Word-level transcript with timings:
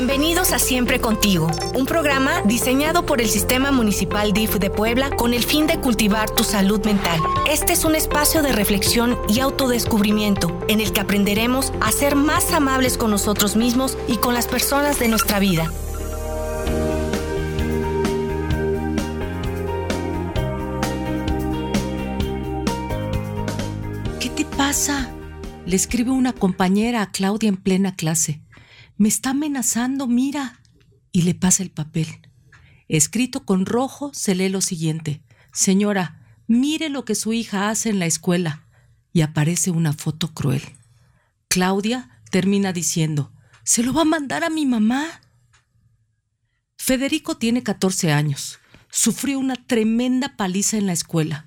Bienvenidos 0.00 0.52
a 0.52 0.60
Siempre 0.60 1.00
Contigo, 1.00 1.48
un 1.74 1.84
programa 1.84 2.42
diseñado 2.42 3.04
por 3.04 3.20
el 3.20 3.28
Sistema 3.28 3.72
Municipal 3.72 4.32
DIF 4.32 4.54
de 4.54 4.70
Puebla 4.70 5.10
con 5.10 5.34
el 5.34 5.42
fin 5.42 5.66
de 5.66 5.80
cultivar 5.80 6.30
tu 6.30 6.44
salud 6.44 6.80
mental. 6.86 7.20
Este 7.50 7.72
es 7.72 7.84
un 7.84 7.96
espacio 7.96 8.42
de 8.42 8.52
reflexión 8.52 9.18
y 9.28 9.40
autodescubrimiento 9.40 10.56
en 10.68 10.80
el 10.80 10.92
que 10.92 11.00
aprenderemos 11.00 11.72
a 11.80 11.90
ser 11.90 12.14
más 12.14 12.52
amables 12.52 12.96
con 12.96 13.10
nosotros 13.10 13.56
mismos 13.56 13.98
y 14.06 14.18
con 14.18 14.34
las 14.34 14.46
personas 14.46 15.00
de 15.00 15.08
nuestra 15.08 15.40
vida. 15.40 15.68
¿Qué 24.20 24.28
te 24.28 24.44
pasa? 24.44 25.10
Le 25.66 25.74
escribe 25.74 26.12
una 26.12 26.32
compañera 26.32 27.02
a 27.02 27.10
Claudia 27.10 27.48
en 27.48 27.56
plena 27.56 27.96
clase. 27.96 28.40
Me 28.98 29.08
está 29.08 29.30
amenazando, 29.30 30.08
mira. 30.08 30.60
Y 31.12 31.22
le 31.22 31.34
pasa 31.34 31.62
el 31.62 31.70
papel. 31.70 32.08
Escrito 32.88 33.44
con 33.44 33.64
rojo 33.64 34.10
se 34.12 34.34
lee 34.34 34.48
lo 34.48 34.60
siguiente. 34.60 35.22
Señora, 35.52 36.26
mire 36.48 36.88
lo 36.88 37.04
que 37.04 37.14
su 37.14 37.32
hija 37.32 37.70
hace 37.70 37.90
en 37.90 38.00
la 38.00 38.06
escuela. 38.06 38.64
Y 39.12 39.20
aparece 39.20 39.70
una 39.70 39.92
foto 39.92 40.34
cruel. 40.34 40.62
Claudia 41.46 42.20
termina 42.32 42.72
diciendo, 42.72 43.32
¿se 43.62 43.84
lo 43.84 43.92
va 43.92 44.02
a 44.02 44.04
mandar 44.04 44.42
a 44.42 44.50
mi 44.50 44.66
mamá? 44.66 45.06
Federico 46.76 47.36
tiene 47.36 47.62
14 47.62 48.10
años. 48.10 48.58
Sufrió 48.90 49.38
una 49.38 49.54
tremenda 49.54 50.36
paliza 50.36 50.76
en 50.76 50.86
la 50.86 50.92
escuela. 50.92 51.46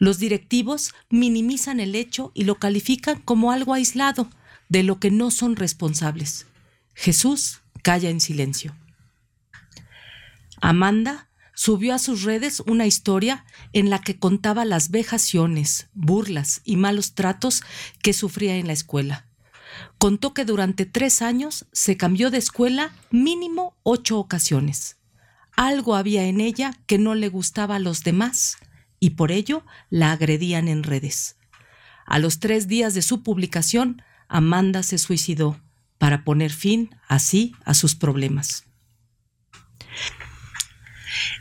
Los 0.00 0.18
directivos 0.18 0.94
minimizan 1.10 1.78
el 1.78 1.94
hecho 1.94 2.32
y 2.34 2.42
lo 2.42 2.56
califican 2.56 3.20
como 3.20 3.52
algo 3.52 3.72
aislado, 3.72 4.28
de 4.68 4.82
lo 4.82 4.98
que 4.98 5.12
no 5.12 5.30
son 5.30 5.54
responsables. 5.54 6.47
Jesús 6.98 7.60
calla 7.84 8.10
en 8.10 8.20
silencio. 8.20 8.74
Amanda 10.60 11.28
subió 11.54 11.94
a 11.94 12.00
sus 12.00 12.24
redes 12.24 12.58
una 12.66 12.86
historia 12.86 13.44
en 13.72 13.88
la 13.88 14.00
que 14.00 14.18
contaba 14.18 14.64
las 14.64 14.90
vejaciones, 14.90 15.86
burlas 15.94 16.60
y 16.64 16.74
malos 16.74 17.14
tratos 17.14 17.62
que 18.02 18.12
sufría 18.12 18.56
en 18.56 18.66
la 18.66 18.72
escuela. 18.72 19.28
Contó 19.98 20.34
que 20.34 20.44
durante 20.44 20.86
tres 20.86 21.22
años 21.22 21.66
se 21.72 21.96
cambió 21.96 22.32
de 22.32 22.38
escuela 22.38 22.92
mínimo 23.12 23.76
ocho 23.84 24.18
ocasiones. 24.18 24.96
Algo 25.52 25.94
había 25.94 26.24
en 26.24 26.40
ella 26.40 26.72
que 26.86 26.98
no 26.98 27.14
le 27.14 27.28
gustaba 27.28 27.76
a 27.76 27.80
los 27.80 28.02
demás 28.02 28.56
y 28.98 29.10
por 29.10 29.30
ello 29.30 29.64
la 29.88 30.10
agredían 30.10 30.66
en 30.66 30.82
redes. 30.82 31.36
A 32.06 32.18
los 32.18 32.40
tres 32.40 32.66
días 32.66 32.92
de 32.94 33.02
su 33.02 33.22
publicación, 33.22 34.02
Amanda 34.26 34.82
se 34.82 34.98
suicidó 34.98 35.60
para 35.98 36.24
poner 36.24 36.50
fin 36.50 36.90
así 37.08 37.54
a 37.64 37.74
sus 37.74 37.94
problemas. 37.94 38.68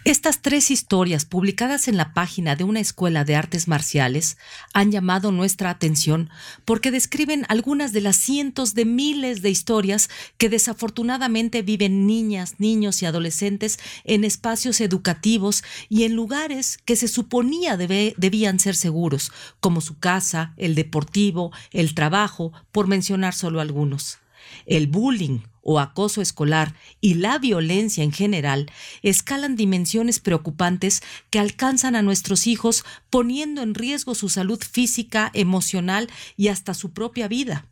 Estas 0.06 0.42
tres 0.42 0.72
historias 0.72 1.26
publicadas 1.26 1.88
en 1.88 1.98
la 1.98 2.14
página 2.14 2.56
de 2.56 2.64
una 2.64 2.80
escuela 2.80 3.26
de 3.26 3.36
artes 3.36 3.68
marciales 3.68 4.38
han 4.74 4.92
llamado 4.92 5.32
nuestra 5.32 5.70
atención 5.70 6.30
porque 6.64 6.92
describen 6.92 7.46
algunas 7.50 7.92
de 7.92 8.02
las 8.02 8.16
cientos 8.16 8.74
de 8.74 8.86
miles 8.86 9.42
de 9.42 9.50
historias 9.50 10.10
que 10.38 10.50
desafortunadamente 10.50 11.62
viven 11.62 12.08
niñas, 12.08 12.56
niños 12.60 13.02
y 13.02 13.06
adolescentes 13.06 13.80
en 14.06 14.24
espacios 14.24 14.80
educativos 14.80 15.64
y 15.90 16.04
en 16.04 16.16
lugares 16.16 16.80
que 16.86 16.96
se 16.96 17.10
suponía 17.10 17.76
debían 17.76 18.60
ser 18.60 18.76
seguros, 18.76 19.32
como 19.60 19.82
su 19.82 20.00
casa, 20.00 20.54
el 20.56 20.76
deportivo, 20.76 21.52
el 21.72 21.94
trabajo, 21.94 22.54
por 22.72 22.88
mencionar 22.88 23.34
solo 23.34 23.60
algunos. 23.60 24.20
El 24.66 24.88
bullying 24.88 25.40
o 25.62 25.80
acoso 25.80 26.22
escolar 26.22 26.76
y 27.02 27.16
la 27.16 27.40
violencia 27.40 28.03
en 28.03 28.14
general 28.14 28.72
escalan 29.02 29.56
dimensiones 29.56 30.20
preocupantes 30.20 31.02
que 31.30 31.39
alcanzan 31.39 31.95
a 31.95 32.02
nuestros 32.02 32.48
hijos 32.48 32.86
poniendo 33.09 33.61
en 33.61 33.76
riesgo 33.76 34.16
su 34.16 34.30
salud 34.30 34.60
física, 34.64 35.30
emocional 35.33 36.10
y 36.38 36.48
hasta 36.48 36.73
su 36.73 36.94
propia 36.94 37.27
vida. 37.27 37.66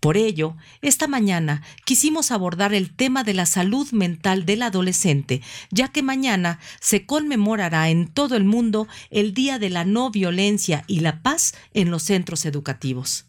Por 0.00 0.16
ello, 0.16 0.56
esta 0.82 1.08
mañana 1.08 1.62
quisimos 1.84 2.30
abordar 2.30 2.74
el 2.74 2.94
tema 2.94 3.24
de 3.24 3.34
la 3.34 3.46
salud 3.46 3.90
mental 3.92 4.46
del 4.46 4.62
adolescente, 4.62 5.42
ya 5.70 5.88
que 5.88 6.02
mañana 6.02 6.60
se 6.80 7.06
conmemorará 7.06 7.88
en 7.88 8.06
todo 8.08 8.36
el 8.36 8.44
mundo 8.44 8.86
el 9.10 9.34
Día 9.34 9.58
de 9.58 9.70
la 9.70 9.84
No 9.84 10.10
Violencia 10.10 10.84
y 10.86 11.00
la 11.00 11.22
Paz 11.22 11.54
en 11.74 11.90
los 11.90 12.04
centros 12.04 12.44
educativos. 12.44 13.26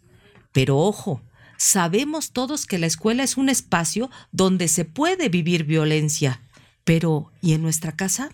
Pero 0.51 0.77
ojo, 0.77 1.21
Sabemos 1.57 2.31
todos 2.31 2.65
que 2.65 2.77
la 2.77 2.85
escuela 2.85 3.23
es 3.23 3.37
un 3.37 3.49
espacio 3.49 4.09
donde 4.31 4.67
se 4.67 4.85
puede 4.85 5.29
vivir 5.29 5.63
violencia, 5.63 6.41
pero 6.83 7.31
¿y 7.41 7.53
en 7.53 7.61
nuestra 7.61 7.95
casa? 7.95 8.29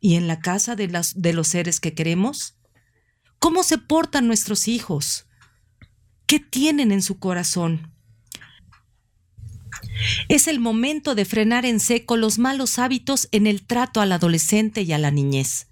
¿Y 0.00 0.16
en 0.16 0.28
la 0.28 0.40
casa 0.40 0.76
de, 0.76 0.88
las, 0.88 1.20
de 1.20 1.32
los 1.32 1.48
seres 1.48 1.80
que 1.80 1.94
queremos? 1.94 2.54
¿Cómo 3.38 3.62
se 3.62 3.78
portan 3.78 4.26
nuestros 4.26 4.68
hijos? 4.68 5.26
¿Qué 6.26 6.38
tienen 6.38 6.92
en 6.92 7.02
su 7.02 7.18
corazón? 7.18 7.90
Es 10.28 10.48
el 10.48 10.60
momento 10.60 11.14
de 11.14 11.24
frenar 11.24 11.64
en 11.64 11.80
seco 11.80 12.16
los 12.16 12.38
malos 12.38 12.78
hábitos 12.78 13.28
en 13.32 13.46
el 13.46 13.64
trato 13.66 14.00
al 14.00 14.12
adolescente 14.12 14.82
y 14.82 14.92
a 14.92 14.98
la 14.98 15.10
niñez. 15.10 15.68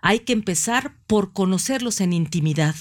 Hay 0.00 0.20
que 0.20 0.32
empezar 0.32 0.96
por 1.06 1.32
conocerlos 1.32 2.00
en 2.00 2.12
intimidad, 2.12 2.74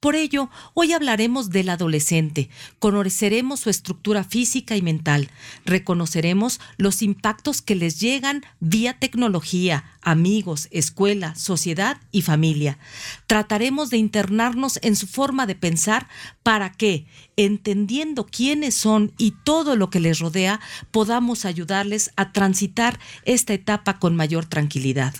por 0.00 0.16
ello, 0.16 0.50
hoy 0.74 0.92
hablaremos 0.92 1.50
del 1.50 1.68
adolescente, 1.68 2.50
conoceremos 2.78 3.60
su 3.60 3.70
estructura 3.70 4.24
física 4.24 4.76
y 4.76 4.82
mental, 4.82 5.30
reconoceremos 5.64 6.60
los 6.76 7.02
impactos 7.02 7.62
que 7.62 7.74
les 7.74 8.00
llegan 8.00 8.44
vía 8.60 8.98
tecnología, 8.98 9.84
amigos, 10.02 10.68
escuela, 10.70 11.34
sociedad 11.34 11.98
y 12.12 12.22
familia. 12.22 12.78
Trataremos 13.26 13.90
de 13.90 13.98
internarnos 13.98 14.78
en 14.82 14.96
su 14.96 15.06
forma 15.06 15.46
de 15.46 15.54
pensar 15.54 16.08
para 16.42 16.72
que, 16.72 17.06
entendiendo 17.36 18.26
quiénes 18.26 18.74
son 18.74 19.12
y 19.18 19.32
todo 19.44 19.76
lo 19.76 19.90
que 19.90 20.00
les 20.00 20.18
rodea, 20.18 20.60
podamos 20.90 21.44
ayudarles 21.44 22.10
a 22.16 22.32
transitar 22.32 22.98
esta 23.24 23.52
etapa 23.52 23.98
con 23.98 24.16
mayor 24.16 24.46
tranquilidad. 24.46 25.14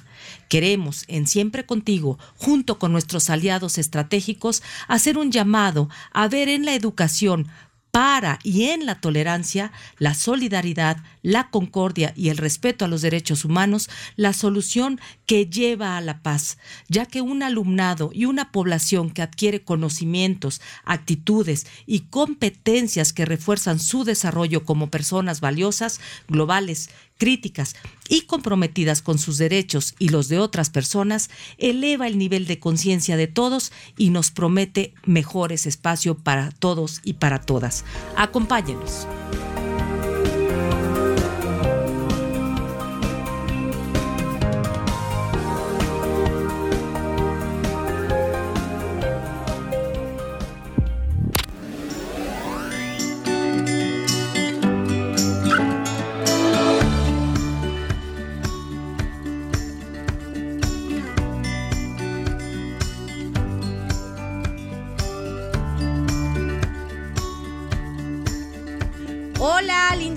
Queremos, 0.49 1.05
en 1.09 1.27
Siempre 1.27 1.67
Contigo, 1.67 2.19
junto 2.37 2.79
con 2.79 2.93
nuestros 2.93 3.31
aliados 3.31 3.79
estratégicos, 3.79 4.63
hacer 4.87 5.19
un 5.19 5.31
llamado 5.31 5.89
a 6.13 6.29
ver 6.29 6.49
en 6.49 6.65
la 6.65 6.75
educación 6.75 7.49
para 7.91 8.39
y 8.43 8.65
en 8.65 8.87
la 8.87 9.01
tolerancia, 9.01 9.73
la 9.99 10.15
solidaridad, 10.15 10.99
la 11.23 11.51
concordia 11.51 12.13
y 12.17 12.29
el 12.29 12.37
respeto 12.37 12.85
a 12.85 12.89
los 12.89 13.03
derechos 13.03 13.45
humanos 13.45 13.89
la 14.17 14.33
solución 14.33 15.01
que 15.27 15.47
lleva 15.47 15.97
a 15.97 16.01
la 16.01 16.23
paz, 16.23 16.59
ya 16.89 17.07
que 17.07 17.23
un 17.23 17.43
alumnado 17.43 18.11
y 18.13 18.27
una 18.27 18.53
población 18.53 19.11
que 19.11 19.23
adquiere 19.23 19.65
conocimientos, 19.65 20.61
actitudes 20.85 21.67
y 21.87 22.01
competencias 22.01 23.13
que 23.13 23.25
refuerzan 23.25 23.81
su 23.81 24.05
desarrollo 24.05 24.65
como 24.65 24.91
personas 24.91 25.41
valiosas, 25.41 26.01
globales, 26.29 26.91
críticas 27.19 27.77
y 28.09 28.23
comprometidas 28.23 29.03
con 29.03 29.19
sus 29.19 29.37
derechos 29.37 29.95
y 29.99 30.09
los 30.09 30.29
de 30.29 30.39
otras 30.39 30.71
personas, 30.71 31.29
eleva 31.59 32.07
el 32.07 32.17
nivel 32.17 32.47
de 32.47 32.59
conciencia 32.59 33.17
de 33.17 33.27
todos 33.27 33.73
y 33.97 34.11
nos 34.11 34.31
promete 34.31 34.95
mejores 35.05 35.67
espacios 35.67 36.17
para 36.17 36.51
todos 36.53 37.01
y 37.05 37.15
para 37.15 37.41
todas. 37.41 37.85
Acompáñenos. 38.17 39.07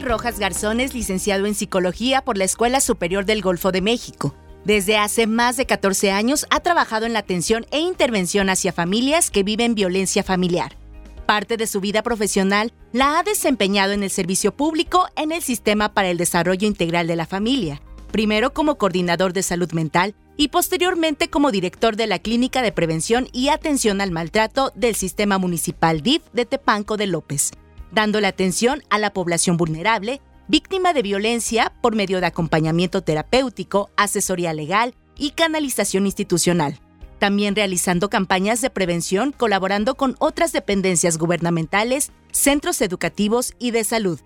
Rojas 0.06 0.40
Garzón 0.40 0.80
es 0.80 0.94
licenciado 0.94 1.48
en 1.48 1.56
Psicología 1.56 2.22
por 2.22 2.38
la 2.38 2.44
Escuela 2.44 2.80
Superior 2.80 3.26
del 3.26 3.42
Golfo 3.42 3.72
de 3.72 3.82
México. 3.82 4.36
Desde 4.64 4.98
hace 4.98 5.28
más 5.28 5.58
de 5.58 5.66
14 5.66 6.12
años 6.12 6.46
ha 6.50 6.60
trabajado 6.60 7.06
en 7.06 7.14
la 7.14 7.20
atención 7.20 7.66
e 7.72 7.80
intervención 7.80 8.50
hacia 8.50 8.72
familias 8.72 9.32
que 9.32 9.44
viven 9.44 9.76
violencia 9.76 10.24
familiar. 10.24 10.78
Parte 11.26 11.58
de 11.58 11.68
su 11.68 11.82
vida 11.82 12.04
profesional 12.04 12.72
la 12.94 13.20
ha 13.20 13.24
desempeñado 13.24 13.94
en 13.94 14.04
el 14.04 14.12
servicio 14.12 14.56
público 14.56 15.08
en 15.16 15.32
el 15.32 15.42
Sistema 15.42 15.94
para 15.94 16.10
el 16.10 16.18
Desarrollo 16.18 16.68
Integral 16.68 17.08
de 17.08 17.16
la 17.16 17.26
Familia, 17.26 17.82
primero 18.12 18.54
como 18.54 18.78
coordinador 18.78 19.34
de 19.34 19.42
salud 19.42 19.72
mental 19.72 20.16
y 20.38 20.50
posteriormente 20.50 21.30
como 21.30 21.52
director 21.52 21.96
de 21.96 22.08
la 22.08 22.20
Clínica 22.20 22.62
de 22.62 22.72
Prevención 22.72 23.28
y 23.34 23.50
Atención 23.50 24.02
al 24.02 24.12
Maltrato 24.12 24.72
del 24.76 24.96
Sistema 24.96 25.40
Municipal 25.40 26.02
DIF 26.02 26.22
de 26.34 26.46
Tepanco 26.46 26.96
de 26.96 27.08
López 27.08 27.52
dándole 27.96 28.28
atención 28.28 28.84
a 28.90 29.00
la 29.00 29.12
población 29.12 29.58
vulnerable, 29.58 30.22
víctima 30.48 30.94
de 30.94 31.02
violencia 31.02 31.74
por 31.82 31.96
medio 31.96 32.20
de 32.20 32.28
acompañamiento 32.28 33.02
terapéutico, 33.02 33.90
asesoría 33.96 34.54
legal 34.54 34.94
y 35.18 35.32
canalización 35.32 36.06
institucional. 36.06 36.80
También 37.20 37.56
realizando 37.56 38.10
campañas 38.10 38.60
de 38.60 38.70
prevención 38.70 39.32
colaborando 39.32 39.96
con 39.96 40.18
otras 40.20 40.52
dependencias 40.52 41.18
gubernamentales, 41.18 42.12
centros 42.32 42.82
educativos 42.82 43.54
y 43.58 43.72
de 43.72 43.86
salud. 43.86 44.20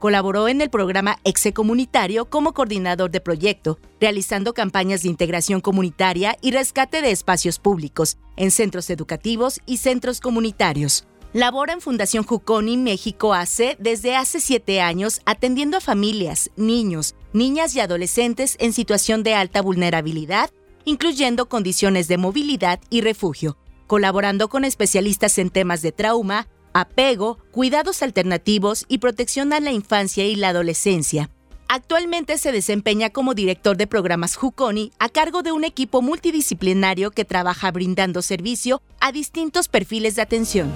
Colaboró 0.00 0.48
en 0.48 0.60
el 0.60 0.68
programa 0.68 1.18
EXE 1.22 1.52
Comunitario 1.52 2.24
como 2.24 2.52
coordinador 2.52 3.12
de 3.12 3.20
proyecto, 3.20 3.78
realizando 4.00 4.52
campañas 4.52 5.02
de 5.02 5.10
integración 5.10 5.60
comunitaria 5.60 6.36
y 6.42 6.50
rescate 6.50 7.00
de 7.02 7.12
espacios 7.12 7.60
públicos 7.60 8.18
en 8.36 8.50
centros 8.50 8.90
educativos 8.90 9.60
y 9.64 9.76
centros 9.76 10.20
comunitarios. 10.20 11.06
Labora 11.34 11.72
en 11.72 11.80
Fundación 11.80 12.24
Juconi 12.24 12.76
México 12.76 13.32
AC 13.32 13.78
desde 13.78 14.16
hace 14.16 14.38
siete 14.38 14.82
años 14.82 15.22
atendiendo 15.24 15.78
a 15.78 15.80
familias, 15.80 16.50
niños, 16.56 17.14
niñas 17.32 17.74
y 17.74 17.80
adolescentes 17.80 18.56
en 18.60 18.74
situación 18.74 19.22
de 19.22 19.32
alta 19.32 19.62
vulnerabilidad, 19.62 20.50
incluyendo 20.84 21.48
condiciones 21.48 22.06
de 22.06 22.18
movilidad 22.18 22.80
y 22.90 23.00
refugio, 23.00 23.56
colaborando 23.86 24.50
con 24.50 24.66
especialistas 24.66 25.38
en 25.38 25.48
temas 25.48 25.80
de 25.80 25.92
trauma, 25.92 26.48
apego, 26.74 27.38
cuidados 27.50 28.02
alternativos 28.02 28.84
y 28.86 28.98
protección 28.98 29.54
a 29.54 29.60
la 29.60 29.72
infancia 29.72 30.26
y 30.26 30.36
la 30.36 30.50
adolescencia. 30.50 31.30
Actualmente 31.66 32.36
se 32.36 32.52
desempeña 32.52 33.08
como 33.08 33.32
director 33.32 33.78
de 33.78 33.86
programas 33.86 34.36
Juconi 34.36 34.92
a 34.98 35.08
cargo 35.08 35.42
de 35.42 35.52
un 35.52 35.64
equipo 35.64 36.02
multidisciplinario 36.02 37.10
que 37.10 37.24
trabaja 37.24 37.70
brindando 37.70 38.20
servicio 38.20 38.82
a 39.00 39.12
distintos 39.12 39.68
perfiles 39.68 40.14
de 40.16 40.20
atención. 40.20 40.70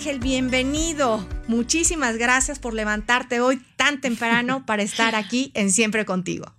Ángel, 0.00 0.18
bienvenido. 0.18 1.28
Muchísimas 1.46 2.16
gracias 2.16 2.58
por 2.58 2.72
levantarte 2.72 3.40
hoy 3.40 3.60
tan 3.76 4.00
temprano 4.00 4.64
para 4.66 4.82
estar 4.82 5.14
aquí 5.14 5.52
en 5.52 5.70
Siempre 5.70 6.06
contigo. 6.06 6.54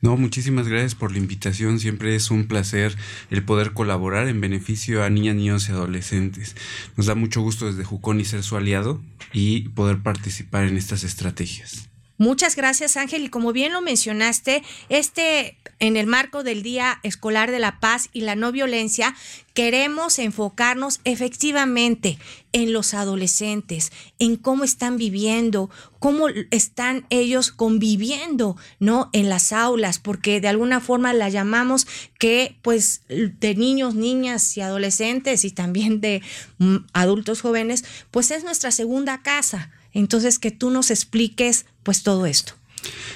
No, 0.00 0.16
muchísimas 0.16 0.66
gracias 0.66 0.96
por 0.96 1.12
la 1.12 1.18
invitación. 1.18 1.78
Siempre 1.78 2.16
es 2.16 2.32
un 2.32 2.48
placer 2.48 2.96
el 3.30 3.44
poder 3.44 3.74
colaborar 3.74 4.26
en 4.26 4.40
beneficio 4.40 5.04
a 5.04 5.08
niñas, 5.08 5.36
niños 5.36 5.68
y 5.68 5.70
adolescentes. 5.70 6.56
Nos 6.96 7.06
da 7.06 7.14
mucho 7.14 7.42
gusto 7.42 7.66
desde 7.66 7.84
Jucón 7.84 8.18
y 8.18 8.24
ser 8.24 8.42
su 8.42 8.56
aliado 8.56 9.00
y 9.32 9.68
poder 9.68 10.02
participar 10.02 10.64
en 10.64 10.76
estas 10.76 11.04
estrategias. 11.04 11.89
Muchas 12.20 12.54
gracias, 12.54 12.98
Ángel. 12.98 13.24
Y 13.24 13.28
como 13.30 13.54
bien 13.54 13.72
lo 13.72 13.80
mencionaste, 13.80 14.62
este 14.90 15.56
en 15.78 15.96
el 15.96 16.06
marco 16.06 16.42
del 16.44 16.62
Día 16.62 17.00
Escolar 17.02 17.50
de 17.50 17.60
la 17.60 17.80
Paz 17.80 18.10
y 18.12 18.20
la 18.20 18.36
No 18.36 18.52
Violencia, 18.52 19.16
queremos 19.54 20.18
enfocarnos 20.18 21.00
efectivamente 21.04 22.18
en 22.52 22.74
los 22.74 22.92
adolescentes, 22.92 23.90
en 24.18 24.36
cómo 24.36 24.64
están 24.64 24.98
viviendo, 24.98 25.70
cómo 25.98 26.26
están 26.50 27.06
ellos 27.08 27.52
conviviendo, 27.52 28.58
¿no? 28.80 29.08
En 29.14 29.30
las 29.30 29.50
aulas, 29.54 29.98
porque 29.98 30.42
de 30.42 30.48
alguna 30.48 30.80
forma 30.80 31.14
la 31.14 31.30
llamamos 31.30 31.86
que, 32.18 32.58
pues, 32.60 33.00
de 33.08 33.54
niños, 33.54 33.94
niñas 33.94 34.58
y 34.58 34.60
adolescentes 34.60 35.46
y 35.46 35.52
también 35.52 36.02
de 36.02 36.20
mm, 36.58 36.76
adultos 36.92 37.40
jóvenes, 37.40 37.86
pues 38.10 38.30
es 38.30 38.44
nuestra 38.44 38.72
segunda 38.72 39.22
casa. 39.22 39.70
Entonces, 39.92 40.38
que 40.38 40.50
tú 40.50 40.70
nos 40.70 40.90
expliques, 40.90 41.66
pues, 41.82 42.02
todo 42.02 42.26
esto. 42.26 42.54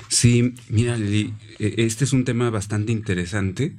Sí, 0.09 0.55
mira, 0.69 0.97
Lili, 0.97 1.33
e, 1.59 1.75
este 1.79 2.05
es 2.05 2.13
un 2.13 2.25
tema 2.25 2.51
bastante 2.51 2.93
interesante. 2.93 3.75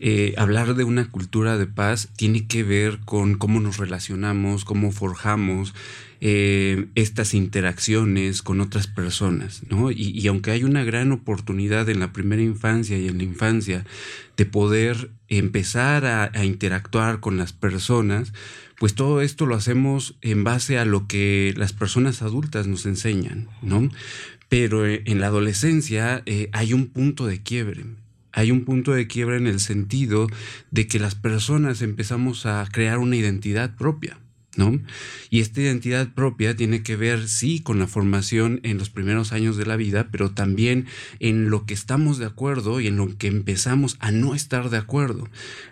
Eh, 0.00 0.34
hablar 0.36 0.74
de 0.74 0.84
una 0.84 1.10
cultura 1.10 1.58
de 1.58 1.66
paz 1.66 2.08
tiene 2.16 2.46
que 2.46 2.62
ver 2.62 3.00
con 3.04 3.36
cómo 3.36 3.60
nos 3.60 3.78
relacionamos, 3.78 4.64
cómo 4.64 4.92
forjamos 4.92 5.74
eh, 6.20 6.86
estas 6.94 7.34
interacciones 7.34 8.42
con 8.42 8.60
otras 8.60 8.86
personas, 8.86 9.62
¿no? 9.68 9.90
Y, 9.90 10.26
aunque 10.26 10.50
hay 10.50 10.64
una 10.64 10.84
gran 10.84 11.12
oportunidad 11.12 11.88
en 11.88 12.00
la 12.00 12.12
primera 12.12 12.42
infancia 12.42 12.98
y 12.98 13.08
en 13.08 13.18
la 13.18 13.24
infancia 13.24 13.84
de 14.36 14.46
poder 14.46 15.10
empezar 15.28 16.06
a 16.06 16.44
interactuar 16.44 17.20
con 17.20 17.36
las 17.36 17.52
personas, 17.52 18.32
pues 18.78 18.94
todo 18.94 19.20
esto 19.20 19.46
lo 19.46 19.56
hacemos 19.56 20.16
en 20.22 20.44
base 20.44 20.78
a 20.78 20.84
lo 20.84 21.06
que 21.06 21.52
las 21.56 21.72
personas 21.72 22.22
adultas 22.22 22.66
nos 22.66 22.86
enseñan, 22.86 23.48
¿no? 23.60 23.90
Pero 24.48 24.86
eh, 24.86 25.02
en 25.06 25.20
la 25.20 25.26
adolescencia 25.26 26.22
eh, 26.26 26.48
hay 26.52 26.72
un 26.72 26.86
punto 26.86 27.26
de 27.26 27.42
quiebre. 27.42 27.84
Hay 28.32 28.50
un 28.52 28.64
punto 28.64 28.92
de 28.92 29.08
quiebre 29.08 29.36
en 29.36 29.46
el 29.46 29.58
sentido 29.58 30.28
de 30.70 30.86
que 30.86 31.00
las 31.00 31.14
personas 31.16 31.82
empezamos 31.82 32.46
a 32.46 32.66
crear 32.70 32.98
una 32.98 33.16
identidad 33.16 33.74
propia. 33.74 34.18
Y 35.30 35.40
esta 35.40 35.60
identidad 35.60 36.12
propia 36.14 36.56
tiene 36.56 36.82
que 36.82 36.96
ver, 36.96 37.28
sí, 37.28 37.60
con 37.60 37.78
la 37.78 37.86
formación 37.86 38.60
en 38.62 38.78
los 38.78 38.90
primeros 38.90 39.32
años 39.32 39.56
de 39.56 39.66
la 39.66 39.76
vida, 39.76 40.08
pero 40.10 40.30
también 40.30 40.86
en 41.20 41.50
lo 41.50 41.64
que 41.64 41.74
estamos 41.74 42.18
de 42.18 42.26
acuerdo 42.26 42.80
y 42.80 42.88
en 42.88 42.96
lo 42.96 43.16
que 43.16 43.28
empezamos 43.28 43.96
a 44.00 44.10
no 44.10 44.34
estar 44.34 44.70
de 44.70 44.78
acuerdo, 44.78 45.28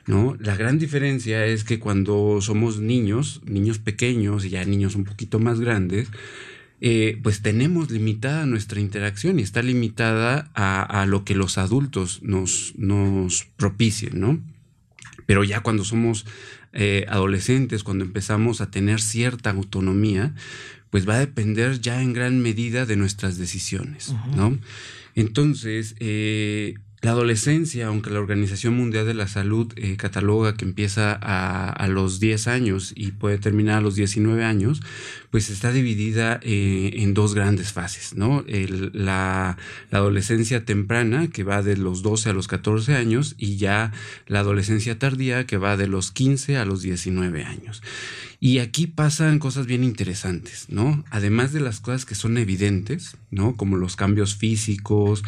¿no? 0.07 0.37
La 0.39 0.57
gran 0.57 0.79
diferencia 0.79 1.47
es 1.47 1.65
que 1.65 1.79
cuando 1.79 2.41
somos 2.41 2.79
niños, 2.81 3.41
niños 3.45 3.79
pequeños 3.79 4.45
y 4.45 4.51
ya 4.51 4.65
niños 4.65 4.95
un 4.95 5.05
poquito 5.05 5.39
más 5.39 5.61
grandes, 5.61 6.09
eh, 6.81 7.19
pues 7.23 7.41
tenemos 7.41 7.91
limitada 7.91 8.45
nuestra 8.45 8.81
interacción 8.81 9.39
y 9.39 9.43
está 9.43 9.63
limitada 9.63 10.51
a, 10.55 11.07
lo 11.07 11.25
que 11.25 11.35
los 11.35 11.57
adultos 11.57 12.21
nos, 12.23 12.75
nos 12.77 13.45
propicien, 13.57 14.21
¿no? 14.21 14.41
Pero 15.25 15.43
ya 15.43 15.61
cuando 15.61 15.85
somos 15.85 16.27
eh, 16.79 17.07
adolescentes, 17.09 17.83
cuando 17.83 18.05
empezamos 18.05 18.61
a 18.61 18.71
tener 18.71 19.01
cierta 19.01 19.51
autonomía, 19.51 20.35
pues 20.91 21.09
va 21.09 21.15
a 21.15 21.21
depender 21.21 21.81
ya 21.81 22.03
en 22.03 22.13
gran 22.13 22.41
medida 22.41 22.85
de 22.85 22.97
nuestras 22.97 23.39
decisiones, 23.39 24.15
¿no? 24.37 24.59
Entonces, 25.15 25.97
eh, 26.01 26.75
la 27.07 27.13
adolescencia, 27.13 27.87
aunque 27.87 28.11
la 28.11 28.19
Organización 28.19 28.75
Mundial 28.75 29.07
de 29.07 29.15
la 29.15 29.29
Salud 29.29 29.73
eh, 29.77 29.97
cataloga 29.97 30.57
que 30.57 30.65
empieza 30.65 31.13
a, 31.13 31.87
los 31.87 32.19
10 32.19 32.49
años 32.49 32.93
y 32.97 33.13
puede 33.13 33.39
terminar 33.39 33.79
a 33.79 33.81
los 33.81 33.95
19 33.95 34.43
años, 34.43 34.83
pues 35.31 35.49
está 35.49 35.71
dividida 35.71 36.41
eh, 36.43 36.91
en 36.95 37.15
dos 37.15 37.33
grandes 37.37 37.73
fases, 37.73 38.17
¿no? 38.17 38.45
la, 38.49 39.57
adolescencia 39.93 40.65
temprana, 40.65 41.29
que 41.29 41.45
va 41.45 41.63
de 41.63 41.77
los 41.77 42.03
12 42.03 42.31
a 42.31 42.33
los 42.33 42.49
14 42.49 42.97
años, 42.97 43.37
y 43.39 43.57
ya 43.57 43.93
la 44.27 44.41
adolescencia 44.41 44.99
tardía, 44.99 45.47
que 45.47 45.59
va 45.59 45.77
de 45.77 45.87
los 45.87 46.11
15 46.11 46.57
a 46.57 46.65
los 46.65 46.83
19 46.83 47.45
años. 47.45 47.85
Y 48.41 48.59
aquí 48.59 48.89
pasan 48.89 49.39
cosas 49.39 49.67
bien 49.67 49.85
interesantes, 49.85 50.67
¿no? 50.69 51.05
Además 51.11 51.53
de 51.53 51.61
las 51.61 51.79
cosas 51.81 52.05
que 52.05 52.17
son 52.17 52.37
evidentes, 52.37 53.17
¿no? 53.31 53.57
Como 53.57 53.77
los 53.77 53.97
cambios 53.97 54.35
físicos, 54.35 55.23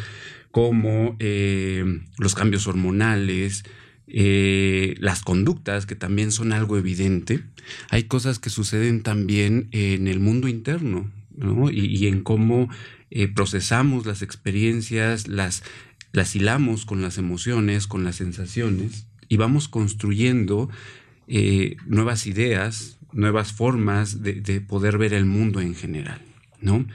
como 0.51 1.15
eh, 1.19 2.01
los 2.17 2.35
cambios 2.35 2.67
hormonales, 2.67 3.63
eh, 4.07 4.95
las 4.99 5.21
conductas, 5.21 5.85
que 5.85 5.95
también 5.95 6.31
son 6.31 6.53
algo 6.53 6.77
evidente. 6.77 7.43
Hay 7.89 8.03
cosas 8.03 8.39
que 8.39 8.49
suceden 8.49 9.03
también 9.03 9.67
en 9.71 10.07
el 10.07 10.19
mundo 10.19 10.47
interno, 10.47 11.11
¿no? 11.35 11.69
y, 11.69 12.07
en 12.07 12.23
cómo 12.23 12.69
eh, 13.11 13.27
procesamos 13.27 14.05
las 14.05 14.21
experiencias, 14.21 15.27
las, 15.27 15.63
las 16.11 16.35
hilamos 16.35 16.85
con 16.85 17.01
las 17.01 17.17
emociones, 17.17 17.87
con 17.87 18.03
las 18.03 18.15
sensaciones. 18.15 19.05
y 19.31 19.37
vamos 19.37 19.67
construyendo 19.67 20.69
nuevas 21.85 22.25
ideas, 22.25 22.97
nuevas 23.13 23.53
formas 23.53 24.23
de 24.23 24.61
poder 24.61 24.97
ver 24.97 25.13
el 25.13 25.25
mundo 25.25 25.61
en 25.61 25.75
general. 25.75 26.19
¿No? 26.61 26.85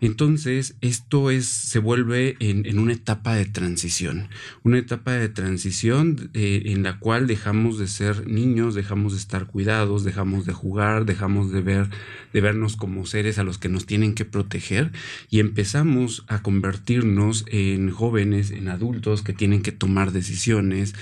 Entonces, 0.00 0.76
esto 0.80 1.30
es, 1.30 1.46
se 1.46 1.78
vuelve 1.78 2.36
en, 2.40 2.78
una 2.78 2.92
etapa 2.92 3.34
de 3.34 3.46
transición, 3.46 4.28
una 4.62 4.78
etapa 4.78 5.12
de 5.12 5.28
transición 5.28 6.30
eh, 6.34 6.62
en 6.66 6.82
la 6.82 6.98
cual 6.98 7.26
dejamos 7.26 7.78
de 7.78 7.86
ser 7.86 8.26
niños, 8.26 8.74
dejamos 8.74 9.12
de 9.12 9.18
estar 9.18 9.46
cuidados, 9.46 10.04
dejamos 10.04 10.44
de 10.46 10.52
jugar, 10.52 11.06
dejamos 11.06 11.50
de 11.50 11.60
ver, 11.62 11.88
de 12.32 12.40
vernos 12.40 12.76
como 12.76 13.06
seres 13.06 13.38
a 13.38 13.44
los 13.44 13.58
que 13.58 13.68
nos 13.68 13.86
tienen 13.86 14.14
que 14.14 14.24
proteger 14.24 14.92
y 15.30 15.40
empezamos 15.40 16.24
a 16.28 16.42
convertirnos 16.42 17.44
en 17.48 17.90
jóvenes, 17.90 18.50
en 18.50 18.68
adultos 18.68 19.22
que 19.22 19.32
tienen 19.32 19.62
que 19.62 19.72
tomar 19.72 20.12
decisiones, 20.12 20.94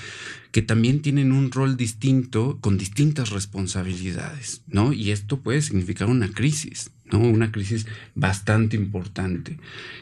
que 0.54 0.62
también 0.62 1.02
tienen 1.02 1.33
un 1.33 1.50
rol 1.50 1.76
distinto 1.76 2.59
con 2.61 2.78
distintas 2.78 3.30
responsabilidades, 3.30 4.62
¿no? 4.68 4.92
Y 4.92 5.11
esto 5.11 5.40
puede 5.40 5.61
significar 5.62 6.09
una 6.09 6.30
crisis, 6.30 6.92
¿no? 7.11 7.18
Una 7.18 7.52
crisis 7.52 7.87
bastante 8.14 8.76
importante 8.76 9.58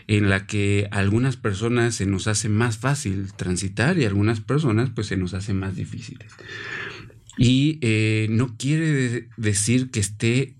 en 0.06 0.30
la 0.30 0.46
que 0.46 0.88
a 0.90 0.98
algunas 0.98 1.36
personas 1.36 1.94
se 1.94 2.06
nos 2.06 2.26
hace 2.28 2.48
más 2.48 2.78
fácil 2.78 3.32
transitar 3.34 3.98
y 3.98 4.04
a 4.04 4.08
algunas 4.08 4.40
personas 4.40 4.90
pues 4.90 5.08
se 5.08 5.16
nos 5.16 5.34
hace 5.34 5.54
más 5.54 5.76
difícil. 5.76 6.18
Y 7.36 7.78
eh, 7.80 8.26
no 8.30 8.56
quiere 8.56 9.28
decir 9.36 9.90
que 9.90 10.00
esté 10.00 10.56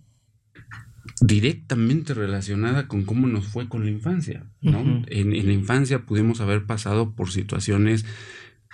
directamente 1.21 2.15
relacionada 2.15 2.89
con 2.89 3.05
cómo 3.05 3.27
nos 3.27 3.47
fue 3.47 3.69
con 3.69 3.85
la 3.85 3.91
infancia, 3.91 4.45
¿no? 4.61 5.05
en, 5.07 5.35
en 5.35 5.47
la 5.47 5.53
infancia 5.53 6.01
pudimos 6.01 6.41
haber 6.41 6.65
pasado 6.65 7.15
por 7.15 7.31
situaciones 7.31 8.05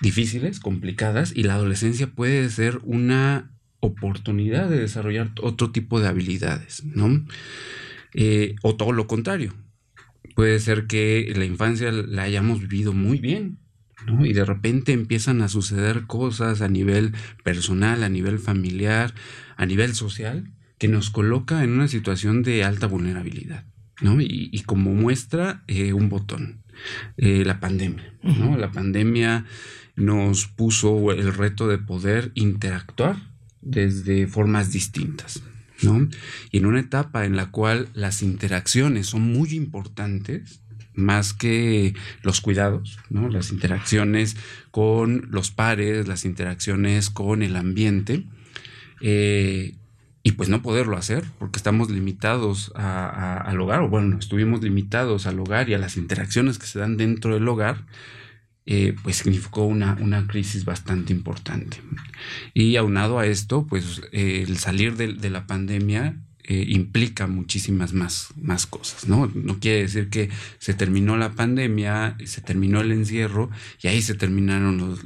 difíciles, 0.01 0.61
complicadas, 0.61 1.33
y 1.35 1.43
la 1.43 1.55
adolescencia 1.55 2.07
puede 2.07 2.49
ser 2.49 2.81
una 2.85 3.51
oportunidad 3.81 4.69
de 4.69 4.81
desarrollar 4.81 5.33
otro 5.41 5.71
tipo 5.71 6.01
de 6.01 6.09
habilidades, 6.09 6.85
¿no? 6.85 7.25
Eh, 8.15 8.57
o 8.63 8.77
todo 8.77 8.93
lo 8.93 9.07
contrario. 9.07 9.55
Puede 10.35 10.59
ser 10.61 10.87
que 10.87 11.33
la 11.37 11.45
infancia 11.45 11.93
la 11.93 12.23
hayamos 12.23 12.61
vivido 12.61 12.93
muy 12.93 13.19
bien, 13.19 13.59
¿no? 14.07 14.25
Y 14.25 14.33
de 14.33 14.45
repente 14.45 14.93
empiezan 14.93 15.43
a 15.43 15.49
suceder 15.49 16.07
cosas 16.07 16.61
a 16.61 16.69
nivel 16.69 17.13
personal, 17.45 18.03
a 18.03 18.09
nivel 18.09 18.39
familiar, 18.39 19.15
a 19.57 19.67
nivel 19.67 19.95
social, 19.95 20.53
que 20.79 20.89
nos 20.89 21.11
coloca 21.11 21.65
en 21.65 21.71
una 21.71 21.89
situación 21.89 22.43
de 22.43 22.65
alta 22.65 22.87
vulnerabilidad, 22.87 23.65
¿no? 24.01 24.21
Y, 24.21 24.63
como 24.65 24.95
muestra 24.95 25.65
eh, 25.67 25.93
un 25.93 26.09
botón, 26.09 26.63
eh, 27.17 27.43
la 27.45 27.59
pandemia, 27.59 28.15
¿no? 28.23 28.57
La 28.57 28.71
pandemia 28.71 29.45
nos 29.97 30.47
puso 30.47 31.11
el 31.11 31.35
reto 31.35 31.67
de 31.67 31.79
poder 31.79 32.31
interactuar 32.35 33.28
desde 33.61 34.27
formas 34.27 34.73
distintas. 34.73 35.43
¿no? 35.83 36.09
Y 36.51 36.59
en 36.59 36.67
una 36.67 36.81
etapa 36.81 37.25
en 37.25 37.37
la 37.37 37.51
cual 37.51 37.89
las 37.95 38.23
interacciones 38.23 39.07
son 39.07 39.23
muy 39.23 39.55
importantes, 39.55 40.61
más 40.95 41.33
que 41.33 41.95
los 42.23 42.41
cuidados, 42.41 42.99
¿no? 43.09 43.29
Las 43.29 43.53
interacciones 43.53 44.37
con 44.73 45.29
los 45.31 45.53
pares, 45.53 46.09
las 46.09 46.25
interacciones 46.25 47.09
con 47.09 47.45
el 47.45 47.55
ambiente, 47.55 48.25
eh, 49.01 49.77
y 50.25 50.33
pues 50.33 50.49
no 50.49 50.61
poderlo 50.61 50.97
hacer, 50.97 51.25
porque 51.39 51.59
estamos 51.59 51.89
limitados 51.89 52.73
al 52.75 53.61
hogar, 53.61 53.81
o 53.81 53.89
bueno, 53.89 54.19
estuvimos 54.19 54.61
limitados 54.63 55.27
al 55.27 55.39
hogar 55.39 55.69
y 55.69 55.75
a 55.75 55.79
las 55.79 55.97
interacciones 55.97 56.59
que 56.59 56.67
se 56.67 56.81
dan 56.81 56.97
dentro 56.97 57.35
del 57.35 57.47
hogar, 57.47 57.87
eh, 58.71 58.95
pues 59.03 59.17
significó 59.17 59.65
una, 59.65 59.97
una, 59.99 60.27
crisis 60.27 60.67
bastante 60.67 61.11
importante. 61.11 61.79
Y 62.53 62.77
aunado 62.77 63.19
a 63.19 63.25
esto, 63.25 63.67
pues 63.67 64.03
el 64.13 64.59
salir 64.59 64.97
de 64.97 65.31
la 65.31 65.47
pandemia 65.47 66.17
eh, 66.51 66.65
implica 66.67 67.27
muchísimas 67.27 67.93
más, 67.93 68.29
más 68.41 68.65
cosas, 68.65 69.07
¿no? 69.07 69.31
No 69.35 69.61
quiere 69.61 69.83
decir 69.83 70.09
que 70.09 70.31
se 70.59 70.73
terminó 70.73 71.19
la 71.19 71.33
pandemia, 71.33 72.17
se 72.25 72.41
terminó 72.41 72.81
el 72.81 72.91
encierro 72.91 73.51
y 73.83 73.89
ahí 73.89 74.01
se 74.01 74.15
terminaron 74.15 74.99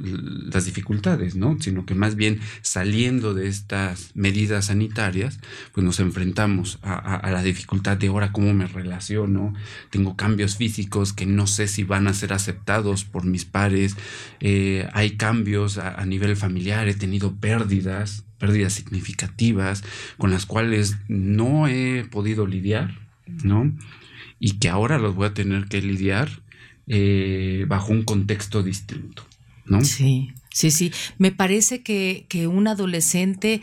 las 0.53 0.63
dificultades, 0.63 1.35
¿no? 1.35 1.57
Sino 1.59 1.85
que 1.85 1.95
más 1.95 2.15
bien 2.15 2.39
saliendo 2.61 3.33
de 3.33 3.49
estas 3.49 4.11
medidas 4.13 4.67
sanitarias, 4.67 5.41
pues 5.73 5.83
nos 5.83 5.99
enfrentamos 5.99 6.79
a, 6.81 7.29
la 7.29 7.43
dificultad 7.43 7.97
de 7.97 8.07
ahora 8.07 8.31
cómo 8.31 8.53
me 8.53 8.65
relaciono, 8.65 9.53
tengo 9.89 10.15
cambios 10.15 10.55
físicos 10.55 11.11
que 11.11 11.25
no 11.25 11.45
sé 11.45 11.67
si 11.67 11.83
van 11.83 12.07
a 12.07 12.13
ser 12.13 12.31
aceptados 12.31 13.03
por 13.03 13.25
mis 13.25 13.43
pares, 13.43 13.97
eh, 14.39 14.87
hay 14.93 15.17
cambios 15.17 15.77
a 15.77 16.05
nivel 16.05 16.37
familiar, 16.37 16.87
he 16.87 16.93
tenido 16.93 17.35
pérdidas, 17.35 18.23
pérdidas 18.43 18.73
significativas 18.73 19.85
con 20.17 20.31
las 20.31 20.45
cuales 20.45 20.97
no 21.07 21.69
he 21.69 22.03
podido 22.03 22.45
lidiar, 22.45 22.99
¿no? 23.25 23.73
Y 24.37 24.59
que 24.59 24.67
ahora 24.67 24.97
los 24.97 25.15
voy 25.15 25.27
a 25.27 25.33
tener 25.33 25.67
que 25.69 25.81
lidiar 25.81 26.41
eh, 26.87 27.63
bajo 27.69 27.93
un 27.93 28.03
contexto 28.03 28.61
distinto, 28.61 29.25
¿no? 29.65 29.81
Sí. 29.85 30.33
Sí, 30.49 30.69
sí, 30.71 30.91
me 31.17 31.31
parece 31.31 31.81
que, 31.81 32.27
que 32.29 32.45
un 32.45 32.67
adolescente 32.67 33.61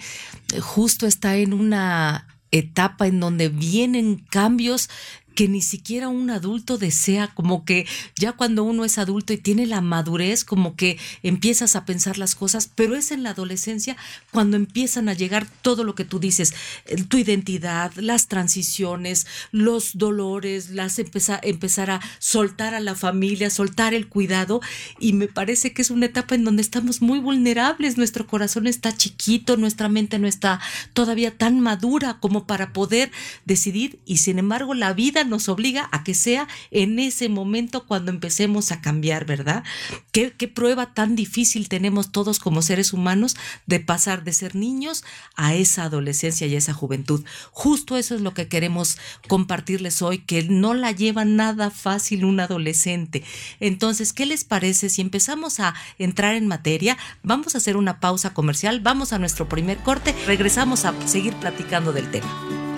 justo 0.60 1.06
está 1.06 1.36
en 1.36 1.52
una 1.52 2.26
etapa 2.50 3.06
en 3.06 3.20
donde 3.20 3.48
vienen 3.48 4.24
cambios 4.28 4.90
que 5.34 5.48
ni 5.48 5.62
siquiera 5.62 6.08
un 6.08 6.30
adulto 6.30 6.78
desea, 6.78 7.28
como 7.28 7.64
que 7.64 7.86
ya 8.16 8.32
cuando 8.32 8.64
uno 8.64 8.84
es 8.84 8.98
adulto 8.98 9.32
y 9.32 9.38
tiene 9.38 9.66
la 9.66 9.80
madurez, 9.80 10.44
como 10.44 10.76
que 10.76 10.98
empiezas 11.22 11.76
a 11.76 11.84
pensar 11.84 12.18
las 12.18 12.34
cosas, 12.34 12.70
pero 12.74 12.96
es 12.96 13.10
en 13.10 13.22
la 13.22 13.30
adolescencia 13.30 13.96
cuando 14.30 14.56
empiezan 14.56 15.08
a 15.08 15.14
llegar 15.14 15.46
todo 15.62 15.84
lo 15.84 15.94
que 15.94 16.04
tú 16.04 16.18
dices, 16.18 16.54
eh, 16.86 17.02
tu 17.04 17.16
identidad, 17.16 17.92
las 17.96 18.28
transiciones, 18.28 19.26
los 19.52 19.96
dolores, 19.96 20.70
las 20.70 20.98
empezar, 20.98 21.40
empezar 21.42 21.90
a 21.90 22.00
soltar 22.18 22.74
a 22.74 22.80
la 22.80 22.94
familia, 22.94 23.50
soltar 23.50 23.94
el 23.94 24.08
cuidado, 24.08 24.60
y 24.98 25.12
me 25.12 25.28
parece 25.28 25.72
que 25.72 25.82
es 25.82 25.90
una 25.90 26.06
etapa 26.06 26.34
en 26.34 26.44
donde 26.44 26.62
estamos 26.62 27.02
muy 27.02 27.18
vulnerables, 27.18 27.96
nuestro 27.96 28.26
corazón 28.26 28.66
está 28.66 28.96
chiquito, 28.96 29.56
nuestra 29.56 29.88
mente 29.88 30.18
no 30.18 30.26
está 30.26 30.60
todavía 30.92 31.36
tan 31.36 31.60
madura 31.60 32.18
como 32.20 32.46
para 32.46 32.72
poder 32.72 33.10
decidir, 33.44 33.98
y 34.04 34.18
sin 34.18 34.38
embargo 34.38 34.74
la 34.74 34.92
vida 34.92 35.24
nos 35.30 35.48
obliga 35.48 35.88
a 35.92 36.04
que 36.04 36.14
sea 36.14 36.46
en 36.70 36.98
ese 36.98 37.28
momento 37.28 37.86
cuando 37.86 38.10
empecemos 38.10 38.72
a 38.72 38.80
cambiar, 38.80 39.24
¿verdad? 39.24 39.64
¿Qué, 40.12 40.30
prueba 40.54 40.92
tan 40.92 41.16
difícil 41.16 41.68
tenemos 41.68 42.12
todos 42.12 42.38
como 42.38 42.60
seres 42.60 42.92
humanos 42.92 43.36
de 43.66 43.80
pasar 43.80 44.24
de 44.24 44.32
ser 44.32 44.56
niños 44.56 45.04
a 45.36 45.54
esa 45.54 45.84
adolescencia 45.84 46.46
y 46.46 46.56
esa 46.56 46.74
juventud? 46.74 47.24
Justo 47.52 47.96
eso 47.96 48.14
es 48.14 48.20
lo 48.20 48.34
que 48.34 48.48
queremos 48.48 48.98
compartirles 49.28 50.02
hoy, 50.02 50.18
que 50.18 50.42
no 50.42 50.74
la 50.74 50.92
lleva 50.92 51.24
nada 51.24 51.70
fácil 51.70 52.24
un 52.24 52.40
adolescente. 52.40 53.22
Entonces, 53.60 54.12
¿qué 54.12 54.26
les 54.26 54.44
parece 54.44 54.90
si 54.90 55.00
empezamos 55.00 55.60
a 55.60 55.74
entrar 55.98 56.34
en 56.34 56.46
materia? 56.46 56.98
Vamos 57.22 57.54
a 57.54 57.58
hacer 57.58 57.76
una 57.76 58.00
pausa 58.00 58.34
comercial, 58.34 58.80
vamos 58.80 59.12
a 59.12 59.18
nuestro 59.18 59.48
primer 59.48 59.78
corte, 59.78 60.14
regresamos 60.26 60.84
a 60.84 60.94
seguir 61.06 61.34
platicando 61.34 61.92
del 61.92 62.10
tema. 62.10 62.69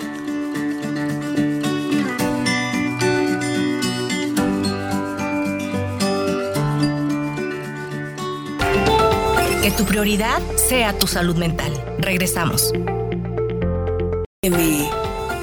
Que 9.63 9.71
tu 9.71 9.85
prioridad 9.85 10.41
sea 10.57 10.91
tu 10.99 11.07
salud 11.07 11.37
mental. 11.37 11.71
Regresamos. 11.97 12.73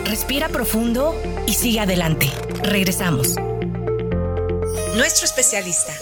Respira 0.05 0.50
profundo 0.50 1.15
y 1.47 1.55
sigue 1.55 1.81
adelante. 1.81 2.31
Regresamos. 2.62 3.37
Nuestro 4.95 5.25
especialista. 5.25 5.95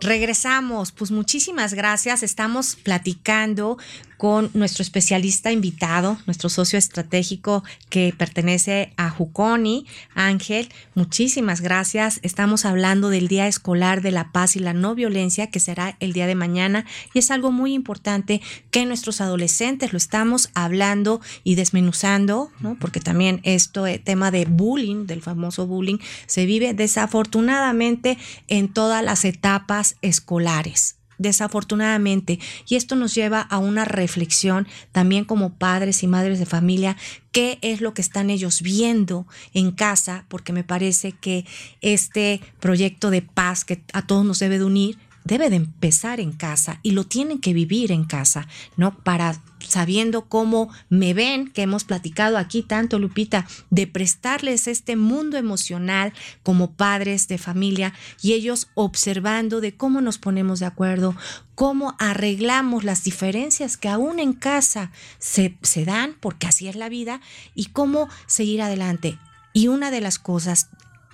Regresamos, 0.00 0.92
pues 0.92 1.10
muchísimas 1.10 1.74
gracias. 1.74 2.22
Estamos 2.22 2.76
platicando 2.76 3.78
con 4.22 4.52
nuestro 4.54 4.84
especialista 4.84 5.50
invitado, 5.50 6.16
nuestro 6.26 6.48
socio 6.48 6.78
estratégico 6.78 7.64
que 7.88 8.14
pertenece 8.16 8.92
a 8.96 9.10
Juconi, 9.10 9.84
Ángel. 10.14 10.68
Muchísimas 10.94 11.60
gracias. 11.60 12.20
Estamos 12.22 12.64
hablando 12.64 13.08
del 13.08 13.26
Día 13.26 13.48
Escolar 13.48 14.00
de 14.00 14.12
la 14.12 14.30
Paz 14.30 14.54
y 14.54 14.60
la 14.60 14.74
No 14.74 14.94
Violencia, 14.94 15.48
que 15.48 15.58
será 15.58 15.96
el 15.98 16.12
día 16.12 16.28
de 16.28 16.36
mañana, 16.36 16.86
y 17.12 17.18
es 17.18 17.32
algo 17.32 17.50
muy 17.50 17.74
importante 17.74 18.40
que 18.70 18.86
nuestros 18.86 19.20
adolescentes 19.20 19.92
lo 19.92 19.96
estamos 19.96 20.50
hablando 20.54 21.20
y 21.42 21.56
desmenuzando, 21.56 22.52
¿no? 22.60 22.76
Porque 22.78 23.00
también 23.00 23.40
esto, 23.42 23.88
el 23.88 23.96
eh, 23.96 23.98
tema 23.98 24.30
de 24.30 24.44
bullying, 24.44 25.06
del 25.06 25.20
famoso 25.20 25.66
bullying, 25.66 25.98
se 26.26 26.46
vive 26.46 26.74
desafortunadamente 26.74 28.18
en 28.46 28.72
todas 28.72 29.02
las 29.02 29.24
etapas 29.24 29.96
escolares 30.00 31.01
desafortunadamente. 31.22 32.38
Y 32.68 32.76
esto 32.76 32.96
nos 32.96 33.14
lleva 33.14 33.40
a 33.40 33.58
una 33.58 33.84
reflexión 33.84 34.68
también 34.92 35.24
como 35.24 35.54
padres 35.54 36.02
y 36.02 36.06
madres 36.06 36.38
de 36.38 36.46
familia, 36.46 36.96
qué 37.30 37.58
es 37.62 37.80
lo 37.80 37.94
que 37.94 38.02
están 38.02 38.28
ellos 38.30 38.60
viendo 38.62 39.26
en 39.54 39.70
casa, 39.72 40.24
porque 40.28 40.52
me 40.52 40.64
parece 40.64 41.12
que 41.12 41.46
este 41.80 42.40
proyecto 42.60 43.10
de 43.10 43.22
paz 43.22 43.64
que 43.64 43.82
a 43.92 44.06
todos 44.06 44.24
nos 44.24 44.38
debe 44.38 44.58
de 44.58 44.64
unir, 44.64 44.98
debe 45.24 45.50
de 45.50 45.56
empezar 45.56 46.20
en 46.20 46.32
casa 46.32 46.80
y 46.82 46.92
lo 46.92 47.04
tienen 47.04 47.38
que 47.38 47.54
vivir 47.54 47.92
en 47.92 48.04
casa, 48.04 48.48
¿no? 48.76 48.98
Para 48.98 49.40
sabiendo 49.72 50.28
cómo 50.28 50.68
me 50.90 51.14
ven, 51.14 51.50
que 51.50 51.62
hemos 51.62 51.84
platicado 51.84 52.36
aquí 52.36 52.62
tanto, 52.62 52.98
Lupita, 52.98 53.46
de 53.70 53.86
prestarles 53.86 54.68
este 54.68 54.96
mundo 54.96 55.38
emocional 55.38 56.12
como 56.42 56.72
padres 56.72 57.26
de 57.26 57.38
familia 57.38 57.94
y 58.20 58.34
ellos 58.34 58.68
observando 58.74 59.62
de 59.62 59.74
cómo 59.74 60.02
nos 60.02 60.18
ponemos 60.18 60.60
de 60.60 60.66
acuerdo, 60.66 61.16
cómo 61.54 61.96
arreglamos 61.98 62.84
las 62.84 63.02
diferencias 63.02 63.78
que 63.78 63.88
aún 63.88 64.18
en 64.18 64.34
casa 64.34 64.92
se, 65.18 65.56
se 65.62 65.86
dan, 65.86 66.16
porque 66.20 66.46
así 66.46 66.68
es 66.68 66.76
la 66.76 66.90
vida, 66.90 67.22
y 67.54 67.66
cómo 67.66 68.10
seguir 68.26 68.60
adelante. 68.60 69.18
Y 69.54 69.68
una 69.68 69.90
de 69.90 70.02
las 70.02 70.18
cosas, 70.18 70.68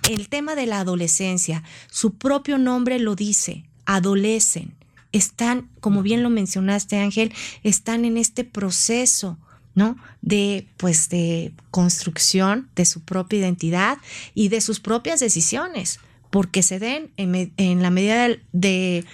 el 0.09 0.27
tema 0.27 0.55
de 0.55 0.65
la 0.65 0.81
adolescencia, 0.81 1.63
su 1.89 2.15
propio 2.15 2.57
nombre 2.57 2.99
lo 2.99 3.15
dice, 3.15 3.63
adolecen, 3.85 4.78
están, 5.11 5.69
como 5.79 6.01
bien 6.01 6.23
lo 6.23 6.29
mencionaste 6.29 6.97
Ángel, 6.97 7.33
están 7.63 8.05
en 8.05 8.17
este 8.17 8.43
proceso, 8.43 9.37
¿no? 9.75 9.97
De, 10.21 10.67
pues, 10.77 11.09
de 11.09 11.53
construcción 11.71 12.69
de 12.75 12.85
su 12.85 13.01
propia 13.01 13.39
identidad 13.39 13.97
y 14.33 14.49
de 14.49 14.61
sus 14.61 14.79
propias 14.79 15.19
decisiones, 15.19 15.99
porque 16.29 16.63
se 16.63 16.79
den 16.79 17.11
en, 17.17 17.81
la 17.81 17.89
medida 17.89 18.29
de, 18.51 19.05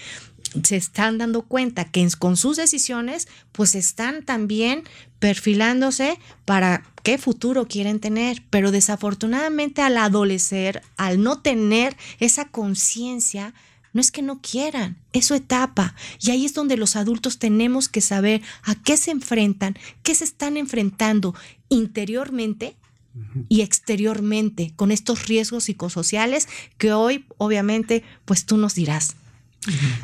se 0.64 0.76
están 0.76 1.18
dando 1.18 1.44
cuenta 1.44 1.86
que 1.86 2.08
con 2.18 2.38
sus 2.38 2.58
decisiones, 2.58 3.28
pues 3.52 3.76
están 3.76 4.24
también 4.24 4.84
perfilándose 5.20 6.20
para 6.46 6.84
qué 7.04 7.18
futuro 7.18 7.68
quieren 7.68 8.00
tener. 8.00 8.44
Pero 8.50 8.72
desafortunadamente 8.72 9.82
al 9.82 9.98
adolecer, 9.98 10.82
al 10.98 11.22
no 11.22 11.42
tener 11.42 11.96
esa 12.20 12.46
conciencia, 12.50 13.54
no 13.96 14.02
es 14.02 14.12
que 14.12 14.22
no 14.22 14.42
quieran, 14.42 14.98
es 15.14 15.26
su 15.26 15.36
etapa. 15.36 15.96
Y 16.20 16.32
ahí 16.32 16.46
es 16.46 16.54
donde 16.54 16.76
los 16.76 16.98
adultos 16.98 17.40
tenemos 17.40 17.88
que 17.88 18.02
saber 18.02 18.42
a 18.64 18.76
qué 18.76 18.98
se 18.98 19.12
enfrentan, 19.12 19.78
qué 20.04 20.14
se 20.14 20.26
están 20.26 20.58
enfrentando 20.58 21.34
interiormente 21.70 22.76
y 23.48 23.62
exteriormente 23.62 24.74
con 24.76 24.92
estos 24.92 25.28
riesgos 25.28 25.64
psicosociales 25.64 26.50
que 26.78 26.92
hoy 26.92 27.24
obviamente 27.38 28.04
pues 28.26 28.46
tú 28.46 28.58
nos 28.58 28.76
dirás. 28.76 29.16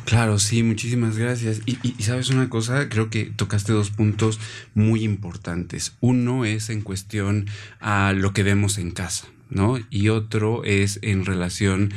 Claro, 0.06 0.38
sí, 0.38 0.62
muchísimas 0.62 1.18
gracias. 1.18 1.60
Y, 1.66 1.76
y, 1.86 2.02
sabes 2.02 2.30
una 2.30 2.48
cosa, 2.48 2.88
creo 2.88 3.10
que 3.10 3.26
tocaste 3.26 3.72
dos 3.72 3.90
puntos 3.90 4.40
muy 4.74 5.04
importantes. 5.04 5.92
Uno 6.00 6.46
es 6.46 6.70
en 6.70 6.80
cuestión 6.80 7.46
a 7.78 8.14
lo 8.14 8.32
que 8.32 8.42
vemos 8.42 8.78
en 8.78 8.90
casa, 8.90 9.26
¿no? 9.50 9.78
Y 9.90 10.08
otro 10.08 10.64
es 10.64 10.98
en 11.02 11.26
relación 11.26 11.92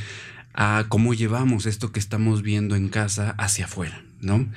a 0.55 0.85
cómo 0.89 1.13
llevamos 1.13 1.65
esto 1.65 1.91
que 1.91 1.99
estamos 1.99 2.41
viendo 2.41 2.75
en 2.75 2.89
casa 2.89 3.35
hacia 3.37 3.65
afuera, 3.65 4.03
¿no? 4.21 4.47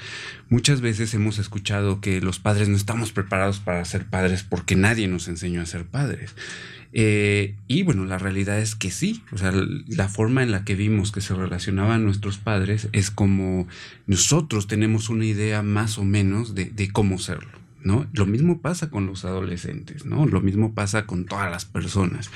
Muchas 0.48 0.80
veces 0.80 1.12
hemos 1.14 1.38
escuchado 1.38 2.00
que 2.00 2.20
los 2.20 2.38
padres 2.38 2.68
no 2.68 2.76
estamos 2.76 3.12
preparados 3.12 3.58
para 3.58 3.84
ser 3.84 4.06
padres 4.06 4.44
porque 4.44 4.76
nadie 4.76 5.08
nos 5.08 5.28
enseñó 5.28 5.60
a 5.60 5.66
ser 5.66 5.84
padres. 5.84 6.34
Eh, 6.92 7.54
y 7.66 7.82
bueno, 7.82 8.06
la 8.06 8.16
realidad 8.16 8.58
es 8.60 8.74
que 8.74 8.90
sí, 8.90 9.22
o 9.32 9.38
sea, 9.38 9.52
la 9.52 10.08
forma 10.08 10.42
en 10.42 10.52
la 10.52 10.64
que 10.64 10.74
vimos 10.74 11.12
que 11.12 11.20
se 11.20 11.34
relacionaban 11.34 12.04
nuestros 12.04 12.38
padres 12.38 12.88
es 12.92 13.10
como 13.10 13.68
nosotros 14.06 14.68
tenemos 14.68 15.10
una 15.10 15.26
idea 15.26 15.62
más 15.62 15.98
o 15.98 16.04
menos 16.04 16.54
de, 16.54 16.66
de 16.66 16.90
cómo 16.90 17.18
serlo. 17.18 17.57
¿No? 17.82 18.06
Lo 18.12 18.26
mismo 18.26 18.60
pasa 18.60 18.90
con 18.90 19.06
los 19.06 19.24
adolescentes, 19.24 20.04
¿no? 20.04 20.26
Lo 20.26 20.40
mismo 20.40 20.74
pasa 20.74 21.06
con 21.06 21.24
todas 21.24 21.50
las 21.50 21.64
personas. 21.64 22.30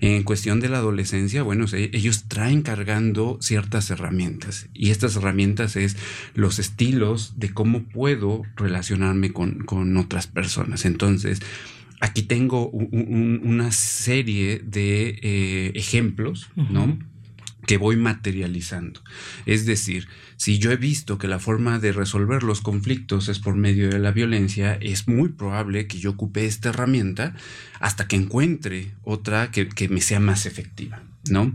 En 0.00 0.22
cuestión 0.22 0.60
de 0.60 0.68
la 0.68 0.78
adolescencia, 0.78 1.42
bueno, 1.42 1.66
ellos 1.72 2.24
traen 2.28 2.62
cargando 2.62 3.38
ciertas 3.40 3.90
herramientas 3.90 4.68
y 4.74 4.90
estas 4.90 5.16
herramientas 5.16 5.76
es 5.76 5.96
los 6.34 6.58
estilos 6.58 7.34
de 7.36 7.52
cómo 7.52 7.84
puedo 7.84 8.42
relacionarme 8.56 9.32
con, 9.32 9.64
otras 9.96 10.26
personas. 10.26 10.84
Entonces, 10.84 11.40
aquí 12.00 12.22
tengo 12.22 12.68
una 12.68 13.70
serie 13.72 14.60
de 14.64 15.18
eh, 15.22 15.72
ejemplos, 15.74 16.50
¿no? 16.56 16.98
Que 17.66 17.78
voy 17.78 17.96
materializando. 17.96 19.00
Es 19.46 19.66
decir, 19.66 20.08
si 20.36 20.58
yo 20.58 20.70
he 20.72 20.76
visto 20.76 21.18
que 21.18 21.28
la 21.28 21.38
forma 21.38 21.78
de 21.78 21.92
resolver 21.92 22.42
los 22.42 22.60
conflictos 22.60 23.28
es 23.28 23.38
por 23.38 23.56
medio 23.56 23.88
de 23.88 23.98
la 23.98 24.12
violencia, 24.12 24.74
es 24.80 25.08
muy 25.08 25.30
probable 25.30 25.86
que 25.86 25.98
yo 25.98 26.10
ocupe 26.10 26.46
esta 26.46 26.70
herramienta 26.70 27.34
hasta 27.80 28.06
que 28.06 28.16
encuentre 28.16 28.92
otra 29.02 29.50
que, 29.50 29.68
que 29.68 29.88
me 29.88 30.00
sea 30.00 30.20
más 30.20 30.46
efectiva, 30.46 31.02
¿no? 31.28 31.54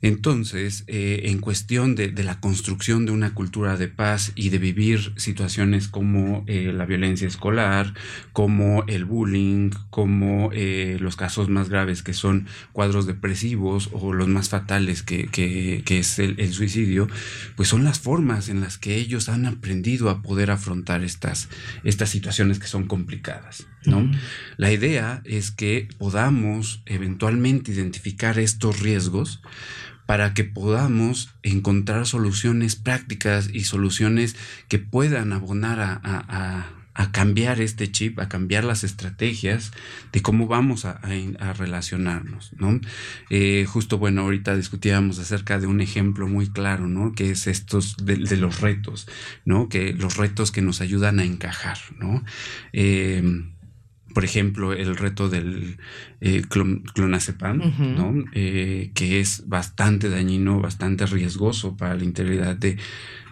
Entonces, 0.00 0.84
eh, 0.86 1.22
en 1.24 1.40
cuestión 1.40 1.96
de, 1.96 2.12
la 2.22 2.38
construcción 2.38 3.04
de 3.04 3.12
una 3.12 3.34
cultura 3.34 3.76
de 3.76 3.88
paz 3.88 4.32
y 4.36 4.50
de 4.50 4.58
vivir 4.58 5.12
situaciones 5.16 5.88
como 5.88 6.44
eh, 6.46 6.72
la 6.72 6.86
violencia 6.86 7.26
escolar, 7.26 7.94
como 8.32 8.84
el 8.86 9.04
bullying, 9.04 9.70
como 9.90 10.50
eh, 10.52 10.98
los 11.00 11.16
casos 11.16 11.48
más 11.48 11.68
graves 11.68 12.02
que 12.02 12.12
son 12.12 12.46
cuadros 12.72 13.06
depresivos 13.06 13.90
o 13.92 14.12
los 14.12 14.28
más 14.28 14.50
fatales 14.50 15.02
que, 15.02 15.82
es 15.88 16.18
el, 16.20 16.52
suicidio, 16.52 17.08
pues 17.56 17.68
son 17.68 17.82
las 17.82 17.98
formas 17.98 18.48
en 18.48 18.60
las 18.60 18.78
que 18.78 18.96
ellos 18.96 19.28
han 19.28 19.46
aprendido 19.46 20.10
a 20.10 20.22
poder 20.22 20.52
afrontar 20.52 21.02
estas, 21.02 21.48
estas 21.82 22.08
situaciones 22.08 22.60
que 22.60 22.68
son 22.68 22.86
complicadas. 22.86 23.66
¿no? 23.84 24.08
La 24.58 24.70
idea 24.70 25.22
es 25.24 25.50
que 25.50 25.88
podamos 25.98 26.82
eventualmente 26.86 27.72
identificar 27.72 28.38
estos 28.38 28.80
riesgos 28.80 29.40
para 30.08 30.32
que 30.32 30.42
podamos 30.42 31.34
encontrar 31.42 32.06
soluciones 32.06 32.76
prácticas 32.76 33.50
y 33.52 33.64
soluciones 33.64 34.36
que 34.68 34.78
puedan 34.78 35.34
abonar 35.34 36.00
a, 36.02 36.66
cambiar 37.12 37.60
este 37.60 37.92
chip, 37.92 38.18
a 38.18 38.26
cambiar 38.26 38.64
las 38.64 38.84
estrategias 38.84 39.70
de 40.10 40.22
cómo 40.22 40.46
vamos 40.46 40.86
a, 40.86 40.98
relacionarnos, 41.58 42.52
¿no? 42.56 42.80
Eh, 43.28 43.66
justo, 43.68 43.98
bueno, 43.98 44.22
ahorita 44.22 44.56
discutíamos 44.56 45.18
acerca 45.18 45.60
de 45.60 45.66
un 45.66 45.82
ejemplo 45.82 46.26
muy 46.26 46.48
claro, 46.48 46.88
¿no? 46.88 47.12
Que 47.12 47.30
es 47.30 47.46
estos 47.46 47.98
de, 47.98 48.16
los 48.38 48.62
retos, 48.62 49.08
¿no? 49.44 49.68
Que 49.68 49.92
los 49.92 50.16
retos 50.16 50.52
que 50.52 50.62
nos 50.62 50.80
ayudan 50.80 51.18
a 51.18 51.24
encajar, 51.24 51.76
¿no? 51.98 52.24
Eh, 52.72 53.42
por 54.18 54.24
ejemplo, 54.24 54.72
el 54.72 54.96
reto 54.96 55.28
del 55.28 55.78
eh, 56.20 56.42
clonazepam, 56.92 57.58
¿no? 57.94 58.24
Eh, 58.32 58.90
que 58.92 59.20
es 59.20 59.44
bastante 59.46 60.10
dañino, 60.10 60.60
bastante 60.60 61.06
riesgoso 61.06 61.76
para 61.76 61.94
la 61.94 62.02
integridad 62.02 62.56
de, 62.56 62.78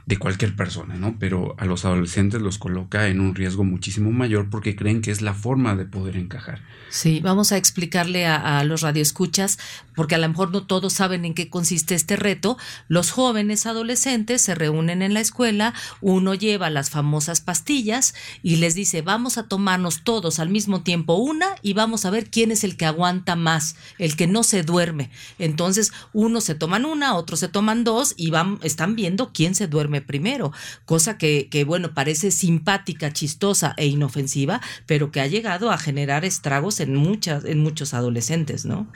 de 0.07 0.17
cualquier 0.17 0.55
persona, 0.55 0.95
¿no? 0.95 1.17
Pero 1.19 1.57
a 1.59 1.65
los 1.65 1.85
adolescentes 1.85 2.41
los 2.41 2.59
coloca 2.59 3.09
en 3.09 3.19
un 3.19 3.35
riesgo 3.35 3.65
muchísimo 3.65 4.13
mayor 4.13 4.49
porque 4.49 4.77
creen 4.77 5.03
que 5.03 5.11
es 5.11 5.23
la 5.23 5.35
forma 5.35 5.75
de 5.75 5.87
poder 5.87 6.17
encajar. 6.17 6.61
Sí, 6.89 7.19
vamos 7.21 7.51
a 7.51 7.57
explicarle 7.57 8.25
a, 8.25 8.63
los 8.63 8.83
radioescuchas, 8.83 9.59
porque 9.97 10.15
a 10.15 10.19
lo 10.19 10.29
mejor 10.29 10.53
no 10.53 10.65
todos 10.65 10.93
saben 10.93 11.25
en 11.25 11.35
qué 11.35 11.51
consiste 11.51 11.97
este 11.97 12.15
reto. 12.15 12.57
Los 12.87 13.11
jóvenes 13.11 13.67
adolescentes 13.67 14.43
se 14.43 14.55
reúnen 14.55 15.03
en 15.03 15.15
la 15.15 15.21
escuela, 15.21 15.75
uno 16.01 16.35
lleva 16.35 16.71
las 16.71 16.91
famosas 16.91 17.41
pastillas 17.41 18.15
y 18.43 18.57
les 18.57 18.77
dice, 18.77 19.03
vamos 19.03 19.39
a 19.39 19.49
tomarnos 19.49 20.05
todos 20.05 20.39
al 20.39 20.51
mismo 20.51 20.83
tiempo 20.83 21.15
una 21.15 21.47
y 21.63 21.73
vamos 21.73 22.05
a 22.05 22.11
ver 22.11 22.31
quién 22.31 22.53
es 22.53 22.63
el 22.63 22.77
que 22.77 22.87
aguanta 22.87 23.35
más, 23.35 23.75
el 23.99 24.15
que 24.15 24.27
no 24.27 24.45
se 24.45 24.63
duerme. 24.63 25.11
Entonces, 25.39 25.93
unos 26.13 26.45
se 26.45 26.55
toman 26.55 26.85
una, 26.85 27.17
otros 27.17 27.41
se 27.41 27.49
toman 27.49 27.83
dos 27.83 28.15
y 28.17 28.31
van, 28.31 28.59
están 28.63 28.95
viendo 28.95 29.33
quién 29.33 29.55
se 29.55 29.67
duerme 29.67 30.03
primero, 30.03 30.53
cosa 30.85 31.19
que, 31.19 31.49
que, 31.51 31.65
bueno, 31.65 31.95
parece 31.95 32.31
simpática, 32.31 33.13
chistosa 33.13 33.75
e 33.77 33.87
inofensiva, 33.87 34.61
pero 34.85 35.11
que 35.11 35.21
ha 35.21 35.27
llegado 35.27 35.71
a 35.71 35.79
generar 35.79 36.25
estragos 36.25 36.81
en, 36.81 36.95
muchas, 36.95 37.45
en 37.45 37.61
muchos 37.61 37.95
adolescentes, 37.95 38.65
¿no? 38.65 38.87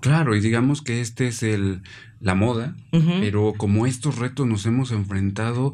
Claro, 0.00 0.36
y 0.36 0.40
digamos 0.40 0.82
que 0.82 1.00
este 1.00 1.28
es 1.28 1.42
el, 1.42 1.82
la 2.20 2.34
moda, 2.34 2.76
pero 2.90 3.54
como 3.56 3.86
estos 3.86 4.18
retos 4.18 4.46
nos 4.46 4.64
hemos 4.66 4.90
enfrentado, 4.92 5.72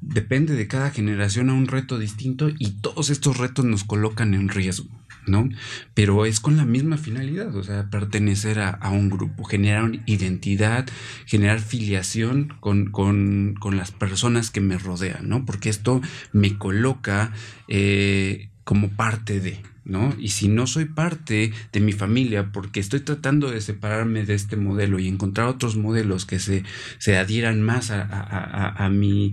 depende 0.00 0.54
de 0.54 0.68
cada 0.68 0.90
generación 0.90 1.50
a 1.50 1.54
un 1.54 1.66
reto 1.66 1.98
distinto 1.98 2.50
y 2.58 2.72
todos 2.80 3.10
estos 3.10 3.38
retos 3.38 3.64
nos 3.64 3.84
colocan 3.84 4.34
en 4.34 4.48
riesgo. 4.48 4.88
¿no? 5.26 5.48
Pero 5.94 6.26
es 6.26 6.40
con 6.40 6.56
la 6.56 6.64
misma 6.64 6.96
finalidad, 6.96 7.54
o 7.54 7.62
sea, 7.62 7.88
pertenecer 7.90 8.58
a, 8.58 8.90
un 8.90 9.08
grupo, 9.08 9.44
generar 9.44 9.90
identidad, 10.06 10.86
generar 11.26 11.60
filiación 11.60 12.54
con, 12.60 12.90
con, 12.90 13.54
con, 13.58 13.76
las 13.76 13.92
personas 13.92 14.50
que 14.50 14.60
me 14.60 14.78
rodean, 14.78 15.28
¿no? 15.28 15.44
Porque 15.44 15.68
esto 15.68 16.00
me 16.32 16.58
coloca 16.58 17.32
eh, 17.68 18.50
como 18.64 18.90
parte 18.90 19.40
de, 19.40 19.60
¿no? 19.84 20.14
Y 20.18 20.28
si 20.28 20.48
no 20.48 20.66
soy 20.66 20.86
parte 20.86 21.52
de 21.72 21.80
mi 21.80 21.92
familia 21.92 22.52
porque 22.52 22.80
estoy 22.80 23.00
tratando 23.00 23.50
de 23.50 23.60
separarme 23.60 24.24
de 24.24 24.34
este 24.34 24.56
modelo 24.56 24.98
y 24.98 25.08
encontrar 25.08 25.48
otros 25.48 25.76
modelos 25.76 26.26
que 26.26 26.38
se, 26.38 26.64
se 26.98 27.16
adhieran 27.16 27.62
más 27.62 27.90
a, 27.90 28.02
a, 28.02 28.20
a, 28.20 28.84
a 28.84 28.88
mi 28.88 29.32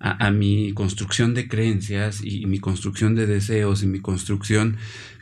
a, 0.00 0.30
mi 0.30 0.72
construcción 0.72 1.34
de 1.34 1.46
creencias 1.46 2.22
y, 2.24 2.46
mi 2.46 2.58
construcción 2.58 3.14
de 3.14 3.26
deseos 3.26 3.82
y 3.82 3.86
mi 3.86 4.00
construcción 4.00 4.78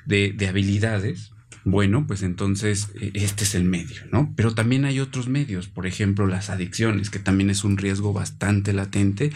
de, 0.06 0.32
de 0.32 0.46
habilidades, 0.46 1.32
bueno, 1.64 2.06
pues 2.06 2.22
entonces 2.22 2.90
e, 3.00 3.10
este 3.14 3.42
es 3.44 3.54
el 3.56 3.64
medio, 3.64 4.02
¿no? 4.12 4.32
Pero 4.36 4.54
también 4.54 4.84
hay 4.84 5.00
otros 5.00 5.28
medios, 5.28 5.66
por 5.66 5.86
ejemplo, 5.86 6.26
las 6.28 6.48
adicciones, 6.48 7.10
que 7.10 7.18
también 7.18 7.50
es 7.50 7.64
un 7.64 7.76
riesgo 7.76 8.12
bastante 8.12 8.72
latente, 8.72 9.32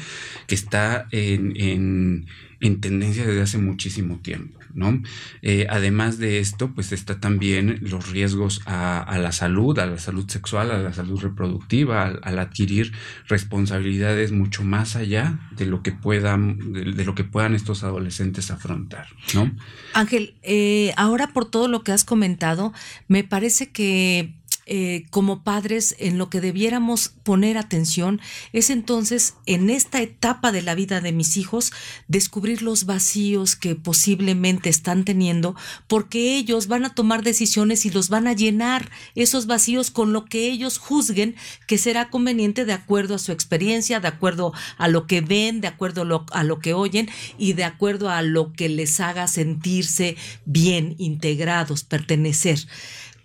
que 0.46 0.54
está 0.54 1.08
en, 1.10 1.54
en, 1.56 2.26
en 2.62 2.80
tendencia 2.80 3.26
desde 3.26 3.42
hace 3.42 3.58
muchísimo 3.58 4.20
tiempo. 4.20 4.58
¿no? 4.74 5.02
Eh, 5.42 5.66
además 5.68 6.18
de 6.18 6.38
esto, 6.38 6.72
pues 6.74 6.92
está 6.92 7.20
también 7.20 7.78
los 7.82 8.10
riesgos 8.10 8.62
a, 8.64 9.18
la 9.18 9.32
salud, 9.32 9.78
a 9.78 9.86
la 9.86 9.98
salud 9.98 10.28
sexual, 10.28 10.70
a 10.70 10.78
la 10.78 10.92
salud 10.92 11.20
reproductiva, 11.20 12.04
al, 12.22 12.38
adquirir 12.38 12.92
responsabilidades 13.28 14.32
mucho 14.32 14.62
más 14.64 14.96
allá 14.96 15.38
de 15.56 15.66
lo 15.66 15.82
que 15.82 15.92
puedan, 15.92 16.72
de, 16.72 17.04
lo 17.04 17.14
que 17.14 17.24
puedan 17.24 17.54
estos 17.54 17.84
adolescentes 17.84 18.50
afrontar, 18.50 19.08
¿no? 19.34 19.52
Ángel, 19.92 20.34
eh, 20.42 20.92
ahora 20.96 21.28
por 21.28 21.50
todo 21.50 21.68
lo 21.68 21.82
que 21.82 21.92
has 21.92 22.04
comentado, 22.04 22.72
me 23.08 23.24
parece 23.24 23.70
que 23.70 24.34
eh, 24.66 25.06
como 25.10 25.42
padres 25.42 25.96
en 25.98 26.18
lo 26.18 26.30
que 26.30 26.40
debiéramos 26.40 27.08
poner 27.08 27.58
atención 27.58 28.20
es 28.52 28.70
entonces 28.70 29.34
en 29.46 29.70
esta 29.70 30.00
etapa 30.00 30.52
de 30.52 30.62
la 30.62 30.74
vida 30.74 31.00
de 31.00 31.10
mis 31.10 31.36
hijos 31.36 31.72
descubrir 32.06 32.62
los 32.62 32.84
vacíos 32.84 33.56
que 33.56 33.74
posiblemente 33.74 34.68
están 34.68 35.04
teniendo 35.04 35.56
porque 35.88 36.36
ellos 36.36 36.68
van 36.68 36.84
a 36.84 36.94
tomar 36.94 37.22
decisiones 37.22 37.84
y 37.86 37.90
los 37.90 38.08
van 38.08 38.26
a 38.26 38.34
llenar 38.34 38.90
esos 39.14 39.46
vacíos 39.46 39.90
con 39.90 40.12
lo 40.12 40.26
que 40.26 40.50
ellos 40.50 40.78
juzguen 40.78 41.34
que 41.66 41.78
será 41.78 42.08
conveniente 42.08 42.64
de 42.64 42.72
acuerdo 42.72 43.16
a 43.16 43.18
su 43.18 43.32
experiencia, 43.32 44.00
de 44.00 44.08
acuerdo 44.08 44.52
a 44.78 44.88
lo 44.88 45.06
que 45.06 45.20
ven, 45.20 45.60
de 45.60 45.68
acuerdo 45.68 46.24
a 46.30 46.44
lo 46.44 46.58
que 46.60 46.74
oyen 46.74 47.08
y 47.38 47.54
de 47.54 47.64
acuerdo 47.64 48.10
a 48.10 48.22
lo 48.22 48.52
que 48.52 48.68
les 48.68 49.00
haga 49.00 49.26
sentirse 49.26 50.16
bien, 50.44 50.94
integrados, 50.98 51.84
pertenecer. 51.84 52.60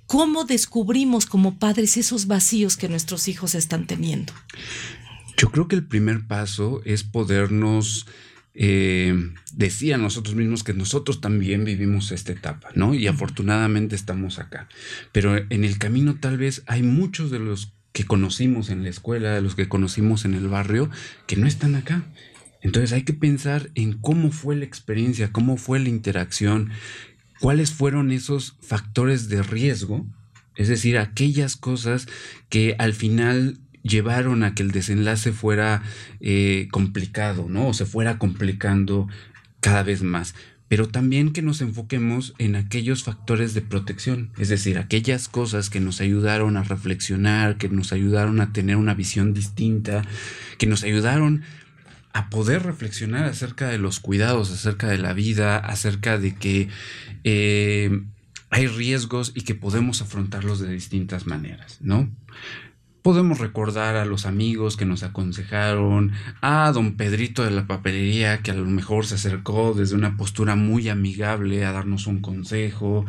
¿Cómo 0.08 0.46
descubrimos 0.46 1.26
como 1.26 1.60
padres 1.60 1.98
esos 1.98 2.28
vacíos 2.28 2.78
que 2.78 2.88
nuestros 2.88 3.28
hijos 3.28 3.56
están 3.56 3.88
teniendo? 3.88 4.34
Yo 5.38 5.52
creo 5.52 5.68
que 5.68 5.76
el 5.76 5.86
primer 5.86 6.26
paso 6.26 6.82
es 6.86 7.04
podernos 7.04 8.08
eh, 8.54 9.14
decir 9.54 9.94
a 9.94 9.98
nosotros 9.98 10.36
mismos 10.36 10.64
que 10.64 10.74
nosotros 10.74 11.20
también 11.20 11.66
vivimos 11.66 12.12
esta 12.14 12.32
etapa, 12.32 12.70
¿no? 12.74 12.94
Y 12.94 13.06
afortunadamente 13.08 13.96
estamos 13.96 14.40
acá. 14.40 14.70
Pero 15.12 15.38
en 15.38 15.64
el 15.66 15.78
camino 15.78 16.16
tal 16.20 16.38
vez 16.38 16.64
hay 16.68 16.84
muchos 16.84 17.30
de 17.30 17.40
los 17.40 17.74
que 17.92 18.06
conocimos 18.06 18.70
en 18.70 18.84
la 18.84 18.90
escuela, 18.90 19.34
de 19.34 19.42
los 19.42 19.56
que 19.56 19.68
conocimos 19.68 20.24
en 20.24 20.36
el 20.36 20.48
barrio, 20.48 20.90
que 21.28 21.36
no 21.36 21.48
están 21.48 21.76
acá. 21.76 22.06
Entonces 22.62 22.94
hay 22.94 23.04
que 23.04 23.14
pensar 23.14 23.70
en 23.76 23.94
cómo 23.94 24.32
fue 24.32 24.56
la 24.56 24.66
experiencia, 24.66 25.32
cómo 25.32 25.58
fue 25.58 25.80
la 25.80 25.90
interacción, 25.90 26.72
cuáles 27.40 27.72
fueron 27.72 28.12
esos 28.12 28.58
factores 28.62 29.30
de 29.30 29.44
riesgo, 29.44 30.06
es 30.56 30.68
decir, 30.68 30.98
aquellas 30.98 31.56
cosas 31.56 32.08
que 32.50 32.76
al 32.80 32.94
final 32.94 33.60
llevaron 33.84 34.44
a 34.44 34.54
que 34.54 34.64
el 34.64 34.72
desenlace 34.72 35.32
fuera 35.32 35.82
eh, 36.20 36.68
complicado, 36.72 37.48
¿no? 37.50 37.68
O 37.68 37.74
se 37.74 37.86
fuera 37.86 38.18
complicando 38.18 39.08
cada 39.60 39.84
vez 39.84 40.02
más. 40.02 40.36
Pero 40.68 40.90
también 40.90 41.32
que 41.32 41.42
nos 41.42 41.62
enfoquemos 41.62 42.34
en 42.40 42.58
aquellos 42.58 43.04
factores 43.04 43.54
de 43.54 43.62
protección, 43.62 44.32
es 44.38 44.50
decir, 44.50 44.78
aquellas 44.78 45.30
cosas 45.30 45.70
que 45.70 45.80
nos 45.80 46.02
ayudaron 46.02 46.58
a 46.58 46.64
reflexionar, 46.64 47.58
que 47.58 47.70
nos 47.70 47.94
ayudaron 47.94 48.42
a 48.42 48.52
tener 48.52 48.76
una 48.76 48.94
visión 48.94 49.34
distinta, 49.34 50.04
que 50.58 50.68
nos 50.68 50.84
ayudaron 50.84 51.44
a 52.18 52.32
poder 52.32 52.64
reflexionar 52.64 53.26
acerca 53.26 53.68
de 53.68 53.78
los 53.78 54.00
cuidados, 54.00 54.52
acerca 54.52 54.88
de 54.88 54.98
la 54.98 55.14
vida, 55.14 55.58
acerca 55.58 56.18
de 56.18 56.34
que 56.34 56.68
eh, 57.24 57.92
hay 58.50 58.66
riesgos 58.66 59.34
y 59.36 59.42
que 59.42 59.54
podemos 59.54 60.02
afrontarlos 60.02 60.60
de 60.60 60.74
distintas 60.74 61.28
maneras, 61.28 61.78
¿no? 61.80 62.10
Podemos 63.04 63.38
recordar 63.38 63.98
a 63.98 64.06
los 64.06 64.26
amigos 64.26 64.78
que 64.78 64.86
nos 64.86 65.04
aconsejaron, 65.04 66.12
a 66.42 66.72
don 66.74 66.98
Pedrito 66.98 67.44
de 67.44 67.52
la 67.52 67.68
papelería 67.68 68.40
que 68.40 68.50
a 68.50 68.56
lo 68.56 68.66
mejor 68.66 69.06
se 69.06 69.14
acercó 69.14 69.76
desde 69.76 69.96
una 69.96 70.18
postura 70.18 70.56
muy 70.56 70.90
amigable 70.90 71.66
a 71.66 71.72
darnos 71.72 72.08
un 72.08 72.22
consejo, 72.22 73.06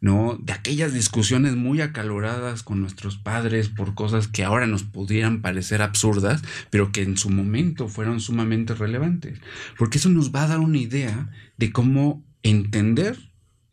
¿no? 0.00 0.38
De 0.40 0.52
aquellas 0.52 0.92
discusiones 0.92 1.56
muy 1.56 1.80
acaloradas 1.80 2.62
con 2.62 2.80
nuestros 2.80 3.16
padres 3.16 3.68
por 3.68 3.94
cosas 3.94 4.28
que 4.28 4.44
ahora 4.44 4.66
nos 4.66 4.84
pudieran 4.84 5.42
parecer 5.42 5.82
absurdas, 5.82 6.42
pero 6.70 6.92
que 6.92 7.02
en 7.02 7.16
su 7.16 7.30
momento 7.30 7.88
fueron 7.88 8.20
sumamente 8.20 8.74
relevantes. 8.74 9.40
Porque 9.76 9.98
eso 9.98 10.08
nos 10.08 10.34
va 10.34 10.44
a 10.44 10.48
dar 10.48 10.60
una 10.60 10.78
idea 10.78 11.30
de 11.56 11.72
cómo 11.72 12.24
entender 12.42 13.27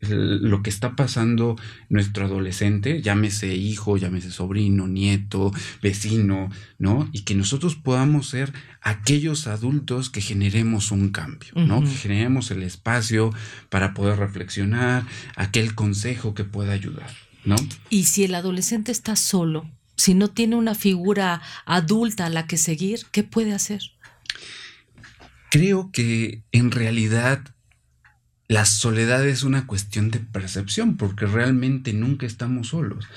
lo 0.10 0.64
que 0.64 0.70
está 0.70 0.96
pasando 0.96 1.56
nuestro 1.90 2.26
adolescente, 2.26 3.02
llámese 3.02 3.56
hijo, 3.56 3.98
llámese 3.98 4.32
sobrino, 4.32 4.88
nieto, 4.88 5.52
vecino, 5.82 6.50
¿no? 6.78 7.10
Y 7.12 7.22
que 7.22 7.36
nosotros 7.36 7.76
podamos 7.76 8.30
ser 8.30 8.54
aquellos 8.82 9.48
adultos 9.48 10.10
que 10.10 10.22
generemos 10.22 10.92
un 10.92 11.10
cambio, 11.10 11.52
¿no? 11.56 11.82
Que 11.82 11.90
generemos 11.90 12.52
el 12.52 12.64
espacio 12.64 13.34
para 13.70 13.94
poder 13.94 14.20
reflexionar, 14.20 15.06
aquel 15.36 15.76
consejo 15.76 16.34
que 16.34 16.44
pueda 16.44 16.74
ayudar, 16.74 17.10
¿no? 17.46 17.56
Y 17.90 18.04
si 18.04 18.24
el 18.24 18.36
adolescente 18.36 18.92
está 18.92 19.16
solo, 19.16 19.70
si 19.96 20.14
no 20.14 20.28
tiene 20.28 20.56
una 20.56 20.76
figura 20.76 21.42
adulta 21.66 22.26
a 22.26 22.30
la 22.30 22.48
que 22.48 22.58
seguir, 22.58 23.00
¿qué 23.12 23.24
puede 23.24 23.54
hacer? 23.54 23.82
Creo 25.50 25.90
que 25.92 26.44
en 26.52 26.72
realidad 26.72 27.55
la 28.48 28.66
soledad 28.66 29.26
es 29.26 29.44
una 29.44 29.66
cuestión 29.66 30.12
de 30.12 30.20
percepción, 30.20 30.98
porque 30.98 31.26
realmente 31.26 31.94
nunca 31.94 32.26
estamos 32.26 32.70
solos. 32.70 33.08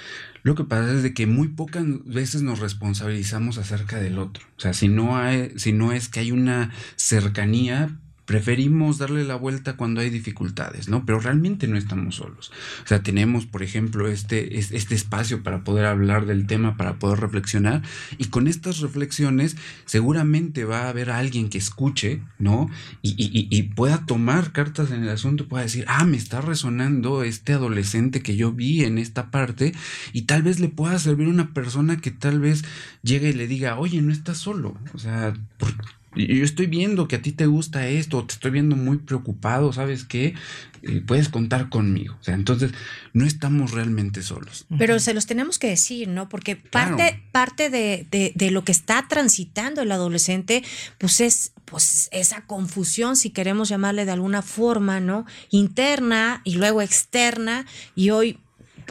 Lo 0.43 0.55
que 0.55 0.65
pasa 0.65 0.93
es 0.93 1.03
de 1.03 1.13
que 1.13 1.27
muy 1.27 1.49
pocas 1.49 1.85
veces 2.05 2.43
nos 2.43 2.61
responsabilizamos 2.61 3.59
acerca 3.59 3.99
del 3.99 4.19
otro. 4.19 4.47
O 4.57 4.61
sea, 4.61 4.73
si 4.73 4.89
no, 4.89 5.19
hay, 5.19 5.53
si 5.57 5.73
no 5.73 5.93
es 5.93 6.09
que 6.09 6.21
hay 6.21 6.33
una 6.33 6.73
cercanía, 6.97 7.91
preferimos 8.29 8.99
darle 8.99 9.25
la 9.25 9.37
vuelta 9.37 9.79
cuando 9.79 10.03
hay 10.03 10.11
dificultades, 10.11 10.91
¿no? 10.91 11.07
Pero 11.07 11.19
realmente 11.19 11.67
no 11.67 11.79
estamos 11.79 12.17
solos. 12.17 12.53
O 12.85 12.87
sea, 12.87 13.03
tenemos, 13.03 13.47
por 13.47 13.63
ejemplo, 13.63 14.07
este, 14.07 14.59
este 14.59 14.95
espacio 14.95 15.43
para 15.43 15.65
poder 15.65 15.87
hablar 15.87 16.27
del 16.27 16.47
tema, 16.47 16.77
para 16.77 16.99
poder 16.99 17.21
reflexionar, 17.21 17.81
y 18.19 18.27
con 18.27 18.47
estas 18.47 18.81
reflexiones 18.81 19.57
seguramente 19.87 20.67
va 20.67 20.83
a 20.83 20.89
haber 20.91 21.11
alguien 21.11 21.49
que 21.49 21.57
escuche, 21.57 22.21
¿no? 22.39 22.69
Y, 23.01 23.17
y 23.51 23.63
pueda 23.63 24.05
tomar 24.05 24.53
cartas 24.53 24.91
en 24.91 25.05
el 25.05 25.09
asunto, 25.09 25.49
pueda 25.49 25.63
decir, 25.63 25.87
ah, 25.89 26.05
me 26.05 26.19
está 26.19 26.43
resonando 26.43 27.23
este 27.23 27.55
adolescente 27.55 28.21
que 28.21 28.37
yo 28.37 28.53
vi 28.53 28.85
en 28.85 28.99
esta 28.99 29.31
parte, 29.31 29.73
y 30.13 30.23
tal 30.23 30.43
vez 30.43 30.61
le 30.61 30.69
pueda 30.69 30.99
servir 30.99 31.29
una 31.29 31.55
persona 31.55 31.97
que 31.97 32.11
tal 32.11 32.41
vez 32.41 32.63
llegue 33.03 33.31
y 33.31 33.33
le 33.33 33.47
diga, 33.47 33.79
oye, 33.79 34.03
no 34.03 34.13
estás 34.13 34.37
solo. 34.37 34.77
O 34.93 34.99
sea, 34.99 35.33
¿por 35.57 35.73
yo 36.15 36.45
estoy 36.45 36.67
viendo 36.67 37.07
que 37.07 37.17
a 37.17 37.23
ti 37.23 37.33
te 37.33 37.47
gusta 37.47 37.87
esto, 37.87 38.25
te 38.25 38.35
estoy 38.35 38.51
viendo 38.51 38.77
muy 38.77 38.99
preocupado, 38.99 39.73
¿sabes 39.73 40.05
qué? 40.05 40.35
Eh, 40.83 41.03
puedes 41.07 41.29
contar 41.29 41.69
conmigo. 41.69 42.17
O 42.21 42.25
sea, 42.25 42.35
entonces 42.35 42.73
no 43.13 43.27
estamos 43.27 43.73
realmente 43.73 44.23
solos. 44.23 44.67
Pero 44.79 44.99
se 45.01 45.13
los 45.15 45.27
tenemos 45.27 45.59
que 45.59 45.69
decir, 45.69 46.09
¿no? 46.09 46.29
Porque 46.29 46.57
parte, 46.57 47.23
parte 47.33 47.69
de, 47.71 48.07
de, 48.11 48.33
de, 48.35 48.51
lo 48.51 48.65
que 48.65 48.73
está 48.73 49.07
transitando 49.09 49.83
el 49.83 49.93
adolescente, 49.93 50.63
pues 50.99 51.21
es 51.21 51.53
pues 51.65 52.09
esa 52.13 52.43
confusión, 52.47 53.17
si 53.17 53.31
queremos 53.31 53.69
llamarle 53.69 54.05
de 54.07 54.13
alguna 54.13 54.43
forma, 54.43 55.01
¿no? 55.01 55.27
Interna 55.51 56.41
y 56.45 56.55
luego 56.55 56.81
externa. 56.81 57.67
Y 57.95 58.11
hoy 58.11 58.39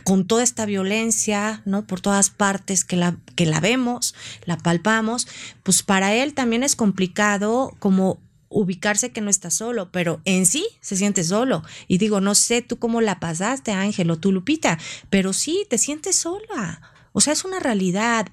con 0.03 0.25
toda 0.25 0.43
esta 0.43 0.65
violencia, 0.65 1.61
¿no? 1.65 1.85
Por 1.85 2.01
todas 2.01 2.29
partes 2.29 2.83
que 2.83 2.95
la, 2.95 3.17
que 3.35 3.45
la 3.45 3.59
vemos, 3.59 4.15
la 4.45 4.57
palpamos, 4.57 5.27
pues 5.63 5.83
para 5.83 6.13
él 6.13 6.33
también 6.33 6.63
es 6.63 6.75
complicado 6.75 7.75
como 7.79 8.19
ubicarse 8.49 9.11
que 9.11 9.21
no 9.21 9.29
está 9.29 9.49
solo, 9.51 9.91
pero 9.91 10.21
en 10.25 10.45
sí 10.45 10.67
se 10.81 10.95
siente 10.95 11.23
solo. 11.23 11.63
Y 11.87 11.97
digo, 11.97 12.21
no 12.21 12.35
sé 12.35 12.61
tú 12.61 12.77
cómo 12.77 13.01
la 13.01 13.19
pasaste, 13.19 13.71
Ángel, 13.71 14.09
o 14.11 14.17
tú, 14.17 14.31
Lupita, 14.31 14.79
pero 15.09 15.33
sí 15.33 15.65
te 15.69 15.77
sientes 15.77 16.17
sola. 16.17 16.81
O 17.17 17.19
sea, 17.19 17.33
es 17.33 17.45
una 17.45 17.59
realidad. 17.59 18.27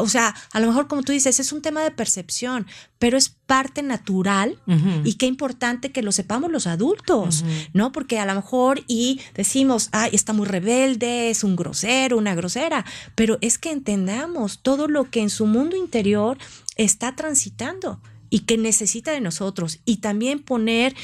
O 0.00 0.08
sea, 0.08 0.34
a 0.52 0.58
lo 0.58 0.66
mejor 0.66 0.88
como 0.88 1.04
tú 1.04 1.12
dices, 1.12 1.38
es 1.38 1.52
un 1.52 1.62
tema 1.62 1.84
de 1.84 1.92
percepción, 1.92 2.66
pero 2.98 3.16
es 3.16 3.28
parte 3.28 3.84
natural 3.84 4.58
y 5.04 5.14
qué 5.14 5.26
importante 5.26 5.92
que 5.92 6.02
lo 6.02 6.10
sepamos 6.10 6.50
los 6.50 6.66
adultos, 6.66 7.44
¿no? 7.72 7.92
Porque 7.92 8.18
a 8.18 8.26
lo 8.26 8.34
mejor 8.34 8.82
y 8.88 9.20
decimos, 9.34 9.90
ay, 9.92 10.10
está 10.12 10.32
muy 10.32 10.48
rebelde, 10.48 11.30
es 11.30 11.44
un 11.44 11.54
grosero, 11.54 12.18
una 12.18 12.34
grosera, 12.34 12.84
pero 13.14 13.38
es 13.42 13.58
que 13.58 13.70
entendamos 13.70 14.58
todo 14.58 14.88
lo 14.88 15.08
que 15.08 15.20
en 15.20 15.30
su 15.30 15.46
mundo 15.46 15.76
interior 15.76 16.36
está 16.74 17.14
transitando 17.14 18.00
y 18.28 18.40
que 18.40 18.58
necesita 18.58 19.12
de 19.12 19.20
nosotros 19.20 19.78
y 19.84 19.98
también 19.98 20.40
poner 20.40 20.96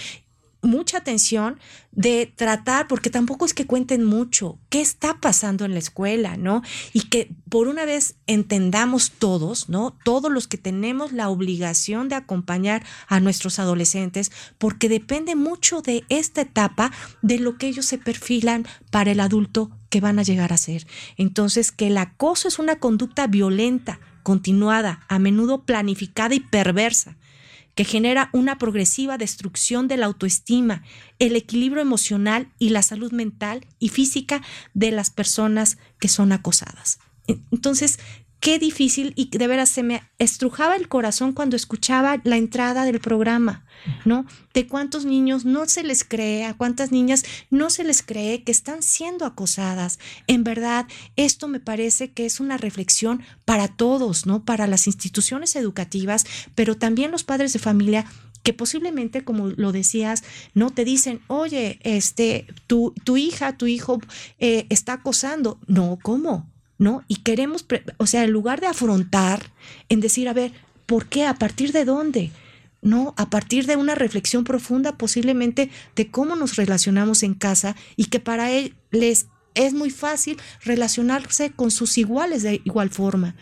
mucha 0.63 0.99
atención 0.99 1.59
de 1.91 2.33
tratar, 2.35 2.89
porque 2.89 3.11
tampoco 3.11 3.45
es 3.45 3.53
que 3.53 3.67
cuenten 3.67 4.05
mucho, 4.05 4.59
qué 4.71 4.81
está 4.81 5.21
pasando 5.21 5.65
en 5.65 5.73
la 5.73 5.79
escuela, 5.79 6.37
¿no? 6.37 6.63
Y 6.93 7.03
que 7.09 7.35
por 7.51 7.69
una 7.69 7.85
vez 7.85 8.15
entendamos 8.27 9.11
todos, 9.11 9.69
¿no? 9.69 9.97
Todos 10.05 10.33
los 10.33 10.49
que 10.49 10.57
tenemos 10.57 11.13
la 11.13 11.29
obligación 11.29 12.09
de 12.09 12.15
acompañar 12.15 12.85
a 13.09 13.21
nuestros 13.21 13.59
adolescentes, 13.59 14.33
porque 14.57 14.89
depende 14.89 15.35
mucho 15.35 15.83
de 15.83 16.05
esta 16.09 16.43
etapa 16.43 16.93
de 17.21 17.39
lo 17.39 17.59
que 17.59 17.67
ellos 17.67 17.87
se 17.87 17.99
perfilan 17.99 18.67
para 18.91 19.11
el 19.11 19.21
adulto 19.21 19.71
que 19.91 20.01
van 20.01 20.19
a 20.19 20.23
llegar 20.23 20.53
a 20.53 20.57
ser. 20.57 20.87
Entonces, 21.19 21.73
que 21.73 21.89
el 21.89 21.99
acoso 21.99 22.49
es 22.49 22.59
una 22.59 22.77
conducta 22.77 23.27
violenta, 23.27 24.01
continuada, 24.23 25.05
a 25.09 25.19
menudo 25.19 25.65
planificada 25.65 26.35
y 26.35 26.41
perversa 26.41 27.17
que 27.75 27.85
genera 27.85 28.29
una 28.33 28.59
progresiva 28.59 29.19
destrucción 29.19 29.89
de 29.89 29.97
la 29.97 30.07
autoestima, 30.07 30.83
el 31.19 31.37
equilibrio 31.37 31.83
emocional 31.83 32.53
y 32.59 32.71
la 32.71 32.83
salud 32.83 33.13
mental 33.13 33.67
y 33.79 33.89
física 33.89 34.43
de 34.75 34.91
las 34.91 35.11
personas 35.11 35.79
que 35.99 36.09
son 36.09 36.33
acosadas. 36.33 36.99
Entonces, 37.27 37.99
qué 38.43 38.59
difícil 38.59 39.13
y 39.15 39.29
de 39.29 39.47
veras 39.47 39.69
se 39.69 39.85
me 39.85 40.03
estrujaba 40.19 40.75
el 40.75 40.89
corazón 40.89 41.33
cuando 41.33 41.55
escuchaba 41.55 42.21
la 42.25 42.37
entrada 42.37 42.85
del 42.85 42.99
programa, 42.99 43.65
¿no? 44.05 44.27
De 44.53 44.67
cuántos 44.67 45.05
niños 45.05 45.45
no 45.45 45.69
se 45.69 45.85
les 45.85 46.03
cree, 46.03 46.45
a 46.45 46.55
cuántas 46.55 46.91
niñas 46.91 47.23
no 47.51 47.71
se 47.71 47.85
les 47.85 48.03
cree 48.03 48.43
que 48.43 48.51
están 48.51 48.83
siendo 48.83 49.27
acosadas. 49.27 50.01
En 50.27 50.43
verdad, 50.43 50.89
esto 51.15 51.47
me 51.47 51.61
parece 51.61 52.11
que 52.11 52.27
es 52.27 52.41
una 52.41 52.57
reflexión 52.57 53.23
para 53.45 53.69
todos, 53.69 54.27
¿no? 54.27 54.45
Para 54.45 54.67
las 54.67 54.89
instituciones 54.89 55.55
educativas, 55.55 56.27
pero 56.57 56.77
también 56.77 57.13
los 57.13 57.23
padres 57.23 57.53
de 57.53 57.61
familia 57.61 58.07
que 58.43 58.53
posiblemente, 58.53 59.23
como 59.23 59.51
lo 59.51 59.71
decías, 59.71 60.25
no 60.53 60.71
te 60.71 60.85
dicen, 60.85 61.21
oye, 61.29 61.79
este, 61.85 62.49
tu, 62.67 62.93
tu 63.05 63.17
hija, 63.17 63.57
tu 63.57 63.69
hijo 63.69 64.01
eh, 64.41 64.67
está 64.69 64.95
acosando. 64.95 65.61
No, 65.69 65.97
¿cómo? 66.03 66.51
¿No? 66.83 67.05
Y 67.09 67.17
queremos, 67.17 67.65
o 67.97 68.07
sea, 68.07 68.25
en 68.25 68.33
lugar 68.33 68.61
de 68.61 68.67
afrontar, 68.67 69.53
en 69.89 70.01
decir, 70.01 70.29
a 70.29 70.33
ver, 70.33 70.53
¿por 70.85 71.07
qué? 71.07 71.25
¿A 71.25 71.35
partir 71.35 71.73
de 71.73 71.85
dónde? 71.85 72.33
¿no? 72.83 73.15
A 73.17 73.31
partir 73.31 73.67
de 73.67 73.77
una 73.77 73.95
reflexión 73.95 74.43
profunda 74.43 74.99
posiblemente 74.99 75.71
de 75.95 76.11
cómo 76.11 76.35
nos 76.35 76.57
relacionamos 76.57 77.23
en 77.23 77.35
casa 77.35 77.77
y 77.95 78.07
que 78.07 78.19
para 78.19 78.51
él 78.51 78.75
les 78.91 79.27
es 79.55 79.73
muy 79.73 79.91
fácil 79.91 80.39
relacionarse 80.65 81.51
con 81.51 81.71
sus 81.71 81.97
iguales 81.97 82.43
de 82.43 82.61
igual 82.65 82.91
forma. 82.91 83.37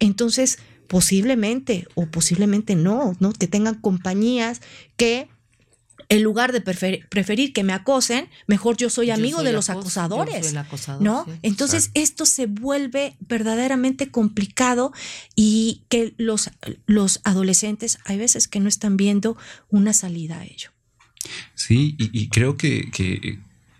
Entonces, 0.00 0.58
posiblemente 0.88 1.86
o 1.94 2.06
posiblemente 2.06 2.74
no, 2.74 3.14
¿no? 3.20 3.32
Que 3.32 3.46
tengan 3.46 3.76
compañías 3.76 4.60
que 4.96 5.28
en 6.12 6.22
lugar 6.22 6.52
de 6.52 6.60
preferir, 6.60 7.54
que 7.54 7.64
me 7.64 7.72
acosen, 7.72 8.28
mejor 8.46 8.76
yo 8.76 8.90
soy 8.90 9.10
amigo 9.10 9.42
de 9.42 9.54
los 9.54 9.70
acosadores. 9.70 10.54
¿No? 11.00 11.26
Entonces 11.40 11.90
esto 11.94 12.26
se 12.26 12.44
vuelve 12.44 13.16
verdaderamente 13.20 14.10
complicado 14.10 14.92
y 15.34 15.84
que 15.88 16.12
los, 16.18 16.50
los 16.84 17.22
adolescentes 17.24 17.98
hay 18.04 18.18
veces 18.18 18.46
que 18.46 18.60
no 18.60 18.68
están 18.68 18.98
viendo 18.98 19.38
una 19.70 19.94
salida 19.94 20.40
a 20.40 20.44
ello. 20.44 20.68
Sí, 21.54 21.96
y, 21.98 22.28
creo 22.28 22.58
que, 22.58 22.90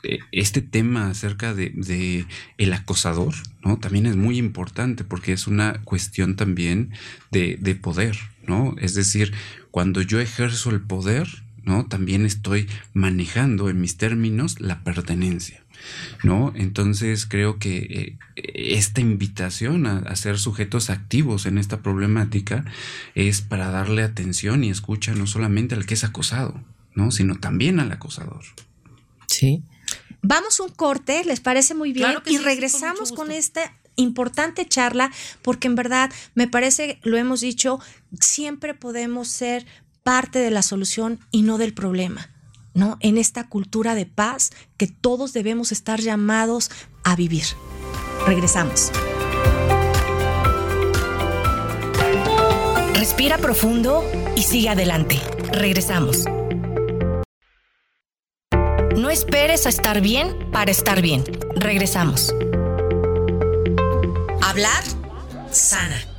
eh, 0.03 0.19
este 0.33 0.63
tema 0.63 1.11
acerca 1.11 1.53
de, 1.53 2.27
el 2.57 2.73
acosador, 2.73 3.35
¿no? 3.63 3.79
También 3.79 4.07
es 4.07 4.17
muy 4.17 4.39
importante 4.39 5.05
porque 5.05 5.35
es 5.35 5.47
una 5.47 5.83
cuestión 5.85 6.37
también 6.37 6.93
de, 7.31 7.59
de 7.61 7.75
poder, 7.75 8.17
¿no? 8.47 8.75
Es 8.79 8.95
decir, 8.95 9.35
cuando 9.71 10.01
yo 10.01 10.19
ejerzo 10.19 10.71
el 10.71 10.81
poder, 10.81 11.29
¿no? 11.65 11.87
También 11.87 12.27
estoy 12.27 12.69
manejando 12.93 13.69
en 13.69 13.81
mis 13.81 13.97
términos 13.97 14.61
la 14.61 14.83
pertenencia, 14.83 15.63
¿no? 16.23 16.53
Entonces 16.57 17.27
creo 17.27 17.59
que 17.59 17.77
eh, 17.79 18.19
esta 18.37 19.01
invitación 19.01 19.87
a, 19.87 20.15
ser 20.17 20.39
sujetos 20.39 20.91
activos 20.91 21.47
en 21.47 21.59
esta 21.59 21.83
problemática 21.83 22.65
es 23.15 23.41
para 23.41 23.71
darle 23.71 24.03
atención 24.03 24.65
y 24.65 24.71
escucha 24.71 25.15
no 25.15 25.27
solamente 25.27 25.75
al 25.75 25.87
que 25.87 25.95
es 25.95 26.05
acosado, 26.05 26.63
¿no? 26.95 27.11
Sino 27.11 27.39
también 27.39 27.81
al 27.81 27.93
acosador. 27.93 28.45
Sí. 29.27 29.63
Vamos 30.23 30.61
un 30.61 30.69
corte, 30.71 31.25
¿les 31.25 31.41
parece 31.41 31.75
muy 31.75 31.93
bien? 31.93 32.13
y 32.27 32.39
regresamos 32.39 33.13
con 33.13 33.33
esta 33.33 33.75
importante 33.97 34.67
charla 34.67 35.11
porque 35.43 35.69
en 35.69 35.75
verdad 35.75 36.11
me 36.35 36.49
parece, 36.49 36.99
lo 37.03 37.17
hemos 37.17 37.41
dicho, 37.41 37.81
siempre 38.21 38.75
podemos 38.75 39.29
ser 39.29 39.67
parte 40.03 40.39
de 40.39 40.51
la 40.51 40.63
solución 40.63 41.21
y 41.31 41.43
no 41.43 41.59
del 41.59 41.75
problema, 41.75 42.31
¿no? 42.75 42.97
En 43.01 43.19
esta 43.19 43.49
cultura 43.49 43.95
de 43.95 44.07
paz 44.07 44.51
que 44.77 44.87
todos 44.87 45.33
debemos 45.33 45.73
estar 45.73 46.01
llamados 46.01 46.71
a 47.05 47.17
vivir. 47.17 47.45
Regresamos. 48.27 48.91
Respira 52.95 53.39
profundo 53.39 54.05
y 54.37 54.43
sigue 54.43 54.69
adelante. 54.69 55.21
Regresamos. 55.53 56.25
No 58.97 59.11
esperes 59.11 59.67
a 59.67 59.71
estar 59.71 60.01
bien 60.01 60.51
para 60.53 60.71
estar 60.71 61.03
bien. 61.03 61.25
Regresamos. 61.57 62.33
Hablar 64.41 64.85
sana. 65.51 66.12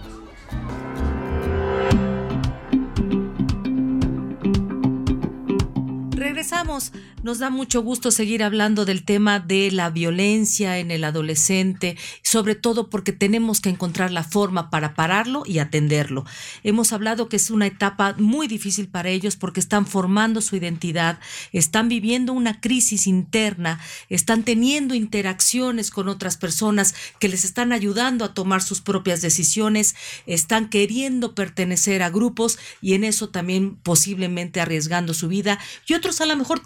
Regresamos. 6.23 6.91
Nos 7.23 7.39
da 7.39 7.49
mucho 7.49 7.81
gusto 7.81 8.11
seguir 8.11 8.43
hablando 8.43 8.83
del 8.83 9.05
tema 9.05 9.39
de 9.39 9.71
la 9.71 9.89
violencia 9.89 10.79
en 10.79 10.91
el 10.91 11.05
adolescente, 11.05 11.95
sobre 12.21 12.53
todo 12.53 12.89
porque 12.89 13.13
tenemos 13.13 13.61
que 13.61 13.69
encontrar 13.69 14.11
la 14.11 14.25
forma 14.25 14.69
para 14.69 14.93
pararlo 14.93 15.43
y 15.45 15.59
atenderlo. 15.59 16.25
Hemos 16.65 16.91
hablado 16.91 17.29
que 17.29 17.37
es 17.37 17.49
una 17.49 17.65
etapa 17.65 18.13
muy 18.17 18.47
difícil 18.47 18.89
para 18.89 19.07
ellos 19.07 19.37
porque 19.37 19.61
están 19.61 19.87
formando 19.87 20.41
su 20.41 20.57
identidad, 20.57 21.17
están 21.53 21.87
viviendo 21.87 22.33
una 22.33 22.59
crisis 22.59 23.07
interna, 23.07 23.79
están 24.09 24.43
teniendo 24.43 24.93
interacciones 24.93 25.91
con 25.91 26.09
otras 26.09 26.35
personas 26.35 26.93
que 27.19 27.29
les 27.29 27.45
están 27.45 27.71
ayudando 27.71 28.25
a 28.25 28.33
tomar 28.33 28.61
sus 28.61 28.81
propias 28.81 29.21
decisiones, 29.21 29.95
están 30.25 30.67
queriendo 30.67 31.35
pertenecer 31.35 32.03
a 32.03 32.09
grupos 32.09 32.59
y 32.81 32.95
en 32.95 33.05
eso 33.05 33.29
también 33.29 33.77
posiblemente 33.77 34.59
arriesgando 34.59 35.13
su 35.13 35.29
vida 35.29 35.57
y 35.87 35.93
otros 35.93 36.19
a 36.19 36.25
lo 36.25 36.35
mejor 36.35 36.59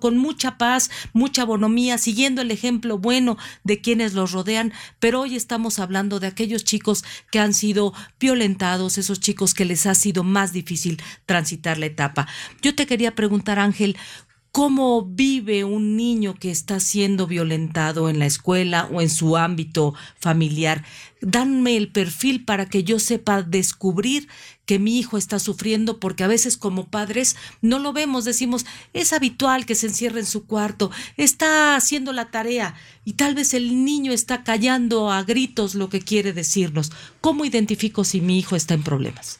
con 0.00 0.16
mucha 0.16 0.58
paz, 0.58 0.90
mucha 1.12 1.44
bonomía, 1.44 1.98
siguiendo 1.98 2.40
el 2.40 2.52
ejemplo 2.52 2.98
bueno 2.98 3.36
de 3.64 3.80
quienes 3.80 4.14
los 4.14 4.30
rodean, 4.30 4.72
pero 5.00 5.20
hoy 5.20 5.34
estamos 5.34 5.80
hablando 5.80 6.20
de 6.20 6.28
aquellos 6.28 6.62
chicos 6.62 7.04
que 7.32 7.40
han 7.40 7.52
sido 7.52 7.92
violentados, 8.20 8.96
esos 8.96 9.18
chicos 9.18 9.54
que 9.54 9.64
les 9.64 9.86
ha 9.86 9.96
sido 9.96 10.22
más 10.22 10.52
difícil 10.52 11.02
transitar 11.26 11.78
la 11.78 11.86
etapa. 11.86 12.28
Yo 12.62 12.76
te 12.76 12.86
quería 12.86 13.16
preguntar, 13.16 13.58
Ángel, 13.58 13.96
cómo 14.56 15.02
vive 15.02 15.64
un 15.64 15.98
niño 15.98 16.34
que 16.34 16.50
está 16.50 16.80
siendo 16.80 17.26
violentado 17.26 18.08
en 18.08 18.18
la 18.18 18.24
escuela 18.24 18.88
o 18.90 19.02
en 19.02 19.10
su 19.10 19.36
ámbito 19.36 19.92
familiar. 20.18 20.82
Danme 21.20 21.76
el 21.76 21.92
perfil 21.92 22.42
para 22.42 22.64
que 22.64 22.82
yo 22.82 22.98
sepa 22.98 23.42
descubrir 23.42 24.28
que 24.64 24.78
mi 24.78 24.98
hijo 24.98 25.18
está 25.18 25.40
sufriendo, 25.40 26.00
porque 26.00 26.24
a 26.24 26.26
veces 26.26 26.56
como 26.56 26.86
padres 26.86 27.36
no 27.60 27.78
lo 27.78 27.92
vemos, 27.92 28.24
decimos, 28.24 28.64
es 28.94 29.12
habitual 29.12 29.66
que 29.66 29.74
se 29.74 29.88
encierre 29.88 30.20
en 30.20 30.26
su 30.26 30.46
cuarto, 30.46 30.90
está 31.18 31.76
haciendo 31.76 32.14
la 32.14 32.30
tarea 32.30 32.76
y 33.04 33.12
tal 33.12 33.34
vez 33.34 33.52
el 33.52 33.84
niño 33.84 34.10
está 34.10 34.42
callando 34.42 35.12
a 35.12 35.22
gritos 35.22 35.74
lo 35.74 35.90
que 35.90 36.00
quiere 36.00 36.32
decirnos. 36.32 36.92
¿Cómo 37.20 37.44
identifico 37.44 38.04
si 38.04 38.22
mi 38.22 38.38
hijo 38.38 38.56
está 38.56 38.72
en 38.72 38.84
problemas? 38.84 39.38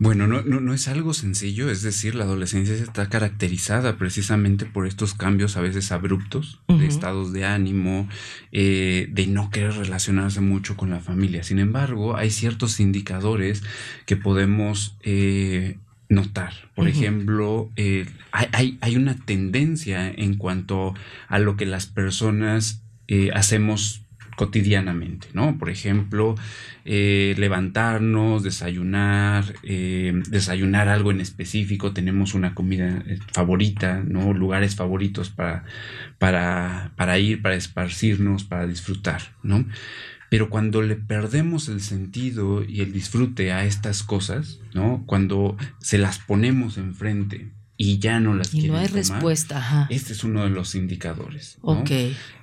Bueno, 0.00 0.28
no, 0.28 0.42
no, 0.42 0.60
no, 0.60 0.74
es 0.74 0.86
algo 0.86 1.12
sencillo, 1.12 1.70
es 1.70 1.82
decir, 1.82 2.14
la 2.14 2.22
adolescencia 2.22 2.74
está 2.74 3.08
caracterizada 3.08 3.96
precisamente 3.96 4.64
por 4.64 4.86
estos 4.86 5.12
cambios 5.12 5.56
a 5.56 5.60
veces 5.60 5.90
abruptos 5.90 6.60
de 6.68 6.86
estados 6.86 7.32
de 7.32 7.44
ánimo, 7.44 8.08
eh, 8.52 9.08
de 9.10 9.26
no 9.26 9.50
querer 9.50 9.72
relacionarse 9.72 10.40
mucho 10.40 10.76
con 10.76 10.90
la 10.90 11.00
familia. 11.00 11.42
Sin 11.42 11.58
embargo, 11.58 12.16
hay 12.16 12.30
ciertos 12.30 12.78
indicadores 12.78 13.64
que 14.06 14.16
podemos 14.16 14.96
eh, 15.02 15.78
notar. 16.08 16.52
Por 16.76 16.86
ejemplo, 16.86 17.68
eh, 17.74 18.06
hay, 18.30 18.46
hay, 18.52 18.78
hay, 18.80 18.96
una 18.96 19.16
tendencia 19.16 20.08
en 20.08 20.34
cuanto 20.34 20.94
a 21.26 21.40
lo 21.40 21.56
que 21.56 21.66
las 21.66 21.86
personas 21.86 22.82
hacemos 23.32 24.02
cotidianamente, 24.38 25.26
¿no? 25.32 25.58
Por 25.58 25.68
ejemplo, 25.68 26.36
eh, 26.84 27.34
levantarnos, 27.38 28.44
desayunar, 28.44 29.44
eh, 29.64 30.22
desayunar 30.28 30.88
algo 30.88 31.10
en 31.10 31.20
específico, 31.20 31.92
tenemos 31.92 32.34
una 32.34 32.54
comida 32.54 33.02
eh, 33.04 33.18
favorita, 33.32 34.00
¿no? 34.06 34.32
Lugares 34.32 34.76
favoritos 34.76 35.30
para, 35.30 35.64
para, 36.18 36.92
para 36.94 37.18
ir, 37.18 37.42
para 37.42 37.56
esparcirnos, 37.56 38.44
para 38.44 38.68
disfrutar, 38.68 39.22
¿no? 39.42 39.66
Pero 40.30 40.50
cuando 40.50 40.82
le 40.82 40.94
perdemos 40.94 41.68
el 41.68 41.80
sentido 41.80 42.62
y 42.62 42.82
el 42.82 42.92
disfrute 42.92 43.50
a 43.50 43.64
estas 43.64 44.04
cosas, 44.04 44.60
¿no? 44.72 45.02
Cuando 45.04 45.56
se 45.80 45.98
las 45.98 46.20
ponemos 46.20 46.78
enfrente 46.78 47.50
y 47.80 48.00
ya 48.00 48.18
no 48.18 48.34
las 48.34 48.48
y 48.48 48.58
quieren 48.58 48.72
no 48.72 48.78
hay 48.78 48.88
tomar, 48.88 49.04
respuesta. 49.04 49.58
Ajá. 49.58 49.86
Este 49.88 50.12
es 50.12 50.24
uno 50.24 50.42
de 50.42 50.50
los 50.50 50.74
indicadores. 50.74 51.58
¿no? 51.62 51.70
Ok. 51.70 51.90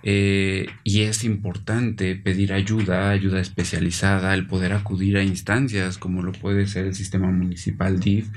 Eh, 0.03 0.67
y 0.85 1.01
es 1.01 1.25
importante 1.25 2.15
pedir 2.15 2.53
ayuda, 2.53 3.09
ayuda 3.09 3.41
especializada, 3.41 4.33
el 4.33 4.47
poder 4.47 4.71
acudir 4.71 5.17
a 5.17 5.23
instancias 5.23 5.97
como 5.97 6.23
lo 6.23 6.31
puede 6.31 6.67
ser 6.67 6.85
el 6.85 6.95
sistema 6.95 7.29
municipal 7.29 7.99
DIF 7.99 8.29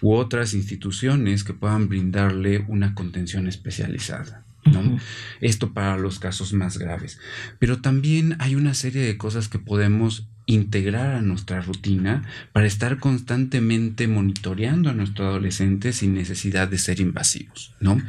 u 0.00 0.14
otras 0.14 0.54
instituciones 0.54 1.44
que 1.44 1.52
puedan 1.52 1.90
brindarle 1.90 2.64
una 2.68 2.94
contención 2.94 3.46
especializada. 3.48 4.42
¿no? 4.64 4.98
Esto 5.42 5.74
para 5.74 5.98
los 5.98 6.18
casos 6.18 6.54
más 6.54 6.78
graves. 6.78 7.20
Pero 7.58 7.82
también 7.82 8.34
hay 8.40 8.54
una 8.54 8.72
serie 8.72 9.02
de 9.02 9.18
cosas 9.18 9.48
que 9.48 9.58
podemos 9.58 10.26
integrar 10.46 11.16
a 11.16 11.22
nuestra 11.22 11.60
rutina 11.60 12.22
para 12.52 12.66
estar 12.66 12.98
constantemente 12.98 14.06
monitoreando 14.08 14.90
a 14.90 14.92
nuestro 14.94 15.26
adolescente 15.26 15.92
sin 15.92 16.14
necesidad 16.14 16.68
de 16.68 16.78
ser 16.78 17.00
invasivos, 17.00 17.74
¿no? 17.80 18.00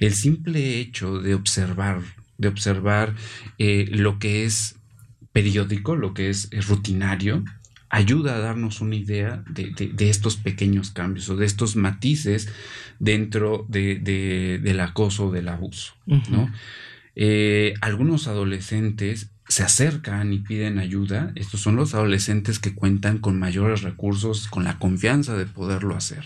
El 0.00 0.12
simple 0.14 0.80
hecho 0.80 1.20
de 1.20 1.34
observar, 1.34 2.00
de 2.36 2.48
observar 2.48 3.14
eh, 3.58 3.86
lo 3.90 4.18
que 4.18 4.44
es 4.44 4.76
periódico, 5.32 5.94
lo 5.96 6.14
que 6.14 6.30
es, 6.30 6.48
es 6.50 6.66
rutinario, 6.68 7.44
ayuda 7.90 8.34
a 8.34 8.40
darnos 8.40 8.80
una 8.80 8.96
idea 8.96 9.44
de, 9.48 9.70
de- 9.70 9.88
de 9.88 10.10
estos 10.10 10.36
pequeños 10.36 10.90
cambios 10.90 11.28
o 11.28 11.36
de 11.36 11.46
estos 11.46 11.76
matices 11.76 12.48
dentro 12.98 13.66
de- 13.68 13.96
de- 14.00 14.58
del 14.60 14.80
acoso, 14.80 15.30
del 15.30 15.48
abuso, 15.48 15.94
¿no? 16.06 16.52
Eh, 17.16 17.74
algunos 17.80 18.26
adolescentes 18.26 19.30
se 19.48 19.62
acercan 19.62 20.32
y 20.32 20.38
piden 20.38 20.78
ayuda. 20.78 21.32
Estos 21.34 21.60
son 21.60 21.76
los 21.76 21.94
adolescentes 21.94 22.58
que 22.58 22.74
cuentan 22.74 23.18
con 23.18 23.38
mayores 23.38 23.82
recursos, 23.82 24.48
con 24.48 24.64
la 24.64 24.78
confianza 24.78 25.36
de 25.36 25.46
poderlo 25.46 25.96
hacer. 25.96 26.24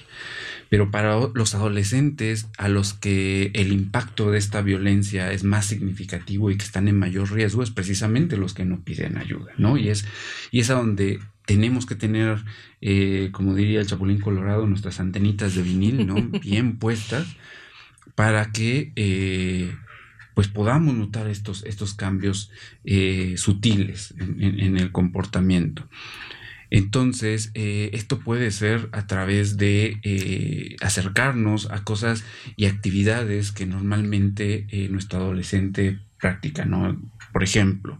Pero 0.68 0.90
para 0.90 1.18
los 1.34 1.54
adolescentes 1.54 2.48
a 2.58 2.68
los 2.68 2.92
que 2.92 3.50
el 3.54 3.72
impacto 3.72 4.30
de 4.30 4.38
esta 4.38 4.60
violencia 4.62 5.32
es 5.32 5.42
más 5.42 5.66
significativo 5.66 6.50
y 6.50 6.56
que 6.56 6.64
están 6.64 6.88
en 6.88 6.98
mayor 6.98 7.32
riesgo 7.32 7.62
es 7.62 7.70
precisamente 7.70 8.36
los 8.36 8.54
que 8.54 8.64
no 8.64 8.80
piden 8.80 9.16
ayuda, 9.18 9.52
¿no? 9.56 9.78
Y 9.78 9.88
es, 9.88 10.04
y 10.50 10.60
es 10.60 10.70
a 10.70 10.74
donde 10.74 11.20
tenemos 11.46 11.86
que 11.86 11.94
tener, 11.94 12.44
eh, 12.82 13.30
como 13.32 13.54
diría 13.54 13.80
el 13.80 13.86
Chapulín 13.86 14.20
Colorado, 14.20 14.66
nuestras 14.66 15.00
antenitas 15.00 15.54
de 15.54 15.62
vinil, 15.62 16.06
¿no? 16.06 16.16
Bien 16.42 16.76
puestas 16.76 17.26
para 18.14 18.52
que 18.52 18.92
eh, 18.96 19.74
pues 20.38 20.46
podamos 20.46 20.94
notar 20.94 21.26
estos, 21.26 21.64
estos 21.64 21.94
cambios 21.94 22.52
eh, 22.84 23.34
sutiles 23.36 24.14
en, 24.20 24.76
el 24.76 24.92
comportamiento. 24.92 25.88
Entonces, 26.70 27.50
eh, 27.54 27.90
esto 27.92 28.20
puede 28.20 28.52
ser 28.52 28.88
a 28.92 29.08
través 29.08 29.56
de 29.56 29.98
eh, 30.04 30.76
acercarnos 30.80 31.68
a 31.72 31.82
cosas 31.82 32.22
y 32.54 32.66
actividades 32.66 33.50
que 33.50 33.66
normalmente 33.66 34.68
nuestro 34.90 35.18
adolescente 35.18 35.98
practica, 36.20 36.64
¿no? 36.64 37.00
Por 37.32 37.42
ejemplo, 37.44 37.98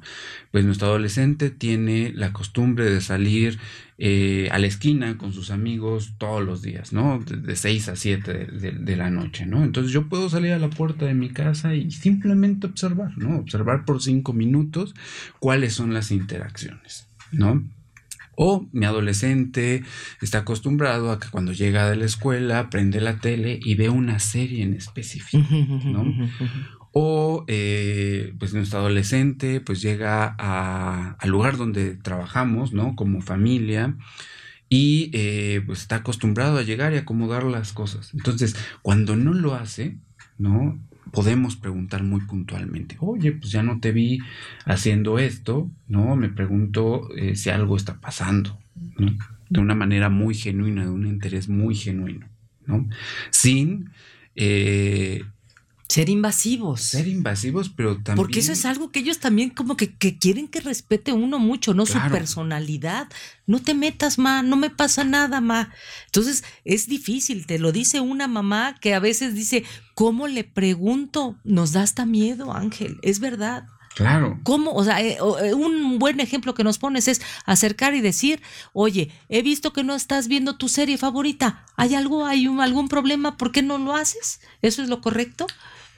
pues 0.51 0.65
nuestro 0.65 0.89
adolescente 0.89 1.51
tiene 1.51 2.13
la 2.15 2.33
costumbre 2.33 2.87
de 2.91 3.01
salir 3.01 3.59
eh, 3.99 4.49
a 4.53 4.59
la 4.59 4.67
esquina 4.67 5.19
con 5.19 5.33
sus 5.33 5.51
amigos 5.51 6.15
todos 6.19 6.45
los 6.45 6.63
días, 6.63 6.93
¿no? 6.93 7.19
De, 7.21 7.37
de 7.37 7.55
6 7.57 7.89
a 7.89 7.97
7 7.97 8.33
de, 8.33 8.47
de- 8.47 8.73
de 8.79 8.97
la 8.97 9.11
noche, 9.11 9.45
¿no? 9.47 9.63
Entonces 9.65 9.93
yo 9.93 10.09
puedo 10.09 10.31
salir 10.31 10.53
a 10.53 10.59
la 10.59 10.71
puerta 10.71 11.05
de 11.05 11.15
mi 11.15 11.29
casa 11.31 11.75
y 11.75 11.91
simplemente 11.91 12.67
observar, 12.67 13.17
¿no? 13.19 13.37
Observar 13.39 13.85
por 13.85 14.03
cinco 14.03 14.33
minutos 14.33 14.95
cuáles 15.41 15.75
son 15.75 15.93
las 15.95 16.11
interacciones, 16.11 17.09
¿no? 17.33 17.63
O 18.41 18.69
mi 18.73 18.87
adolescente 18.87 19.83
está 20.23 20.39
acostumbrado 20.39 21.11
a 21.11 21.19
que 21.19 21.29
cuando 21.29 21.53
llega 21.53 21.91
de 21.91 21.97
la 21.97 22.05
escuela 22.05 22.71
prende 22.71 23.01
la 23.01 23.17
tele 23.19 23.59
y 23.61 23.75
ve 23.75 23.89
una 23.89 24.21
serie 24.21 24.63
en 24.63 24.75
específico. 24.75 25.45
¿no? 25.85 26.05
O 27.01 27.45
eh, 27.47 28.35
pues 28.41 28.55
nuestro 28.55 28.81
adolescente 28.81 29.61
pues 29.61 29.81
llega 29.81 30.35
al 30.37 31.31
lugar 31.31 31.57
donde 31.57 31.95
trabajamos, 31.95 32.73
¿no? 32.73 32.97
Como 32.97 33.21
familia 33.21 33.95
y 34.69 35.09
eh, 35.13 35.63
pues 35.65 35.83
está 35.83 35.97
acostumbrado 35.97 36.59
a 36.59 36.65
llegar 36.65 36.93
y 36.93 36.97
acomodar 36.97 37.45
las 37.45 37.73
cosas. 37.73 38.13
Entonces, 38.15 38.57
cuando 38.83 39.15
no 39.15 39.33
lo 39.33 39.55
hace, 39.55 39.97
¿no? 40.39 40.77
Podemos 41.13 41.55
preguntar 41.55 42.03
muy 42.03 42.23
puntualmente, 42.23 42.97
oye, 42.99 43.31
pues 43.31 43.53
ya 43.53 43.63
no 43.63 43.79
te 43.79 43.93
vi 43.93 44.19
haciendo 44.65 45.21
esto, 45.21 45.71
¿no? 45.87 46.17
Me 46.17 46.31
pregunto 46.31 47.15
eh, 47.17 47.37
si 47.37 47.49
algo 47.51 47.77
está 47.77 48.01
pasando, 48.01 48.59
¿no? 48.99 49.17
De 49.51 49.61
una 49.61 49.77
manera 49.77 50.09
muy 50.09 50.35
genuina, 50.35 50.83
de 50.83 50.91
un 50.91 51.07
interés 51.07 51.49
muy 51.49 51.77
genuino, 51.77 52.27
¿no? 52.67 52.89
Sin 53.31 53.91
Ser 55.89 56.11
invasivos. 56.11 56.83
ser 56.83 57.09
invasivos, 57.09 57.71
pero 57.71 57.95
también. 57.95 58.17
Porque 58.17 58.41
eso 58.41 58.53
es 58.53 58.67
algo 58.67 58.91
que 58.91 58.99
ellos 58.99 59.21
también 59.21 59.49
como 59.49 59.75
que, 59.75 59.95
que 59.95 60.19
quieren 60.19 60.47
que 60.47 60.61
respete 60.61 61.15
uno 61.15 61.39
mucho, 61.39 61.73
¿no? 61.73 61.87
Su 61.87 61.99
personalidad. 62.11 63.09
No 63.47 63.61
te 63.61 63.73
metas, 63.73 64.19
ma, 64.19 64.43
no 64.43 64.57
me 64.57 64.69
pasa 64.69 65.05
nada, 65.05 65.41
ma. 65.41 65.73
Entonces 66.05 66.45
es 66.65 66.89
difícil, 66.89 67.47
te 67.47 67.59
lo 67.59 67.73
dice 67.73 68.01
una 68.01 68.29
mamá 68.29 68.77
que 68.79 68.95
a 68.95 69.01
veces 69.01 69.35
dice, 69.35 69.65
¿cómo 69.95 70.29
le 70.29 70.45
pregunto? 70.45 71.39
Nos 71.43 71.73
da 71.73 71.83
hasta 71.83 72.05
miedo, 72.05 72.53
Ángel, 72.53 72.99
es 73.01 73.19
verdad. 73.19 73.65
Claro. 73.99 74.39
¿Cómo? 74.45 74.73
O 74.75 74.85
sea, 74.85 75.03
eh, 75.03 75.19
eh, 75.43 75.55
un 75.55 75.99
buen 75.99 76.21
ejemplo 76.21 76.55
que 76.55 76.63
nos 76.63 76.79
pones 76.79 77.09
es 77.09 77.21
acercar 77.45 77.97
y 77.97 78.01
decir, 78.01 78.41
oye, 78.73 79.11
he 79.29 79.43
visto 79.43 79.73
que 79.73 79.83
no 79.83 79.97
estás 79.97 80.29
viendo 80.29 80.57
tu 80.57 80.69
serie 80.69 80.97
favorita. 80.99 81.65
¿Hay 81.75 81.97
algo, 81.97 82.25
hay 82.25 82.47
un- 82.47 82.61
algún 82.61 82.87
problema? 82.89 83.37
¿Por 83.37 83.51
qué 83.51 83.61
no 83.61 83.77
lo 83.77 83.97
haces? 83.97 84.41
¿Eso 84.63 84.83
es 84.85 84.89
lo 84.89 85.01
correcto? 85.01 85.49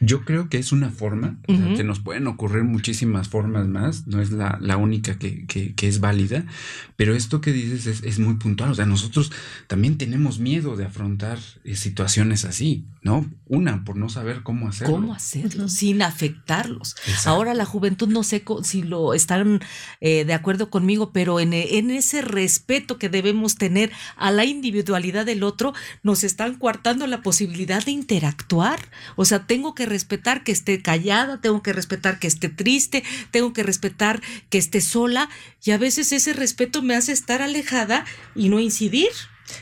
Yo 0.03 0.25
creo 0.25 0.49
que 0.49 0.57
es 0.59 0.73
una 0.73 0.89
forma, 0.91 1.39
o 1.47 1.55
sea, 1.55 1.67
Ujú. 1.67 1.77
que 1.77 1.85
nos 1.85 2.01
pueden 2.01 2.27
ocurrir 2.27 2.65
muchísimas 2.65 3.29
formas 3.29 3.69
más, 3.69 4.07
no 4.07 4.21
es 4.23 4.31
la, 4.31 4.59
la 4.61 4.79
única 4.79 5.19
que, 5.19 5.45
que- 5.47 5.75
que 5.75 5.89
es 5.89 6.01
válida, 6.01 6.47
pero 6.97 7.15
esto 7.15 7.41
que 7.43 7.53
dices 7.53 7.87
es, 7.87 8.03
es 8.03 8.19
muy 8.19 8.35
puntual, 8.35 8.71
o 8.71 8.75
sea, 8.75 8.87
nosotros 8.87 9.31
también 9.67 9.99
tenemos 9.99 10.39
miedo 10.39 10.77
de 10.77 10.87
afrontar 10.87 11.39
eh, 11.65 11.77
situaciones 11.77 12.47
así, 12.47 12.87
¿no? 13.03 13.31
Una, 13.47 13.85
por 13.85 13.97
no 13.97 14.09
saber 14.09 14.43
cómo 14.43 14.69
hacerlo. 14.69 14.95
¿Cómo 14.95 15.13
hacerlo 15.15 15.69
sin 15.69 16.01
afectarlos? 16.03 16.97
Exacto. 17.07 17.31
Ahora 17.31 17.53
la 17.55 17.65
juventud 17.67 18.09
no 18.09 18.23
sé 18.23 18.43
si 18.63 18.83
lo 18.83 19.13
están 19.13 19.61
eh, 20.01 20.25
de 20.25 20.33
acuerdo 20.35 20.71
conmigo, 20.71 21.13
pero 21.13 21.41
en, 21.41 21.53
en 21.53 21.91
ese 21.91 22.23
respeto 22.23 22.97
que 22.99 23.09
debemos 23.11 23.57
tener 23.57 23.91
a 24.17 24.31
la 24.31 24.45
individualidad 24.45 25.27
del 25.27 25.43
otro, 25.43 25.75
nos 26.03 26.25
están 26.25 26.55
coartando 26.57 27.07
la 27.07 27.23
posibilidad 27.23 27.85
de 27.85 27.91
interactuar. 27.91 28.81
O 29.17 29.25
sea, 29.25 29.47
tengo 29.47 29.75
que 29.75 29.90
respetar 29.91 30.43
que 30.43 30.53
esté 30.53 30.81
callada, 30.81 31.41
tengo 31.43 31.63
que 31.63 31.75
respetar 31.75 32.19
que 32.19 32.27
esté 32.29 32.49
triste, 32.49 33.05
tengo 33.31 33.53
que 33.53 33.63
respetar 33.63 34.23
que 34.49 34.57
esté 34.57 34.81
sola 34.81 35.29
y 35.63 35.73
a 35.73 35.79
veces 35.79 36.13
ese 36.13 36.33
respeto 36.33 36.81
me 36.81 36.95
hace 36.95 37.13
estar 37.13 37.43
alejada 37.43 38.07
y 38.35 38.49
no 38.49 38.59
incidir. 38.59 39.09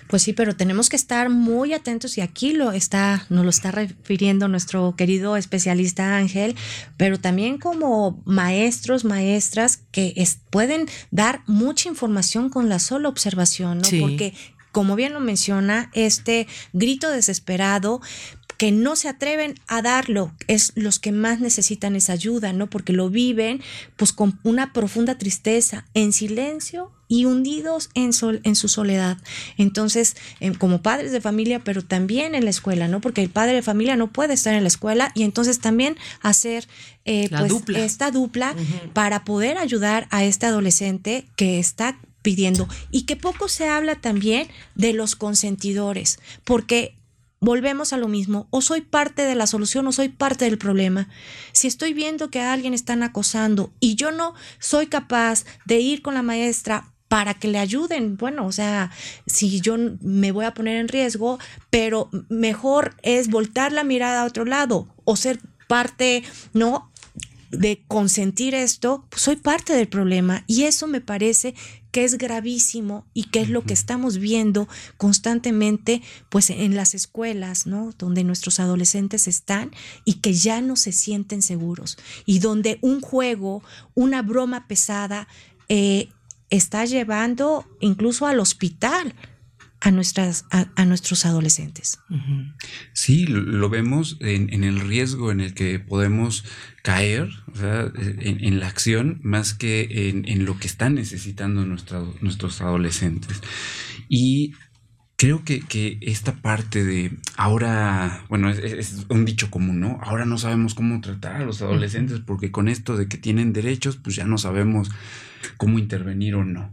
Pues 0.07 0.23
sí, 0.23 0.35
pero 0.35 0.55
tenemos 0.55 0.91
que 0.91 0.97
estar 0.97 1.31
muy 1.31 1.73
atentos 1.73 2.19
y 2.19 2.21
aquí 2.21 2.53
lo 2.53 2.73
está, 2.73 3.25
nos 3.31 3.43
lo 3.45 3.49
está 3.49 3.71
refiriendo 3.71 4.47
nuestro 4.47 4.95
querido 4.97 5.35
especialista 5.39 6.15
Ángel, 6.19 6.57
pero 6.99 7.19
también 7.19 7.57
como 7.57 8.23
maestros, 8.27 9.07
maestras 9.07 9.81
que 9.91 10.13
es- 10.17 10.41
pueden 10.51 10.87
dar 11.11 11.41
mucha 11.47 11.89
información 11.89 12.51
con 12.51 12.69
la 12.69 12.81
sola 12.81 13.09
observación, 13.09 13.79
¿no? 13.79 13.85
Sí. 13.85 13.99
Porque 14.01 14.35
como 14.73 14.95
bien 14.95 15.15
lo 15.15 15.21
menciona, 15.21 15.91
este 15.95 16.47
grito 16.75 17.11
desesperado 17.11 18.03
que 18.59 18.73
no 18.73 18.97
se 18.97 19.09
atreven 19.09 19.55
a 19.69 19.83
darlo, 19.83 20.35
es 20.49 20.73
los 20.75 20.99
que 20.99 21.13
más 21.13 21.39
necesitan 21.41 21.95
esa 21.95 22.13
ayuda, 22.13 22.53
¿no? 22.53 22.69
Porque 22.69 22.93
lo 22.93 23.09
viven 23.09 23.63
pues 23.97 24.13
con 24.13 24.39
una 24.43 24.73
profunda 24.73 25.17
tristeza, 25.17 25.87
en 25.95 26.13
silencio 26.13 26.91
y 27.07 27.25
hundidos 27.25 27.89
en, 27.95 28.13
sol, 28.13 28.41
en 28.43 28.57
su 28.57 28.69
soledad. 28.69 29.17
Entonces, 29.59 30.17
em, 30.41 30.55
como 30.55 30.83
padres 30.83 31.13
de 31.13 31.21
familia, 31.21 31.61
pero 31.63 31.85
también 31.85 32.35
en 32.35 32.43
la 32.43 32.51
escuela, 32.51 32.89
¿no? 32.89 33.01
Porque 33.01 33.23
el 33.23 33.31
padre 33.31 33.55
de 33.55 33.63
familia 33.63 33.97
no 33.97 34.13
puede 34.13 34.35
estar 34.35 34.55
en 34.55 34.65
la 34.65 34.69
escuela 34.69 35.13
y 35.15 35.23
entonces 35.23 35.61
también 35.61 35.97
hacer 36.21 36.67
eh, 37.05 37.29
pues, 37.31 37.49
dupla. 37.49 37.85
esta 37.85 38.11
dupla 38.11 38.57
para 38.93 39.25
poder 39.25 39.57
ayudar 39.57 40.09
a 40.11 40.25
este 40.25 40.47
adolescente 40.47 41.27
que 41.37 41.61
está 41.61 41.97
pidiendo 42.23 42.69
y 42.91 43.03
que 43.03 43.15
poco 43.15 43.49
se 43.49 43.69
habla 43.69 43.95
también 43.95 44.49
de 44.75 44.93
los 44.93 45.15
consentidores, 45.15 46.19
porque 46.43 46.98
volvemos 47.41 47.93
a 47.93 47.97
lo 47.97 48.09
mismo, 48.09 48.49
o 48.51 48.61
soy 48.61 48.81
parte 48.81 49.23
de 49.23 49.35
la 49.35 49.47
solución 49.47 49.87
o 49.87 49.93
soy 49.93 50.09
parte 50.09 50.45
del 50.45 50.59
problema. 50.59 51.09
Si 51.53 51.69
estoy 51.69 51.93
viendo 51.93 52.31
que 52.31 52.41
a 52.41 52.53
alguien 52.53 52.75
están 52.75 53.03
acosando 53.03 53.73
y 53.81 53.95
yo 53.95 54.13
no 54.13 54.35
soy 54.59 54.87
capaz 54.87 55.45
de 55.65 55.81
ir 55.81 56.03
con 56.03 56.15
la 56.15 56.23
maestra 56.23 56.93
para 57.09 57.35
que 57.35 57.49
le 57.49 57.59
ayuden, 57.59 58.17
bueno, 58.17 58.47
o 58.47 58.53
sea, 58.53 58.91
si 59.27 59.61
yo 59.61 59.77
me 60.03 60.31
voy 60.31 60.45
a 60.45 60.53
poner 60.53 60.77
en 60.77 60.89
riesgo, 60.89 61.39
pero 61.71 62.11
mejor 62.29 62.97
es 63.03 63.29
voltar 63.29 63.73
la 63.73 63.85
mirada 63.85 64.23
a 64.23 64.27
otro 64.27 64.45
lado 64.45 64.89
o 65.05 65.17
ser 65.17 65.41
parte, 65.67 66.23
¿no? 66.53 66.91
de 67.51 67.83
consentir 67.89 68.55
esto, 68.55 69.07
pues 69.09 69.23
soy 69.23 69.37
parte 69.37 69.73
del 69.73 69.89
problema 69.89 70.45
y 70.47 70.65
eso 70.65 70.87
me 70.87 71.01
parece 71.01 71.55
que 71.91 72.05
es 72.05 72.19
gravísimo 72.19 73.07
y 73.15 73.25
que 73.25 73.41
es 73.41 73.49
lo 73.49 73.63
que 73.63 73.75
estamos 73.75 74.19
viendo 74.19 74.69
constantemente 74.97 76.03
pues 76.29 76.51
en 76.51 76.77
las 76.77 76.95
escuelas, 76.95 77.67
¿no? 77.67 77.93
Donde 77.99 78.25
nuestros 78.25 78.61
adolescentes 78.61 79.29
están 79.29 79.71
y 80.05 80.15
que 80.15 80.33
ya 80.33 80.61
no 80.61 80.77
se 80.77 80.93
sienten 80.93 81.43
seguros 81.43 81.99
y 82.27 82.41
donde 82.41 82.79
un 82.83 83.01
juego, 83.01 83.63
una 83.95 84.23
broma 84.23 84.67
pesada 84.69 85.29
eh, 85.69 86.09
está 86.51 86.85
llevando 86.85 87.67
incluso 87.81 88.27
al 88.27 88.41
hospital 88.41 89.15
a, 89.81 89.91
nuestras, 89.91 90.47
a, 90.51 90.85
nuestros 90.85 91.25
adolescentes. 91.25 92.01
Sí, 92.93 93.27
lo, 93.27 93.69
vemos 93.69 94.17
en, 94.21 94.65
el 94.65 94.81
riesgo 94.81 95.31
en 95.31 95.41
el 95.41 95.55
que 95.55 95.79
podemos 95.79 96.45
caer 96.83 97.29
en, 97.55 98.61
la 98.61 98.69
acción 98.69 99.21
más 99.23 99.55
que 99.55 100.11
en, 100.25 100.45
lo 100.45 100.59
que 100.59 100.67
están 100.67 100.95
necesitando 100.95 101.65
nuestros 101.65 102.61
adolescentes. 102.61 103.41
Y 104.09 104.55
creo 105.19 105.43
que, 105.45 105.99
esta 106.01 106.37
parte 106.37 106.85
de 106.85 107.19
ahora, 107.37 108.25
bueno, 108.29 108.49
es, 108.51 109.07
un 109.09 109.25
dicho 109.25 109.51
común, 109.51 109.81
¿no? 109.81 109.99
Ahora 110.01 110.25
no 110.25 110.39
sabemos 110.39 110.75
cómo 110.75 111.01
tratar 111.01 111.37
a 111.37 111.45
los 111.45 111.61
adolescentes 111.61 112.21
porque 112.21 112.51
con 112.51 112.69
esto 112.69 112.97
de 112.97 113.09
que 113.09 113.19
tienen 113.19 113.53
derechos, 113.53 113.97
pues 113.97 114.17
ya 114.17 114.25
no 114.25 114.39
sabemos 114.39 114.91
cómo 115.57 115.79
intervenir 115.79 116.37
o 116.37 116.45
no. 116.45 116.73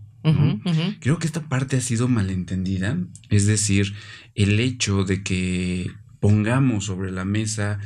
Creo 0.99 1.19
que 1.19 1.28
esta 1.28 1.47
parte 1.47 1.78
ha 1.78 1.82
sido 1.82 2.07
malentendida, 2.07 2.97
es 3.30 3.45
decir, 3.45 3.93
el 4.34 4.59
hecho 4.59 5.03
de 5.03 5.21
que 5.23 5.91
pongamos 6.19 6.86
sobre 6.86 7.11
la 7.11 7.26
mesa 7.26 7.80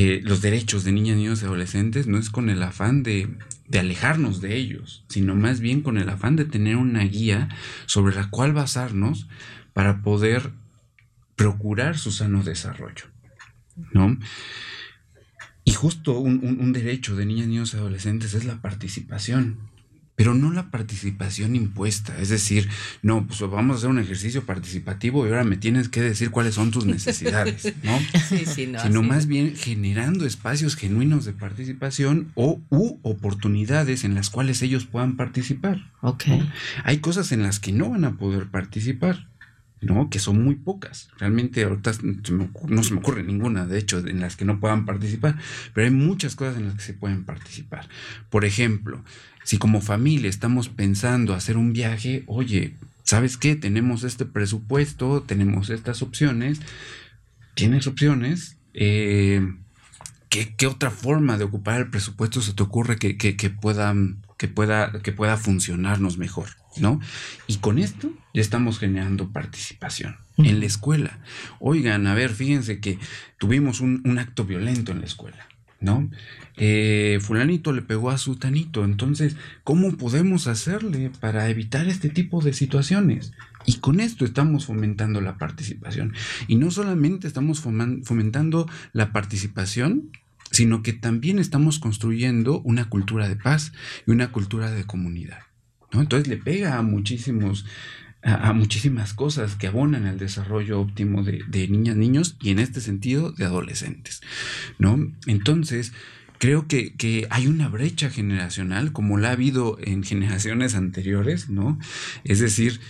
eh, 0.00 0.20
los 0.22 0.40
derechos 0.42 0.84
de 0.84 0.92
niñas, 0.92 1.16
niños 1.16 1.42
y 1.42 1.46
adolescentes 1.46 2.06
no 2.06 2.18
es 2.18 2.30
con 2.30 2.50
el 2.50 2.62
afán 2.62 3.02
de, 3.02 3.36
de, 3.66 3.78
alejarnos 3.80 4.40
de 4.40 4.54
ellos, 4.54 5.04
sino 5.08 5.34
más 5.34 5.58
bien 5.58 5.82
con 5.82 5.98
el 5.98 6.08
afán 6.08 6.36
de 6.36 6.44
tener 6.44 6.76
una 6.76 7.02
guía 7.02 7.48
sobre 7.86 8.14
la 8.14 8.30
cual 8.30 8.52
basarnos 8.52 9.26
para 9.72 10.02
poder 10.02 10.52
procurar 11.34 11.98
su 11.98 12.12
sano 12.12 12.44
desarrollo. 12.44 13.06
¿no? 13.92 14.16
Y 15.64 15.72
justo 15.72 16.18
un, 16.20 16.44
un 16.44 16.72
derecho 16.72 17.16
de 17.16 17.26
niñas, 17.26 17.48
niños 17.48 17.74
y 17.74 17.78
adolescentes 17.78 18.34
es 18.34 18.44
la 18.44 18.62
participación 18.62 19.67
pero 20.18 20.34
no 20.34 20.50
la 20.50 20.72
participación 20.72 21.54
impuesta. 21.54 22.18
Es 22.18 22.28
decir, 22.28 22.68
no, 23.02 23.24
pues 23.28 23.40
vamos 23.42 23.76
a 23.76 23.78
hacer 23.78 23.88
un 23.88 24.00
ejercicio 24.00 24.44
participativo 24.44 25.24
y 25.24 25.28
ahora 25.28 25.44
me 25.44 25.56
tienes 25.56 25.88
que 25.88 26.02
decir 26.02 26.32
cuáles 26.32 26.56
son 26.56 26.72
tus 26.72 26.86
necesidades, 26.86 27.72
¿no? 27.84 27.96
Sí, 28.28 28.44
sí, 28.44 28.66
no, 28.66 28.82
Sino 28.82 29.04
más 29.04 29.28
bien 29.28 29.54
generando 29.54 30.26
espacios 30.26 30.74
genuinos 30.74 31.24
de 31.24 31.34
participación 31.34 32.32
o 32.34 32.60
u 32.68 32.98
oportunidades 33.02 34.02
en 34.02 34.16
las 34.16 34.28
cuales 34.28 34.60
ellos 34.60 34.86
puedan 34.86 35.14
participar. 35.14 35.88
Ok. 36.00 36.24
Hay 36.82 36.98
cosas 36.98 37.30
en 37.30 37.44
las 37.44 37.60
que 37.60 37.70
no 37.70 37.90
van 37.90 38.04
a 38.04 38.16
poder 38.16 38.48
participar. 38.48 39.28
¿no? 39.80 40.10
Que 40.10 40.18
son 40.18 40.42
muy 40.42 40.56
pocas. 40.56 41.08
Realmente 41.20 41.62
ahorita 41.62 41.92
no 42.66 42.82
se 42.82 42.92
me 42.92 42.98
ocurre 42.98 43.22
ninguna, 43.22 43.64
de 43.64 43.78
hecho, 43.78 43.98
en 43.98 44.18
las 44.18 44.34
que 44.34 44.44
no 44.44 44.58
puedan 44.58 44.84
participar, 44.84 45.38
pero 45.72 45.86
hay 45.86 45.92
muchas 45.92 46.34
cosas 46.34 46.56
en 46.56 46.64
las 46.64 46.74
que 46.74 46.82
se 46.82 46.94
pueden 46.94 47.22
participar. 47.22 47.88
Por 48.28 48.44
ejemplo, 48.44 49.04
si 49.48 49.56
como 49.56 49.80
familia 49.80 50.28
estamos 50.28 50.68
pensando 50.68 51.32
hacer 51.32 51.56
un 51.56 51.72
viaje, 51.72 52.22
oye, 52.26 52.74
¿sabes 53.02 53.38
qué? 53.38 53.56
Tenemos 53.56 54.04
este 54.04 54.26
presupuesto, 54.26 55.22
tenemos 55.22 55.70
estas 55.70 56.02
opciones, 56.02 56.60
tienes 57.54 57.86
opciones. 57.86 58.58
Eh, 58.74 59.40
¿qué, 60.28 60.66
otra 60.66 60.90
forma 60.90 61.38
de 61.38 61.44
ocupar 61.44 61.80
el 61.80 61.88
presupuesto 61.88 62.42
se 62.42 62.52
te 62.52 62.62
ocurre 62.62 62.98
que, 62.98 63.14
pueda, 63.48 63.94
que, 64.36 64.48
pueda, 64.48 64.92
que 65.02 65.12
pueda 65.12 65.38
funcionarnos 65.38 66.18
mejor? 66.18 66.50
¿no? 66.76 67.00
Y 67.46 67.56
con 67.56 67.78
esto 67.78 68.12
ya 68.34 68.42
estamos 68.42 68.78
generando 68.78 69.30
participación 69.30 70.18
en 70.36 70.60
la 70.60 70.66
escuela. 70.66 71.20
Oigan, 71.58 72.06
a 72.06 72.12
ver, 72.12 72.34
fíjense 72.34 72.80
que 72.80 72.98
tuvimos 73.38 73.80
un, 73.80 74.02
un 74.04 74.18
acto 74.18 74.44
violento 74.44 74.92
en 74.92 75.00
la 75.00 75.06
escuela. 75.06 75.47
¿No? 75.80 76.10
Eh, 76.56 77.18
fulanito 77.20 77.72
le 77.72 77.82
pegó 77.82 78.10
a 78.10 78.18
su 78.18 78.36
tanito, 78.36 78.84
entonces, 78.84 79.36
¿cómo 79.64 79.96
podemos 79.96 80.46
hacerle 80.46 81.10
para 81.20 81.48
evitar 81.48 81.88
este 81.88 82.08
tipo 82.08 82.42
de 82.42 82.52
situaciones? 82.52 83.32
Y 83.64 83.74
con 83.74 84.00
esto 84.00 84.24
estamos 84.24 84.66
fomentando 84.66 85.20
la 85.20 85.36
participación. 85.36 86.14
Y 86.46 86.56
no 86.56 86.70
solamente 86.70 87.26
estamos 87.26 87.60
fomentando 87.60 88.66
la 88.92 89.12
participación, 89.12 90.10
sino 90.50 90.82
que 90.82 90.94
también 90.94 91.38
estamos 91.38 91.78
construyendo 91.78 92.60
una 92.60 92.88
cultura 92.88 93.28
de 93.28 93.36
paz 93.36 93.72
y 94.06 94.10
una 94.10 94.32
cultura 94.32 94.70
de 94.70 94.84
comunidad. 94.84 95.40
¿no? 95.92 96.00
Entonces 96.00 96.28
le 96.28 96.38
pega 96.38 96.78
a 96.78 96.82
muchísimos 96.82 97.66
a, 98.22 98.52
muchísimas 98.52 99.14
cosas 99.14 99.54
que 99.54 99.68
abonan 99.68 100.06
al 100.06 100.18
desarrollo 100.18 100.80
óptimo 100.80 101.22
de, 101.22 101.68
niñas, 101.68 101.96
niños 101.96 102.36
y 102.40 102.50
en 102.50 102.58
este 102.58 102.80
sentido 102.80 103.32
de 103.32 103.44
adolescentes, 103.44 104.22
¿no? 104.78 105.12
Entonces, 105.26 105.92
creo 106.38 106.66
que, 106.66 106.94
que, 106.94 107.26
hay 107.30 107.46
una 107.46 107.68
brecha 107.68 108.10
generacional 108.10 108.92
como 108.92 109.18
la 109.18 109.28
ha 109.28 109.32
habido 109.32 109.78
en 109.80 110.02
generaciones 110.02 110.74
anteriores, 110.74 111.48
¿no? 111.48 111.78
Es 112.24 112.40
decir, 112.40 112.80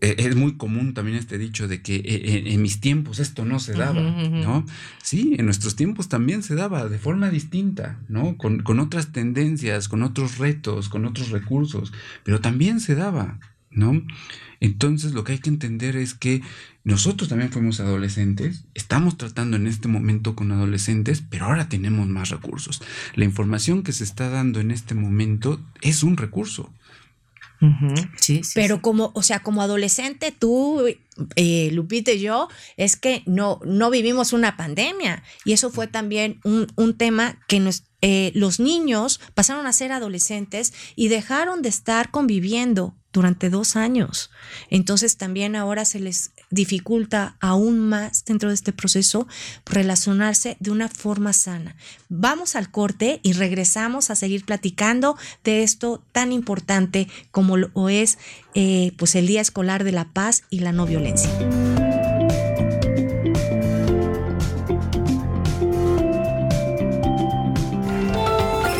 e, 0.00 0.16
es 0.18 0.36
muy 0.36 0.56
común 0.56 0.94
también 0.94 1.16
este 1.16 1.38
dicho 1.38 1.68
de 1.68 1.82
que 1.82 1.96
e, 1.96 2.00
e, 2.00 2.54
en, 2.54 2.62
mis 2.62 2.80
tiempos 2.80 3.20
esto 3.20 3.44
no 3.44 3.58
se 3.58 3.72
daba, 3.72 4.00
¿no? 4.00 4.64
Sí, 5.02 5.34
en 5.38 5.44
nuestros 5.46 5.76
tiempos 5.76 6.08
también 6.08 6.42
se 6.42 6.54
daba 6.54 6.88
de 6.88 6.98
forma 6.98 7.30
distinta, 7.30 8.00
¿no? 8.08 8.36
Con, 8.36 8.62
con 8.62 8.80
otras 8.80 9.12
tendencias, 9.12 9.88
con 9.88 10.02
otros 10.02 10.38
retos, 10.38 10.88
con 10.88 11.04
otros 11.04 11.30
recursos, 11.30 11.92
pero 12.24 12.40
también 12.40 12.80
se 12.80 12.94
daba, 12.94 13.38
¿no? 13.70 14.02
Entonces 14.58 15.12
lo 15.12 15.24
que 15.24 15.32
hay 15.32 15.38
que 15.38 15.50
entender 15.50 15.96
es 15.96 16.14
que 16.14 16.42
nosotros 16.84 17.28
también 17.28 17.52
fuimos 17.52 17.80
adolescentes, 17.80 18.64
estamos 18.74 19.16
tratando 19.16 19.56
en 19.56 19.66
este 19.66 19.88
momento 19.88 20.34
con 20.34 20.52
adolescentes, 20.52 21.22
pero 21.28 21.46
ahora 21.46 21.68
tenemos 21.68 22.08
más 22.08 22.30
recursos. 22.30 22.82
La 23.14 23.24
información 23.24 23.82
que 23.82 23.92
se 23.92 24.04
está 24.04 24.28
dando 24.28 24.60
en 24.60 24.70
este 24.70 24.94
momento 24.94 25.60
es 25.82 26.02
un 26.02 26.16
recurso. 26.16 26.72
sí, 28.16 28.40
pero 28.54 28.80
como, 28.80 29.12
o 29.14 29.22
sea, 29.22 29.40
como 29.40 29.60
adolescente, 29.60 30.32
tú, 30.32 30.82
eh, 31.36 31.70
Lupita 31.72 32.12
y 32.12 32.20
yo, 32.20 32.48
es 32.78 32.96
que 32.96 33.22
no, 33.26 33.60
no 33.64 33.90
vivimos 33.90 34.32
una 34.32 34.56
pandemia. 34.56 35.22
Y 35.44 35.52
eso 35.52 35.70
fue 35.70 35.86
también 35.86 36.40
un, 36.44 36.66
un 36.76 36.96
tema 36.96 37.38
que 37.46 37.60
nos, 37.60 37.84
eh, 38.00 38.32
los 38.34 38.60
niños 38.60 39.20
pasaron 39.34 39.66
a 39.66 39.74
ser 39.74 39.92
adolescentes 39.92 40.72
y 40.96 41.08
dejaron 41.08 41.60
de 41.60 41.68
estar 41.68 42.10
conviviendo 42.10 42.96
durante 43.12 43.50
dos 43.50 43.76
años. 43.76 44.30
Entonces 44.70 45.16
también 45.16 45.56
ahora 45.56 45.84
se 45.84 46.00
les 46.00 46.30
dificulta 46.50 47.36
aún 47.40 47.78
más 47.78 48.24
dentro 48.24 48.48
de 48.48 48.54
este 48.54 48.72
proceso 48.72 49.26
relacionarse 49.66 50.56
de 50.60 50.70
una 50.70 50.88
forma 50.88 51.32
sana. 51.32 51.76
Vamos 52.08 52.56
al 52.56 52.70
corte 52.70 53.20
y 53.22 53.32
regresamos 53.32 54.10
a 54.10 54.14
seguir 54.14 54.44
platicando 54.44 55.16
de 55.44 55.62
esto 55.62 56.02
tan 56.12 56.32
importante 56.32 57.08
como 57.30 57.56
lo 57.56 57.88
es 57.88 58.18
eh, 58.54 58.92
pues 58.96 59.14
el 59.14 59.26
Día 59.26 59.40
Escolar 59.40 59.84
de 59.84 59.92
la 59.92 60.06
Paz 60.12 60.44
y 60.50 60.60
la 60.60 60.72
No 60.72 60.86
Violencia. 60.86 61.30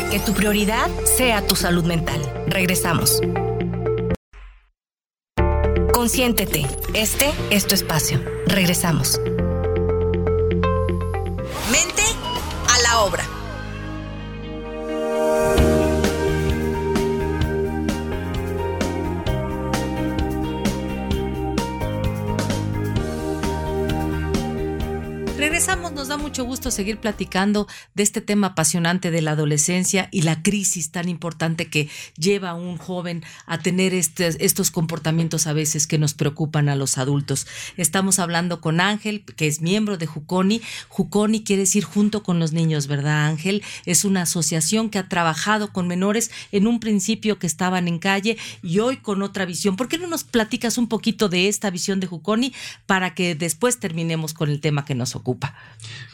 Que 0.09 0.19
tu 0.19 0.33
prioridad 0.33 0.89
sea 1.17 1.45
tu 1.45 1.55
salud 1.55 1.85
mental. 1.85 2.21
Regresamos. 2.47 3.21
Consiéntete. 5.93 6.65
Este 6.93 7.31
es 7.49 7.67
tu 7.67 7.75
espacio. 7.75 8.19
Regresamos. 8.47 9.19
Mente 11.71 12.03
a 12.69 12.81
la 12.81 13.01
obra. 13.01 13.30
Regresamos, 25.61 25.91
nos 25.91 26.07
da 26.07 26.17
mucho 26.17 26.43
gusto 26.43 26.71
seguir 26.71 26.97
platicando 26.97 27.67
de 27.93 28.01
este 28.01 28.19
tema 28.19 28.47
apasionante 28.47 29.11
de 29.11 29.21
la 29.21 29.33
adolescencia 29.33 30.09
y 30.11 30.23
la 30.23 30.41
crisis 30.41 30.89
tan 30.89 31.07
importante 31.07 31.69
que 31.69 31.87
lleva 32.17 32.49
a 32.49 32.53
un 32.55 32.77
joven 32.77 33.23
a 33.45 33.59
tener 33.59 33.93
estos 33.93 34.71
comportamientos 34.71 35.45
a 35.45 35.53
veces 35.53 35.85
que 35.85 35.99
nos 35.99 36.15
preocupan 36.15 36.67
a 36.67 36.75
los 36.75 36.97
adultos. 36.97 37.45
Estamos 37.77 38.17
hablando 38.17 38.59
con 38.59 38.79
Ángel, 38.81 39.23
que 39.23 39.45
es 39.45 39.61
miembro 39.61 39.99
de 39.99 40.07
Juconi. 40.07 40.63
Juconi 40.89 41.43
quiere 41.43 41.59
decir 41.59 41.83
junto 41.83 42.23
con 42.23 42.39
los 42.39 42.53
niños, 42.53 42.87
¿verdad, 42.87 43.27
Ángel? 43.27 43.61
Es 43.85 44.03
una 44.03 44.23
asociación 44.23 44.89
que 44.89 44.97
ha 44.97 45.09
trabajado 45.09 45.71
con 45.71 45.87
menores 45.87 46.31
en 46.51 46.65
un 46.65 46.79
principio 46.79 47.37
que 47.37 47.45
estaban 47.45 47.87
en 47.87 47.99
calle 47.99 48.35
y 48.63 48.79
hoy 48.79 48.97
con 48.97 49.21
otra 49.21 49.45
visión. 49.45 49.75
¿Por 49.75 49.89
qué 49.89 49.99
no 49.99 50.07
nos 50.07 50.23
platicas 50.23 50.79
un 50.79 50.87
poquito 50.87 51.29
de 51.29 51.49
esta 51.49 51.69
visión 51.69 51.99
de 51.99 52.07
Juconi 52.07 52.51
para 52.87 53.13
que 53.13 53.35
después 53.35 53.79
terminemos 53.79 54.33
con 54.33 54.49
el 54.49 54.59
tema 54.59 54.85
que 54.85 54.95
nos 54.95 55.15
ocupa? 55.15 55.50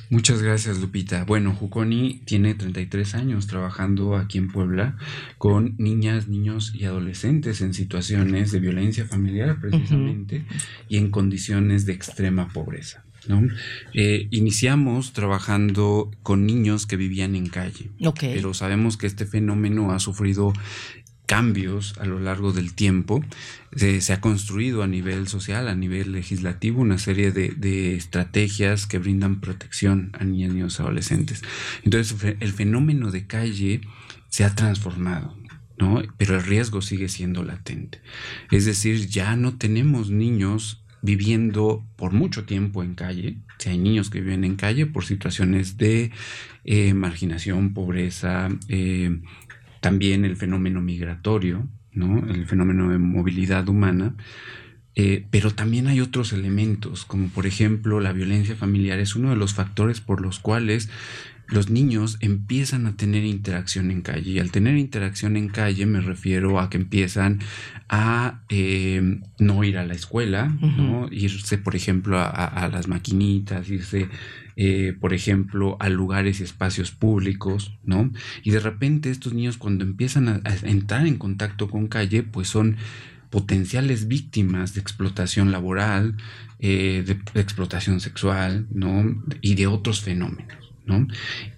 Muchas 0.09 0.41
gracias, 0.41 0.79
Lupita. 0.79 1.25
Bueno, 1.25 1.53
Juconi 1.53 2.21
tiene 2.23 2.55
33 2.55 3.15
años 3.15 3.47
trabajando 3.47 4.15
aquí 4.15 4.38
en 4.38 4.47
Puebla 4.47 4.95
con 5.38 5.75
niñas, 5.77 6.29
niños 6.29 6.73
y 6.73 6.85
adolescentes 6.85 7.59
en 7.59 7.73
situaciones 7.73 8.51
de 8.53 8.59
violencia 8.61 9.05
familiar, 9.05 9.59
precisamente, 9.59 10.45
y 10.88 10.97
en 10.97 11.11
condiciones 11.11 11.85
de 11.85 11.93
extrema 11.93 12.47
pobreza. 12.47 13.03
Eh, 13.93 14.27
iniciamos 14.31 15.13
trabajando 15.13 16.11
con 16.23 16.45
niños 16.45 16.85
que 16.85 16.95
vivían 16.95 17.35
en 17.35 17.47
calle, 17.47 17.89
pero 18.19 18.53
sabemos 18.53 18.95
que 18.95 19.07
este 19.07 19.25
fenómeno 19.25 19.91
ha 19.91 19.99
sufrido 19.99 20.53
cambios 21.28 21.95
a 21.99 22.05
lo 22.05 22.19
largo 22.19 22.53
del 22.53 22.73
tiempo. 22.73 23.23
se 23.75 24.13
ha 24.13 24.21
construido 24.21 24.82
a 24.82 24.88
nivel 24.88 25.28
social, 25.28 25.67
a 25.67 25.75
nivel 25.75 26.13
legislativo, 26.13 26.82
una 26.82 26.97
serie 26.97 27.32
de, 27.32 27.95
estrategias 27.95 28.88
que 28.88 28.97
brindan 28.97 29.39
protección 29.39 30.09
a 30.13 30.23
niños, 30.23 30.53
niños, 30.53 30.80
adolescentes. 30.80 31.43
Entonces, 31.84 32.36
el 32.39 32.53
fenómeno 32.53 33.11
de 33.11 33.28
calle 33.28 33.82
se 34.30 34.43
ha 34.43 34.55
transformado. 34.55 35.38
¿no? 35.78 36.01
Pero 36.17 36.36
el 36.36 36.43
riesgo 36.43 36.82
sigue 36.82 37.07
siendo 37.07 37.43
latente. 37.43 38.01
Es 38.49 38.65
decir, 38.65 39.07
ya 39.07 39.36
no 39.36 39.57
tenemos 39.57 40.09
niños 40.09 40.84
viviendo 41.01 41.86
por 41.95 42.13
mucho 42.13 42.45
tiempo 42.45 42.82
en 42.84 42.95
calle. 42.95 43.38
Si 43.59 43.69
hay 43.69 43.78
niños 43.78 44.09
que 44.09 44.21
viven 44.21 44.43
en 44.43 44.55
calle 44.55 44.88
por 44.88 45.05
situaciones 45.05 45.78
de 45.78 46.11
eh, 46.65 46.93
marginación, 46.93 47.73
pobreza, 47.73 48.49
eh, 48.67 49.21
también 49.80 50.25
el 50.25 50.36
fenómeno 50.36 50.82
migratorio, 50.82 51.67
¿no? 51.91 52.19
el 52.28 52.45
fenómeno 52.45 52.89
de 52.89 52.97
movilidad 52.97 53.67
humana, 53.67 54.15
eh, 54.95 55.25
pero 55.30 55.51
también 55.51 55.88
hay 55.88 56.01
otros 56.01 56.34
elementos, 56.34 57.05
como 57.05 57.28
por 57.28 57.45
ejemplo 57.45 57.99
la 57.99 58.13
violencia 58.13 58.55
familiar 58.55 58.97
es 58.97 59.15
uno 59.15 59.30
de 59.30 59.36
los 59.36 59.53
factores 59.53 60.01
por 60.01 60.21
los 60.21 60.39
cuales 60.39 60.89
los 61.47 61.69
niños 61.69 62.17
empiezan 62.19 62.85
a 62.85 62.95
tener 62.95 63.23
interacción 63.23 63.91
en 63.91 64.01
calle. 64.01 64.31
Y 64.31 64.39
al 64.39 64.51
tener 64.51 64.77
interacción 64.77 65.37
en 65.37 65.49
calle 65.49 65.85
me 65.85 66.01
refiero 66.01 66.59
a 66.59 66.69
que 66.69 66.77
empiezan 66.77 67.39
a 67.89 68.41
eh, 68.49 69.21
no 69.39 69.63
ir 69.63 69.77
a 69.77 69.85
la 69.85 69.93
escuela, 69.93 70.47
¿no? 70.61 71.07
irse, 71.11 71.57
por 71.57 71.75
ejemplo, 71.75 72.19
a, 72.19 72.69
las 72.71 72.87
maquinitas, 72.87 73.69
irse 73.69 74.09
eh, 74.59 74.95
por 74.99 75.13
ejemplo, 75.13 75.77
a 75.79 75.87
lugares 75.87 76.39
y 76.39 76.43
espacios 76.43 76.89
públicos, 76.89 77.77
¿no? 77.83 78.11
Y 78.41 78.49
de 78.49 78.59
repente 78.59 79.11
estos 79.11 79.33
niños 79.33 79.57
cuando 79.57 79.83
empiezan 79.83 80.27
a, 80.27 80.41
entrar 80.63 81.05
en 81.05 81.17
contacto 81.17 81.69
con 81.69 81.87
calle, 81.87 82.23
pues 82.23 82.47
son 82.47 82.75
potenciales 83.29 84.07
víctimas 84.07 84.73
de 84.73 84.81
explotación 84.81 85.51
laboral, 85.51 86.15
eh, 86.57 87.03
de, 87.05 87.39
explotación 87.39 87.99
sexual, 87.99 88.65
¿no? 88.71 89.23
Y 89.41 89.53
de 89.53 89.67
otros 89.67 90.01
fenómenos, 90.01 90.66
¿no? 90.88 91.07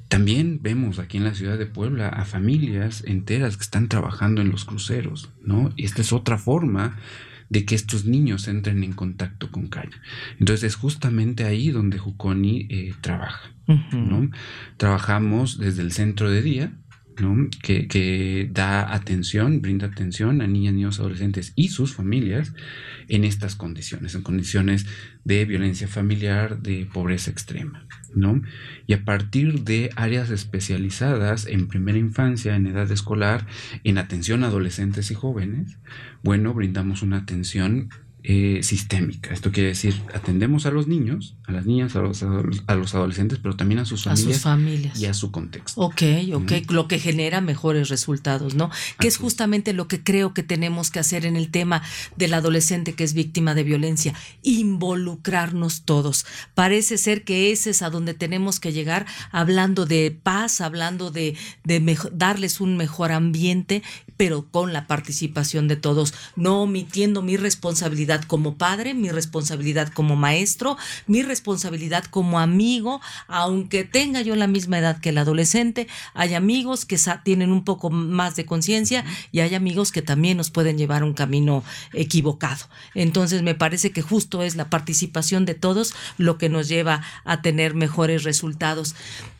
También 0.09 0.59
vemos 0.61 0.99
aquí 0.99 1.17
en 1.17 1.23
la 1.23 1.35
ciudad 1.35 1.57
de 1.57 1.67
Puebla 1.67 2.09
a 2.09 2.25
familias 2.25 3.03
enteras 3.05 3.57
que 3.57 3.63
están 3.63 3.87
trabajando 3.87 4.41
en 4.41 4.49
los 4.49 4.65
cruceros, 4.65 5.31
¿no? 5.41 5.71
Y 5.75 5.85
esta 5.85 6.01
es 6.01 6.11
otra 6.11 6.37
forma 6.37 6.97
de 7.49 7.65
que 7.65 7.75
estos 7.75 8.05
niños 8.05 8.47
entren 8.47 8.83
en 8.83 8.93
contacto 8.93 9.51
con 9.51 9.67
calle. 9.67 9.95
Entonces 10.39 10.63
es 10.63 10.75
justamente 10.75 11.45
ahí 11.45 11.69
donde 11.69 11.97
Juconi 11.97 12.67
eh, 12.69 12.93
trabaja. 13.01 13.51
¿no? 13.91 14.31
Trabajamos 14.77 15.59
desde 15.59 15.83
el 15.83 15.91
centro 15.91 16.31
de 16.31 16.41
día, 16.41 16.73
que, 17.61 18.49
da 18.51 18.93
atención, 18.93 19.61
brinda 19.61 19.87
atención 19.87 20.41
a 20.41 20.47
niñas, 20.47 20.73
niños, 20.73 20.99
adolescentes 20.99 21.53
y 21.55 21.69
sus 21.69 21.93
familias 21.93 22.53
en 23.07 23.23
estas 23.23 23.55
condiciones, 23.55 24.15
en 24.15 24.21
condiciones 24.21 24.85
de 25.23 25.45
violencia 25.45 25.87
familiar, 25.87 26.61
de 26.61 26.87
pobreza 26.91 27.31
extrema. 27.31 27.85
¿no? 28.15 28.41
Y 28.87 28.93
a 28.93 29.05
partir 29.05 29.63
de 29.63 29.91
áreas 29.95 30.29
especializadas 30.29 31.45
en 31.47 31.67
primera 31.67 31.97
infancia, 31.97 32.55
en 32.55 32.67
edad 32.67 32.91
escolar, 32.91 33.45
en 33.83 33.97
atención 33.97 34.43
a 34.43 34.47
adolescentes 34.47 35.11
y 35.11 35.15
jóvenes, 35.15 35.77
bueno, 36.23 36.53
brindamos 36.53 37.01
una 37.01 37.17
atención 37.17 37.89
eh, 38.21 38.59
sistémica. 38.63 39.33
Esto 39.33 39.51
quiere 39.51 39.69
decir, 39.69 39.95
atendemos 40.13 40.65
a 40.65 40.71
los 40.71 40.87
niños, 40.87 41.35
a 41.47 41.53
las 41.53 41.65
niñas, 41.65 41.95
a 41.95 42.01
los, 42.01 42.21
a 42.21 42.75
los 42.75 42.93
adolescentes, 42.93 43.39
pero 43.41 43.55
también 43.55 43.79
a 43.79 43.85
sus 43.85 44.03
familias, 44.03 44.99
y 44.99 45.05
a 45.05 45.13
su 45.13 45.31
contexto. 45.31 45.79
Ok, 45.79 46.03
ok, 46.33 46.51
lo 46.69 46.89
que 46.89 46.99
genera 46.99 47.39
mejores 47.39 47.87
resultados, 47.87 48.55
¿no? 48.55 48.71
Que 48.99 49.07
es 49.07 49.15
justamente 49.15 49.71
lo 49.71 49.87
que 49.87 50.03
creo 50.03 50.33
que 50.33 50.43
tenemos 50.43 50.91
que 50.91 50.99
hacer 50.99 51.25
en 51.25 51.37
el 51.37 51.49
tema 51.49 51.81
del 52.17 52.33
adolescente 52.33 52.93
que 52.93 53.05
es 53.05 53.13
víctima 53.13 53.55
de 53.55 53.63
violencia, 53.63 54.13
involucrarnos 54.43 55.83
todos. 55.83 56.25
Parece 56.55 56.97
ser 56.97 57.23
que 57.23 57.53
ese 57.53 57.69
es 57.69 57.81
a 57.81 57.89
donde 57.89 58.13
tenemos 58.13 58.59
que 58.59 58.73
llegar 58.73 59.05
hablando 59.31 59.85
de 59.85 60.11
paz, 60.11 60.59
hablando 60.59 61.09
de, 61.09 61.37
de 61.63 61.97
darles 62.11 62.59
un 62.59 62.75
mejor 62.75 63.13
ambiente, 63.13 63.81
pero 64.17 64.45
con 64.51 64.73
la 64.73 64.87
participación 64.87 65.69
de 65.69 65.77
todos, 65.77 66.13
no 66.35 66.63
omitiendo 66.63 67.21
mi 67.21 67.37
responsabilidad 67.37 68.08
como 68.17 68.55
padre, 68.57 68.93
mi 68.93 69.09
responsabilidad 69.09 69.89
como 69.89 70.15
maestro, 70.15 70.77
mi 71.07 71.21
responsabilidad 71.21 72.05
como 72.05 72.39
amigo, 72.39 73.01
aunque 73.27 73.83
tenga 73.83 74.21
yo 74.21 74.35
la 74.35 74.47
misma 74.47 74.79
edad 74.79 74.99
que 74.99 75.09
el 75.09 75.17
adolescente, 75.17 75.87
hay 76.13 76.33
amigos 76.33 76.85
que 76.85 76.97
tienen 77.23 77.51
un 77.51 77.63
poco 77.63 77.89
más 77.89 78.35
de 78.35 78.45
conciencia 78.45 79.05
y 79.31 79.39
hay 79.39 79.55
amigos 79.55 79.91
que 79.91 80.01
también 80.01 80.37
nos 80.37 80.49
pueden 80.49 80.77
llevar 80.77 81.03
un 81.03 81.13
camino 81.13 81.63
equivocado. 81.93 82.65
Entonces 82.93 83.41
me 83.41 83.55
parece 83.55 83.91
que 83.91 84.01
justo 84.01 84.43
es 84.43 84.55
la 84.55 84.69
participación 84.69 85.45
de 85.45 85.53
todos 85.53 85.93
lo 86.17 86.37
que 86.37 86.49
nos 86.49 86.67
lleva 86.67 87.01
a 87.25 87.41
tener 87.41 87.73
mejores 87.73 88.23
resultados. 88.23 88.95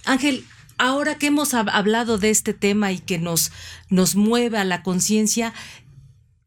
Ángel, 0.06 0.46
ahora 0.78 1.16
que 1.16 1.28
hemos 1.28 1.54
hablado 1.54 2.18
de 2.18 2.30
este 2.30 2.54
tema 2.54 2.92
y 2.92 3.00
que 3.00 3.20
nos, 3.20 3.52
nos 3.90 4.16
mueve 4.16 4.58
a 4.58 4.64
la 4.64 4.82
conciencia, 4.82 5.54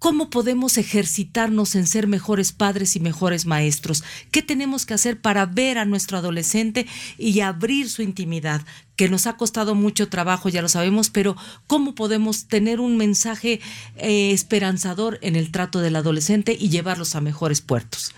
¿Cómo 0.03 0.31
podemos 0.31 0.79
ejercitarnos 0.79 1.77
en 1.77 1.87
ser 1.87 2.09
mejores 2.09 2.51
padres 2.51 2.97
y 2.97 3.01
mejores 3.01 3.47
maestros? 3.47 4.03
¿Qué 4.33 4.43
tenemos 4.43 4.85
que 4.85 4.95
hacer 4.95 5.21
para 5.21 5.47
ver 5.47 5.79
a 5.79 5.85
nuestro 5.85 6.19
adolescente 6.19 6.89
y 7.19 7.39
abrir 7.39 7.89
su 7.89 8.03
intimidad? 8.03 8.63
Que 8.97 9.09
nos 9.09 9.29
ha 9.29 9.37
costado 9.37 9.77
mucho 9.77 10.09
trabajo, 10.09 10.49
ya 10.49 10.61
lo 10.61 10.69
sabemos, 10.69 11.09
pero 11.11 11.37
¿cómo 11.69 11.95
podemos 11.95 12.47
tener 12.47 12.81
un 12.81 12.97
mensaje 12.97 13.61
eh, 13.97 14.33
esperanzador 14.33 15.21
en 15.23 15.37
el 15.37 15.53
trato 15.53 15.79
del 15.79 15.95
adolescente 15.95 16.57
y 16.59 16.69
llevarlos 16.69 17.15
a 17.15 17.21
mejores 17.21 17.61
puertos? 17.61 18.13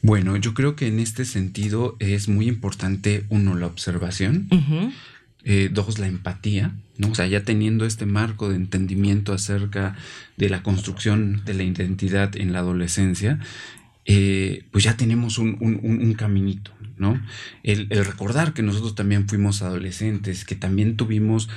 Bueno, 0.00 0.38
yo 0.38 0.54
creo 0.54 0.76
que 0.76 0.86
en 0.86 0.98
este 0.98 1.26
sentido 1.26 1.94
es 1.98 2.26
muy 2.28 2.48
importante, 2.48 3.26
uno, 3.28 3.54
la 3.54 3.66
observación. 3.66 4.48
Eh, 5.44 5.70
dos, 5.72 5.98
la 5.98 6.06
empatía, 6.06 6.76
¿no? 6.98 7.08
O 7.10 7.14
sea, 7.16 7.26
ya 7.26 7.42
teniendo 7.42 7.84
este 7.84 8.06
marco 8.06 8.48
de 8.48 8.54
entendimiento 8.54 9.32
acerca 9.32 9.96
de 10.36 10.48
la 10.48 10.62
construcción 10.62 11.42
de 11.44 11.54
la 11.54 11.64
identidad 11.64 12.36
en 12.36 12.52
la 12.52 12.60
adolescencia, 12.60 13.40
eh, 14.04 14.64
pues 14.70 14.84
ya 14.84 14.96
tenemos 14.96 15.38
un, 15.38 16.14
caminito, 16.16 16.72
¿no? 16.96 17.20
el, 17.62 17.88
recordar 17.88 18.52
que 18.52 18.62
nosotros 18.62 18.94
también 18.94 19.28
fuimos 19.28 19.62
adolescentes, 19.62 20.44
que 20.44 20.54
también 20.54 20.96
tuvimos 20.96 21.48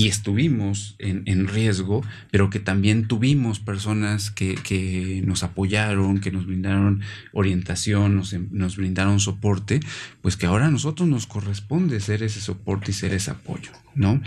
y 0.00 0.08
estuvimos 0.08 0.96
en, 0.98 1.46
riesgo, 1.46 2.02
pero 2.30 2.48
que 2.48 2.58
también 2.58 3.06
tuvimos 3.06 3.60
personas 3.60 4.30
que, 4.30 5.22
nos 5.26 5.42
apoyaron, 5.42 6.20
que 6.20 6.30
nos 6.30 6.46
brindaron 6.46 7.02
orientación, 7.34 8.16
nos, 8.16 8.32
nos, 8.32 8.76
brindaron 8.76 9.20
soporte, 9.20 9.80
pues 10.22 10.38
que 10.38 10.46
ahora 10.46 10.68
a 10.68 10.70
nosotros 10.70 11.06
nos 11.06 11.26
corresponde 11.26 12.00
ser 12.00 12.22
ese 12.22 12.40
soporte 12.40 12.92
y 12.92 12.94
ser 12.94 13.12
ese 13.12 13.30
apoyo, 13.30 13.72
¿no? 13.94 14.22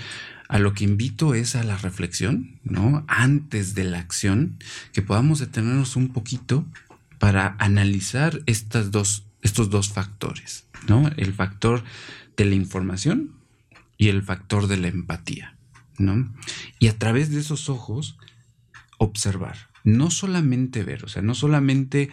A 0.48 0.60
lo 0.60 0.76
que 0.76 0.84
invito 0.84 1.34
es 1.34 1.56
a 1.56 1.64
la 1.64 1.76
reflexión, 1.78 2.60
¿no? 2.64 3.04
Antes 3.08 3.74
de 3.74 3.86
la 3.86 3.98
acción, 3.98 4.60
que 4.92 5.02
podamos 5.02 5.40
detenernos 5.40 5.96
un 5.96 6.10
poquito 6.10 6.68
para 7.18 7.56
analizar 7.58 8.44
estas 8.46 8.92
dos, 8.92 9.26
estos 9.42 9.72
dos 9.72 9.90
factores, 9.90 10.68
¿no? 10.88 11.10
El 11.18 11.34
factor 11.34 11.84
de 12.38 12.46
la 12.46 12.54
información 12.54 13.32
y 13.98 14.10
el 14.10 14.22
factor 14.22 14.68
de 14.68 14.78
la 14.78 14.90
empatía. 14.90 15.53
¿No? 15.98 16.34
Y 16.80 16.88
a 16.88 16.98
través 16.98 17.30
de 17.32 17.40
esos 17.40 17.70
ojos, 17.70 18.18
observar, 18.98 19.58
no 19.84 20.12
solamente 20.12 20.84
ver, 20.84 21.06
o 21.06 21.08
sea, 21.08 21.22
no 21.22 21.36
solamente 21.36 22.10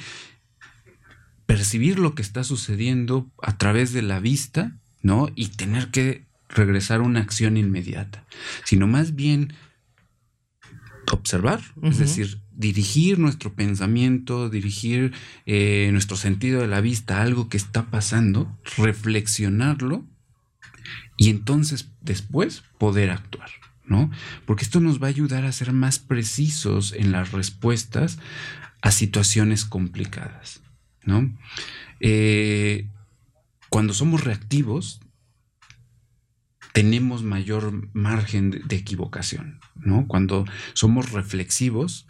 percibir 1.46 1.98
lo 1.98 2.14
que 2.14 2.22
está 2.22 2.44
sucediendo 2.44 3.30
a 3.42 3.58
través 3.58 3.92
de 3.92 4.02
la 4.02 4.20
vista, 4.20 4.78
¿no? 5.02 5.28
Y 5.34 5.48
tener 5.48 5.88
que 5.88 6.26
regresar 6.48 7.00
a 7.00 7.04
una 7.04 7.20
acción 7.20 7.56
inmediata, 7.56 8.24
sino 8.64 8.86
más 8.86 9.14
bien 9.14 9.54
observar, 11.12 11.60
es 11.82 11.98
decir, 11.98 12.40
dirigir 12.52 13.18
nuestro 13.18 13.54
pensamiento, 13.54 14.48
dirigir 14.48 15.12
eh, 15.46 15.88
nuestro 15.92 16.16
sentido 16.16 16.60
de 16.60 16.68
la 16.68 16.80
vista 16.80 17.18
a 17.18 17.22
algo 17.22 17.48
que 17.48 17.56
está 17.56 17.90
pasando, 17.90 18.58
reflexionarlo 18.76 20.06
y 21.16 21.30
entonces 21.30 21.90
después 22.00 22.62
poder 22.78 23.10
actuar. 23.10 23.50
¿No? 23.84 24.10
Porque 24.46 24.64
esto 24.64 24.80
nos 24.80 25.02
va 25.02 25.06
a 25.06 25.10
ayudar 25.10 25.44
a 25.44 25.52
ser 25.52 25.72
más 25.72 25.98
precisos 25.98 26.92
en 26.92 27.12
las 27.12 27.32
respuestas 27.32 28.18
a 28.82 28.90
situaciones 28.90 29.64
complicadas, 29.64 30.62
¿no? 31.04 31.30
Eh, 32.00 32.88
cuando 33.68 33.92
somos 33.92 34.24
reactivos, 34.24 35.00
tenemos 36.72 37.22
mayor 37.22 37.88
margen 37.92 38.50
de, 38.50 38.76
equivocación, 38.76 39.60
¿no? 39.76 40.06
Cuando 40.06 40.44
somos 40.72 41.12
reflexivos, 41.12 42.06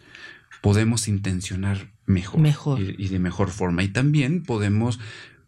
podemos 0.61 1.09
intencionar 1.09 1.93
mejor, 2.07 2.41
mejor. 2.41 2.81
Y, 2.81 2.95
y, 2.99 3.09
de 3.09 3.19
mejor 3.19 3.51
forma. 3.51 3.83
Y 3.83 3.89
también 3.89 4.43
podemos 4.43 5.01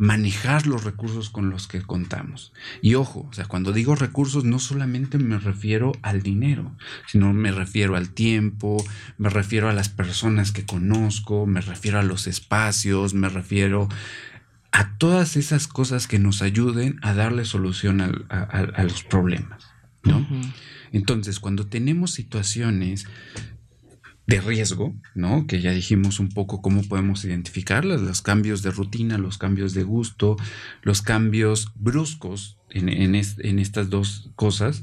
manejar 0.02 0.66
los 0.66 0.82
recursos 0.82 1.30
con 1.30 1.48
los 1.48 1.68
que 1.68 1.80
contamos. 1.80 2.52
Y 2.80 2.96
ojo, 2.96 3.28
o 3.30 3.32
sea, 3.32 3.44
cuando 3.44 3.70
digo 3.70 3.94
recursos 3.94 4.42
no 4.42 4.58
solamente 4.58 5.16
me 5.16 5.38
refiero 5.38 5.92
al 6.02 6.22
dinero, 6.22 6.76
sino 7.06 7.32
me 7.32 7.52
refiero 7.52 7.94
al 7.94 8.10
tiempo, 8.10 8.84
me 9.16 9.28
refiero 9.28 9.68
a 9.68 9.72
las 9.72 9.88
personas 9.88 10.50
que 10.50 10.66
conozco, 10.66 11.46
me 11.46 11.60
refiero 11.60 12.00
a 12.00 12.02
los 12.02 12.26
espacios, 12.26 13.14
me 13.14 13.28
refiero 13.28 13.88
a 14.72 14.96
todas 14.98 15.36
esas 15.36 15.68
cosas 15.68 16.08
que 16.08 16.18
nos 16.18 16.42
ayuden 16.42 16.98
a 17.02 17.14
darle 17.14 17.44
solución 17.44 18.00
a, 18.00 18.42
a, 18.42 18.82
los 18.82 19.04
problemas, 19.04 19.68
¿no? 20.02 20.26
Entonces, 20.90 21.38
cuando 21.38 21.68
tenemos 21.68 22.10
situaciones 22.10 23.06
de 24.26 24.40
riesgo, 24.40 24.94
¿no? 25.14 25.46
Que 25.46 25.60
ya 25.60 25.72
dijimos 25.72 26.20
un 26.20 26.28
poco 26.28 26.62
cómo 26.62 26.82
podemos 26.82 27.24
identificarlas, 27.24 28.00
los 28.00 28.22
cambios 28.22 28.62
de 28.62 28.70
rutina, 28.70 29.18
los 29.18 29.38
cambios 29.38 29.74
de 29.74 29.82
gusto, 29.82 30.36
los 30.82 31.02
cambios 31.02 31.72
bruscos 31.74 32.58
en, 32.70 32.88
en, 32.88 33.58
estas 33.58 33.90
dos 33.90 34.30
cosas, 34.36 34.82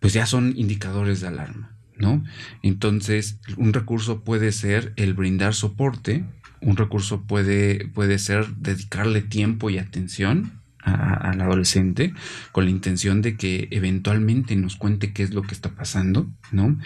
pues 0.00 0.12
ya 0.12 0.26
son 0.26 0.54
indicadores 0.56 1.20
de 1.20 1.28
alarma, 1.28 1.76
¿no? 1.96 2.24
Entonces, 2.62 3.38
un 3.56 3.72
recurso 3.72 4.22
puede 4.22 4.52
ser 4.52 4.92
el 4.96 5.14
brindar 5.14 5.54
soporte, 5.54 6.24
un 6.60 6.76
recurso 6.76 7.22
puede, 7.22 7.88
puede 7.88 8.18
ser 8.18 8.54
dedicarle 8.56 9.22
tiempo 9.22 9.70
y 9.70 9.78
atención 9.78 10.61
al 10.82 11.40
adolescente 11.40 12.12
con 12.50 12.64
la 12.64 12.70
intención 12.70 13.22
de 13.22 13.36
que 13.36 13.68
eventualmente 13.70 14.56
nos 14.56 14.76
cuente 14.76 15.12
qué 15.12 15.22
es 15.22 15.32
lo 15.32 15.42
que 15.42 15.54
está 15.54 15.70
pasando, 15.70 16.28
¿no? 16.50 16.78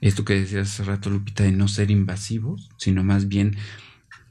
Esto 0.00 0.24
que 0.24 0.34
decías 0.34 0.68
hace 0.68 0.84
rato, 0.84 1.10
Lupita, 1.10 1.44
de 1.44 1.52
no 1.52 1.68
ser 1.68 1.90
invasivos, 1.90 2.70
sino 2.76 3.02
más 3.04 3.28
bien 3.28 3.56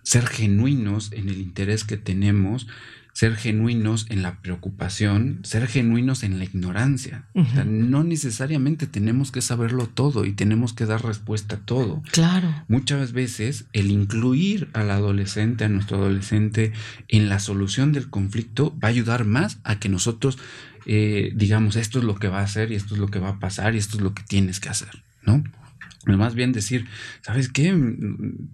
ser 0.03 0.25
genuinos 0.25 1.11
en 1.11 1.29
el 1.29 1.39
interés 1.39 1.83
que 1.83 1.97
tenemos 1.97 2.67
ser 3.13 3.35
genuinos 3.35 4.05
en 4.09 4.21
la 4.21 4.41
preocupación, 4.41 5.39
ser 5.43 5.67
genuinos 5.67 6.23
en 6.23 6.37
la 6.39 6.45
ignorancia. 6.45 7.25
no 7.33 8.03
necesariamente 8.03 8.87
tenemos 8.87 9.31
que 9.31 9.41
saberlo 9.41 9.87
todo 9.87 10.25
y 10.25 10.33
tenemos 10.33 10.73
que 10.73 10.85
dar 10.85 11.03
respuesta 11.03 11.55
a 11.55 11.59
todo. 11.59 12.01
Claro. 12.11 12.53
Muchas 12.67 13.11
veces 13.11 13.65
el 13.73 13.91
incluir 13.91 14.69
al 14.73 14.91
adolescente, 14.91 15.65
a 15.65 15.69
nuestro 15.69 15.97
adolescente, 15.97 16.71
en 17.07 17.29
la 17.29 17.39
solución 17.39 17.91
del 17.91 18.09
conflicto 18.09 18.75
va 18.83 18.87
a 18.87 18.91
ayudar 18.91 19.25
más 19.25 19.59
a 19.63 19.79
que 19.79 19.89
nosotros 19.89 20.37
eh, 20.85 21.31
digamos 21.35 21.75
esto 21.75 21.99
es 21.99 22.05
lo 22.05 22.15
que 22.15 22.29
va 22.29 22.39
a 22.39 22.43
hacer 22.43 22.71
y 22.71 22.75
esto 22.75 22.95
es 22.95 22.99
lo 22.99 23.07
que 23.07 23.19
va 23.19 23.29
a 23.29 23.39
pasar 23.39 23.75
y 23.75 23.77
esto 23.77 23.97
es 23.97 24.03
lo 24.03 24.13
que 24.13 24.23
tienes 24.23 24.59
que 24.59 24.69
hacer, 24.69 25.03
¿no? 25.23 25.43
Más 26.17 26.35
bien 26.35 26.51
decir, 26.51 26.85
¿sabes 27.21 27.49
qué? 27.49 27.75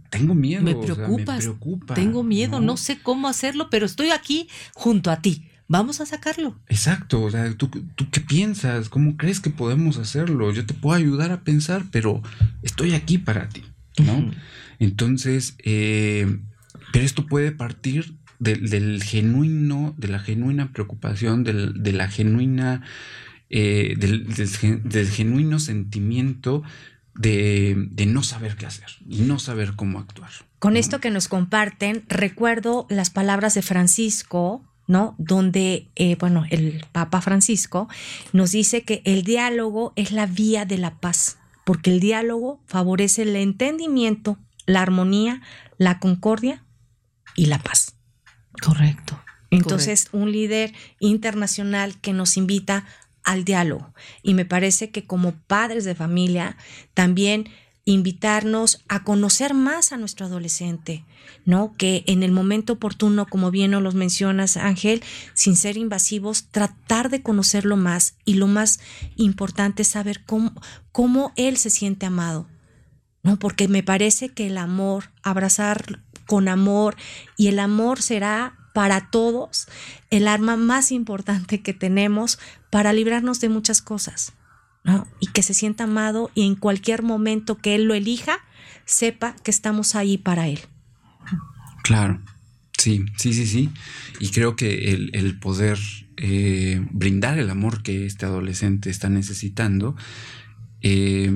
Tengo 0.09 0.35
miedo. 0.35 0.63
Me 0.63 0.75
preocupas. 0.75 1.39
preocupa, 1.39 1.93
tengo 1.93 2.23
miedo, 2.23 2.59
¿no? 2.59 2.77
sé 2.77 2.99
cómo 3.01 3.27
hacerlo, 3.27 3.69
pero 3.69 3.85
estoy 3.85 4.11
aquí 4.11 4.47
junto 4.73 5.11
a 5.11 5.21
ti. 5.21 5.49
Vamos 5.67 5.99
a 5.99 6.05
sacarlo. 6.05 6.59
Exacto, 6.67 7.23
o 7.23 7.31
sea, 7.31 7.51
¿tú, 7.55 7.67
¿tú, 7.67 8.07
qué 8.11 8.21
piensas? 8.21 8.87
¿Cómo 8.87 9.17
crees 9.17 9.39
que 9.39 9.49
podemos 9.49 9.97
hacerlo? 9.97 10.51
Yo 10.53 10.65
te 10.65 10.75
puedo 10.75 10.95
ayudar 10.95 11.31
a 11.31 11.41
pensar, 11.41 11.85
pero 11.91 12.21
estoy 12.61 12.93
aquí 12.93 13.17
para 13.17 13.49
ti, 13.49 13.63
¿no? 13.97 14.31
Entonces, 14.77 15.55
eh, 15.63 16.37
pero 16.91 17.03
esto 17.03 17.25
puede 17.25 17.51
partir 17.51 18.15
del, 18.39 19.01
genuino, 19.01 19.95
de 19.97 20.07
la 20.07 20.19
genuina 20.19 20.71
preocupación, 20.71 21.43
del, 21.43 21.81
de 21.81 21.93
la 21.93 22.09
genuina, 22.09 22.83
eh, 23.49 23.95
del, 23.97 24.27
del 24.83 25.09
genuino 25.09 25.59
sentimiento 25.59 26.61
de, 27.15 28.05
no 28.07 28.23
saber 28.23 28.55
qué 28.55 28.65
hacer 28.65 28.87
y 29.07 29.21
no 29.21 29.39
saber 29.39 29.75
cómo 29.75 29.99
actuar. 29.99 30.31
Con 30.59 30.77
esto 30.77 30.99
que 30.99 31.11
nos 31.11 31.27
comparten, 31.27 32.03
recuerdo 32.07 32.85
las 32.89 33.09
palabras 33.09 33.53
de 33.53 33.61
Francisco, 33.61 34.63
¿no? 34.87 35.15
Donde, 35.17 35.89
eh, 35.95 36.15
bueno, 36.19 36.45
el 36.49 36.85
Papa 36.91 37.21
Francisco 37.21 37.87
nos 38.33 38.51
dice 38.51 38.83
que 38.83 39.01
el 39.05 39.23
diálogo 39.23 39.93
es 39.95 40.11
la 40.11 40.25
vía 40.25 40.65
de 40.65 40.77
la 40.77 40.99
paz, 40.99 41.37
porque 41.65 41.91
el 41.91 41.99
diálogo 41.99 42.61
favorece 42.67 43.23
el 43.23 43.35
entendimiento, 43.35 44.37
la 44.65 44.81
armonía, 44.81 45.41
la 45.77 45.99
concordia 45.99 46.63
y 47.35 47.45
la 47.45 47.59
paz. 47.59 47.95
Correcto. 48.61 49.21
Entonces, 49.51 50.09
un 50.11 50.31
líder 50.31 50.73
internacional 50.99 51.99
que 52.01 52.13
nos 52.13 52.35
invita 52.37 52.85
al 53.25 53.43
diálogo. 53.43 53.93
Y 54.23 54.33
me 54.33 54.45
parece 54.45 54.91
que 54.91 55.05
como 55.05 55.33
padres 55.33 55.83
de 55.83 55.95
familia 55.95 56.55
también 56.93 57.49
invitarnos 57.85 58.83
a 58.87 59.03
conocer 59.03 59.53
más 59.53 59.91
a 59.91 59.97
nuestro 59.97 60.25
adolescente, 60.25 61.05
¿no? 61.45 61.75
Que 61.77 62.03
en 62.07 62.23
el 62.23 62.31
momento 62.31 62.73
oportuno, 62.73 63.27
como 63.27 63.51
bien 63.51 63.71
nos 63.71 63.83
los 63.83 63.93
mencionas, 63.93 64.57
Ángel, 64.57 65.03
sin 65.35 65.55
ser 65.55 65.77
invasivos, 65.77 66.47
tratar 66.49 67.09
de 67.09 67.21
conocerlo 67.21 67.77
más 67.77 68.15
y 68.25 68.35
lo 68.35 68.47
más 68.47 68.79
importante 69.15 69.83
es 69.83 69.89
saber 69.89 70.23
cómo, 70.25 70.51
cómo 70.91 71.31
él 71.35 71.57
se 71.57 71.69
siente 71.69 72.07
amado, 72.07 72.47
¿no? 73.21 73.37
Porque 73.37 73.67
me 73.67 73.83
parece 73.83 74.29
que 74.29 74.47
el 74.47 74.57
amor, 74.57 75.11
abrazar 75.21 76.01
con 76.25 76.47
amor 76.47 76.95
y 77.37 77.47
el 77.47 77.59
amor 77.59 78.01
será 78.01 78.57
para 78.73 79.09
todos 79.09 79.67
el 80.09 80.27
arma 80.27 80.57
más 80.57 80.91
importante 80.91 81.61
que 81.61 81.73
tenemos 81.73 82.39
para 82.75 82.91
librarnos 82.91 83.39
de 83.39 83.47
muchas 83.47 83.81
cosas, 83.81 84.33
¿no? 84.83 85.07
Y 85.21 85.27
que 85.27 85.43
se 85.43 85.53
sienta 85.53 85.85
amado 85.85 86.29
y 86.35 86.45
en 86.45 86.55
cualquier 86.55 87.03
momento 87.03 87.57
que 87.57 87.73
él 87.73 87.85
lo 87.85 87.93
elija, 87.93 88.39
sepa 88.83 89.33
que 89.45 89.49
estamos 89.49 89.95
ahí 89.95 90.17
para 90.17 90.49
él. 90.49 90.59
Claro, 91.83 92.19
sí, 92.77 93.05
sí, 93.15 93.33
sí, 93.33 93.47
sí. 93.47 93.69
Y 94.19 94.31
creo 94.31 94.57
que 94.57 94.91
el, 94.91 95.39
poder 95.39 95.79
eh, 96.17 96.85
brindar 96.91 97.39
el 97.39 97.49
amor 97.49 97.81
que 97.81 98.05
este 98.05 98.25
adolescente 98.25 98.89
está 98.89 99.07
necesitando 99.07 99.95
eh, 100.81 101.31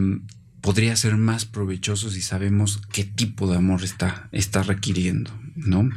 podría 0.60 0.94
ser 0.98 1.16
más 1.16 1.46
provechoso 1.46 2.10
si 2.10 2.22
sabemos 2.22 2.82
qué 2.92 3.06
tipo 3.06 3.50
de 3.50 3.56
amor 3.56 3.86
está, 3.86 4.28
está 4.34 4.62
requiriendo, 4.62 5.32
¿no? 5.66 5.90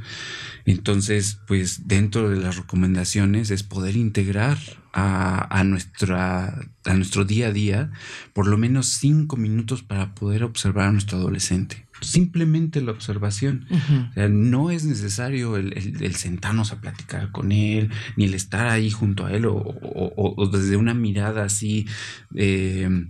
Entonces, 0.65 1.41
pues 1.47 1.89
dentro 1.89 2.31
de 2.31 2.37
las 2.37 2.57
recomendaciones 2.57 3.51
es 3.51 3.63
poder 3.63 3.97
integrar 3.97 4.59
a, 4.95 5.65
nuestra, 5.65 6.69
a 6.85 6.95
nuestro 6.95 7.25
día 7.25 7.49
a 7.49 7.53
día 7.53 7.91
por 8.35 8.47
lo 8.47 8.59
menos 8.59 8.89
cinco 8.89 9.37
minutos 9.37 9.83
para 9.83 10.15
poder 10.15 10.45
observar 10.45 10.89
a 10.89 10.93
nuestro 10.93 11.19
adolescente. 11.19 11.87
Simplemente 12.01 12.81
la 12.83 12.93
observación. 12.93 13.67
o 13.71 14.13
sea, 14.13 14.29
no 14.29 14.71
es 14.71 14.85
necesario 14.85 15.57
el, 15.57 16.15
sentarnos 16.17 16.73
a 16.73 16.81
platicar 16.81 17.31
con 17.31 17.53
él, 17.53 17.91
ni 18.17 18.25
el 18.25 18.35
estar 18.35 18.67
ahí 18.67 18.91
junto 18.91 19.25
a 19.25 19.33
él, 19.33 19.47
o, 19.47 20.51
desde 20.53 20.77
una 20.77 20.95
mirada 20.95 21.45
así 21.45 21.87
eh, 22.35 23.07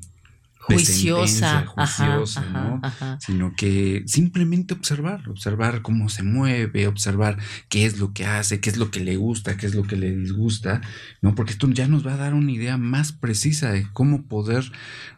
juiciosa, 0.62 1.66
Sino 3.18 3.54
que 3.56 4.04
simplemente 4.06 4.74
observar, 4.74 5.28
observar 5.28 5.82
cómo 5.82 6.08
se 6.08 6.22
mueve, 6.22 6.86
observar 6.86 7.38
qué 7.68 7.84
es 7.84 7.98
lo 7.98 8.12
que 8.12 8.26
hace, 8.26 8.60
qué 8.60 8.70
es 8.70 8.76
lo 8.76 8.90
que 8.90 9.00
le 9.00 9.16
gusta, 9.16 9.56
qué 9.56 9.66
es 9.66 9.74
lo 9.74 9.82
que 9.82 9.96
le 9.96 10.14
disgusta, 10.14 10.80
¿no? 11.20 11.34
Porque 11.34 11.52
esto 11.52 11.68
ya 11.70 11.88
nos 11.88 12.06
va 12.06 12.14
a 12.14 12.18
dar 12.18 12.34
una 12.34 12.52
idea 12.52 12.76
más 12.76 13.12
precisa 13.12 13.72
de 13.72 13.88
cómo 13.92 14.22
poder 14.22 14.70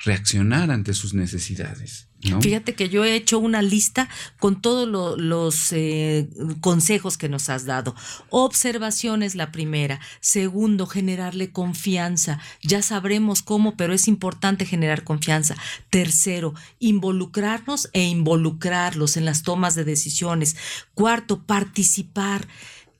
reaccionar 0.04 0.70
ante 0.70 0.94
sus 0.94 1.12
necesidades. 1.12 2.08
Fíjate 2.40 2.74
que 2.74 2.88
yo 2.88 3.04
he 3.04 3.14
hecho 3.14 3.38
una 3.38 3.60
lista 3.60 4.08
con 4.38 4.62
todos 4.62 4.88
los 5.18 5.72
eh, 5.72 6.28
consejos 6.60 7.18
que 7.18 7.28
nos 7.28 7.50
has 7.50 7.66
dado. 7.66 7.94
Observación 8.30 9.22
es 9.22 9.34
la 9.34 9.52
primera. 9.52 10.00
Segundo, 10.20 10.86
generarle 10.86 11.50
confianza. 11.50 12.40
Ya 12.62 12.82
sabremos 12.82 13.42
cómo, 13.42 13.76
pero 13.76 13.92
es 13.92 14.08
importante 14.08 14.64
generar 14.64 15.04
confianza. 15.04 15.56
Tercero, 15.90 16.54
involucrarnos 16.78 17.90
e 17.92 18.04
involucrarlos 18.04 19.16
en 19.16 19.24
las 19.24 19.42
tomas 19.42 19.74
de 19.74 19.84
decisiones. 19.84 20.56
Cuarto, 20.94 21.42
participar. 21.42 22.48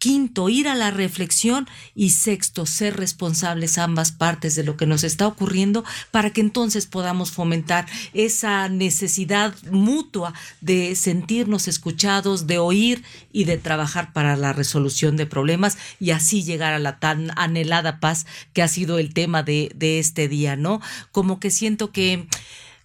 Quinto, 0.05 0.51
ir 0.51 0.69
a 0.69 0.75
la 0.75 0.91
reflexión. 0.91 1.67
Y 1.95 2.11
sexto, 2.11 2.67
ser 2.67 2.95
responsables 2.95 3.79
ambas 3.79 4.13
partes 4.13 4.55
de 4.55 4.63
lo 4.63 4.77
que 4.77 4.85
nos 4.85 5.03
está 5.03 5.27
ocurriendo 5.27 5.83
para 6.11 6.29
que 6.29 6.43
entonces 6.43 6.85
podamos 6.85 7.31
fomentar 7.31 7.87
esa 8.13 8.69
necesidad 8.69 9.55
mutua 9.71 10.35
de 10.61 10.95
sentirnos 10.95 11.69
escuchados, 11.69 12.47
de 12.47 12.59
oír 12.59 13.03
y 13.33 13.45
de 13.45 13.57
trabajar 13.57 14.13
para 14.13 14.37
la 14.37 14.53
resolución 14.53 15.17
de 15.17 15.25
problemas 15.25 15.79
y 15.99 16.11
así 16.11 16.43
llegar 16.43 16.75
a 16.75 16.79
la 16.79 16.99
tan 16.99 17.31
anhelada 17.39 17.99
paz 17.99 18.27
que 18.53 18.61
ha 18.61 18.69
sido 18.69 18.99
el 18.99 19.15
tema 19.15 19.43
de, 19.43 19.73
de 19.75 20.01
este 20.01 20.29
día, 20.29 20.55
¿no? 20.55 20.83
Como 21.13 21.41
que 21.41 21.51
siento 21.51 21.93
que 21.93 22.29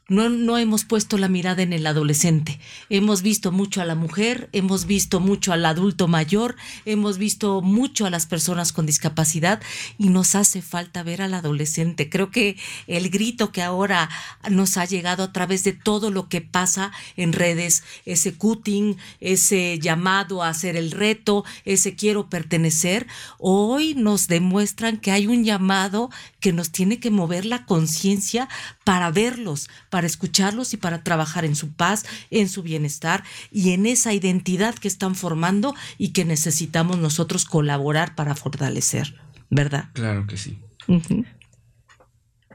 no, 0.09 0.29
no 0.29 0.57
hemos 0.57 0.85
puesto 0.85 1.17
la 1.17 1.29
mirada 1.29 1.61
en 1.61 1.73
el 1.73 1.87
adolescente. 1.87 2.59
Hemos 2.89 3.21
visto 3.21 3.51
mucho 3.51 3.81
a 3.81 3.85
la 3.85 3.95
mujer, 3.95 4.49
hemos 4.51 4.85
visto 4.85 5.19
mucho 5.19 5.53
al 5.53 5.65
adulto 5.65 6.07
mayor, 6.07 6.55
hemos 6.85 7.17
visto 7.17 7.61
mucho 7.61 8.05
a 8.05 8.09
las 8.09 8.25
personas 8.25 8.73
con 8.73 8.85
discapacidad 8.85 9.61
y 9.97 10.09
nos 10.09 10.35
hace 10.35 10.61
falta 10.61 11.03
ver 11.03 11.21
al 11.21 11.33
adolescente. 11.33 12.09
Creo 12.09 12.31
que 12.31 12.57
el 12.87 13.09
grito 13.09 13.51
que 13.51 13.61
ahora 13.61 14.09
nos 14.49 14.77
ha 14.77 14.85
llegado 14.85 15.23
a 15.23 15.31
través 15.31 15.63
de 15.63 15.73
todo 15.73 16.11
lo 16.11 16.27
que 16.27 16.41
pasa 16.41 16.91
en 17.15 17.33
redes, 17.33 17.83
ese 18.05 18.33
cutting, 18.33 18.97
ese 19.19 19.79
llamado 19.79 20.43
a 20.43 20.49
hacer 20.49 20.75
el 20.75 20.91
reto, 20.91 21.45
ese 21.65 21.95
quiero 21.95 22.29
pertenecer, 22.29 23.07
hoy 23.37 23.93
nos 23.95 24.27
demuestran 24.27 24.97
que 24.97 25.11
hay 25.11 25.27
un 25.27 25.43
llamado 25.43 26.09
que 26.39 26.53
nos 26.53 26.71
tiene 26.71 26.99
que 26.99 27.11
mover 27.11 27.45
la 27.45 27.65
conciencia 27.65 28.49
para 28.89 29.11
verlos, 29.11 29.69
para 29.91 30.07
escucharlos 30.07 30.73
y 30.73 30.77
para 30.77 31.03
trabajar 31.03 31.45
en 31.45 31.55
su 31.55 31.71
paz, 31.71 32.07
en 32.31 32.49
su 32.49 32.63
bienestar 32.63 33.23
y 33.51 33.73
en 33.73 33.85
esa 33.85 34.13
identidad 34.13 34.73
que 34.73 34.87
están 34.87 35.13
formando 35.13 35.75
y 35.99 36.07
que 36.09 36.25
necesitamos 36.25 36.97
nosotros 36.97 37.45
colaborar 37.45 38.15
para 38.15 38.33
fortalecer, 38.33 39.13
¿verdad? 39.51 39.89
Claro 39.93 40.25
que 40.25 40.37
sí. 40.37 40.57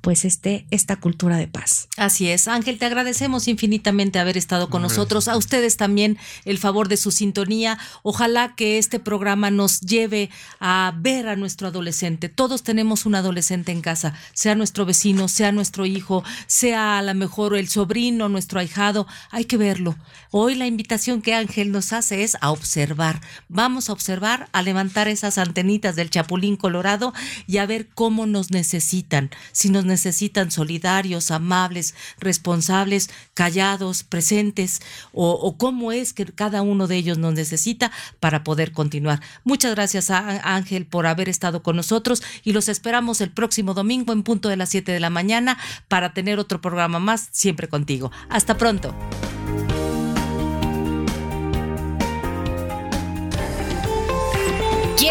pues 0.00 0.24
este, 0.24 0.66
esta 0.70 0.96
cultura 0.96 1.36
de 1.36 1.48
paz. 1.48 1.88
Así 1.96 2.28
es. 2.28 2.48
Ángel, 2.48 2.78
te 2.78 2.86
agradecemos 2.86 3.48
infinitamente 3.48 4.18
haber 4.18 4.36
estado 4.36 4.70
con 4.70 4.82
nosotros. 4.82 5.28
A 5.28 5.36
ustedes 5.36 5.76
también 5.76 6.18
el 6.44 6.58
favor 6.58 6.88
de 6.88 6.96
su 6.96 7.10
sintonía. 7.10 7.78
Ojalá 8.02 8.54
que 8.54 8.78
este 8.78 9.00
programa 9.00 9.50
nos 9.50 9.80
lleve 9.80 10.30
a 10.58 10.94
ver 10.96 11.28
a 11.28 11.36
nuestro 11.36 11.68
adolescente. 11.68 12.28
Todos 12.28 12.62
tenemos 12.62 13.06
un 13.06 13.14
adolescente 13.14 13.72
en 13.72 13.80
casa, 13.80 14.14
sea 14.32 14.54
nuestro 14.54 14.86
vecino, 14.86 15.28
sea 15.28 15.52
nuestro 15.52 15.86
hijo, 15.86 16.24
sea 16.46 16.98
a 16.98 17.02
lo 17.02 17.14
mejor 17.14 17.56
el 17.56 17.68
sobrino, 17.68 18.28
nuestro 18.28 18.60
ahijado. 18.60 19.06
Hay 19.30 19.44
que 19.44 19.56
verlo. 19.56 19.96
Hoy 20.30 20.54
la 20.54 20.66
invitación 20.66 21.22
que 21.22 21.34
Ángel 21.34 21.72
nos 21.72 21.92
hace 21.92 22.22
es 22.22 22.36
a 22.40 22.50
observar. 22.50 23.20
Vamos 23.48 23.90
a 23.90 23.92
observar, 23.92 24.48
a 24.52 24.62
levantar 24.62 25.08
esas 25.08 25.38
antenitas 25.38 25.96
del 25.96 26.10
chapulín 26.10 26.56
colorado 26.56 27.12
y 27.46 27.58
a 27.58 27.66
ver 27.66 27.88
cómo 27.88 28.26
nos 28.26 28.50
necesitan. 28.50 29.30
Si 29.52 29.70
nos 29.70 29.84
necesitan 29.90 30.50
solidarios, 30.50 31.30
amables, 31.30 31.94
responsables, 32.18 33.10
callados, 33.34 34.02
presentes, 34.02 34.80
o, 35.12 35.56
cómo 35.58 35.92
es 35.92 36.12
que 36.12 36.24
cada 36.24 36.62
uno 36.62 36.86
de 36.86 36.96
ellos 36.96 37.18
nos 37.18 37.34
necesita 37.34 37.92
para 38.20 38.42
poder 38.44 38.72
continuar. 38.72 39.20
Muchas 39.44 39.74
gracias 39.74 40.10
a 40.10 40.54
Ángel 40.54 40.86
por 40.86 41.06
haber 41.06 41.28
estado 41.28 41.62
con 41.62 41.76
nosotros 41.76 42.22
y 42.42 42.52
los 42.52 42.68
esperamos 42.68 43.20
el 43.20 43.30
próximo 43.30 43.74
domingo 43.74 44.12
en 44.12 44.22
punto 44.22 44.48
de 44.48 44.56
las 44.56 44.70
7 44.70 44.92
de 44.92 45.00
la 45.00 45.10
mañana 45.10 45.58
para 45.88 46.14
tener 46.14 46.38
otro 46.38 46.60
programa 46.60 46.98
más 46.98 47.28
siempre 47.32 47.68
contigo. 47.68 48.10
Hasta 48.28 48.56
pronto. 48.56 48.94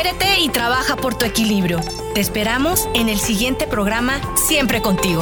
Quiérete 0.01 0.39
y 0.39 0.47
trabaja 0.47 0.95
por 0.95 1.15
tu 1.15 1.25
equilibrio. 1.25 1.81
Te 2.13 2.21
esperamos 2.21 2.87
en 2.93 3.09
el 3.09 3.19
siguiente 3.19 3.67
programa 3.67 4.21
Siempre 4.37 4.81
contigo. 4.81 5.21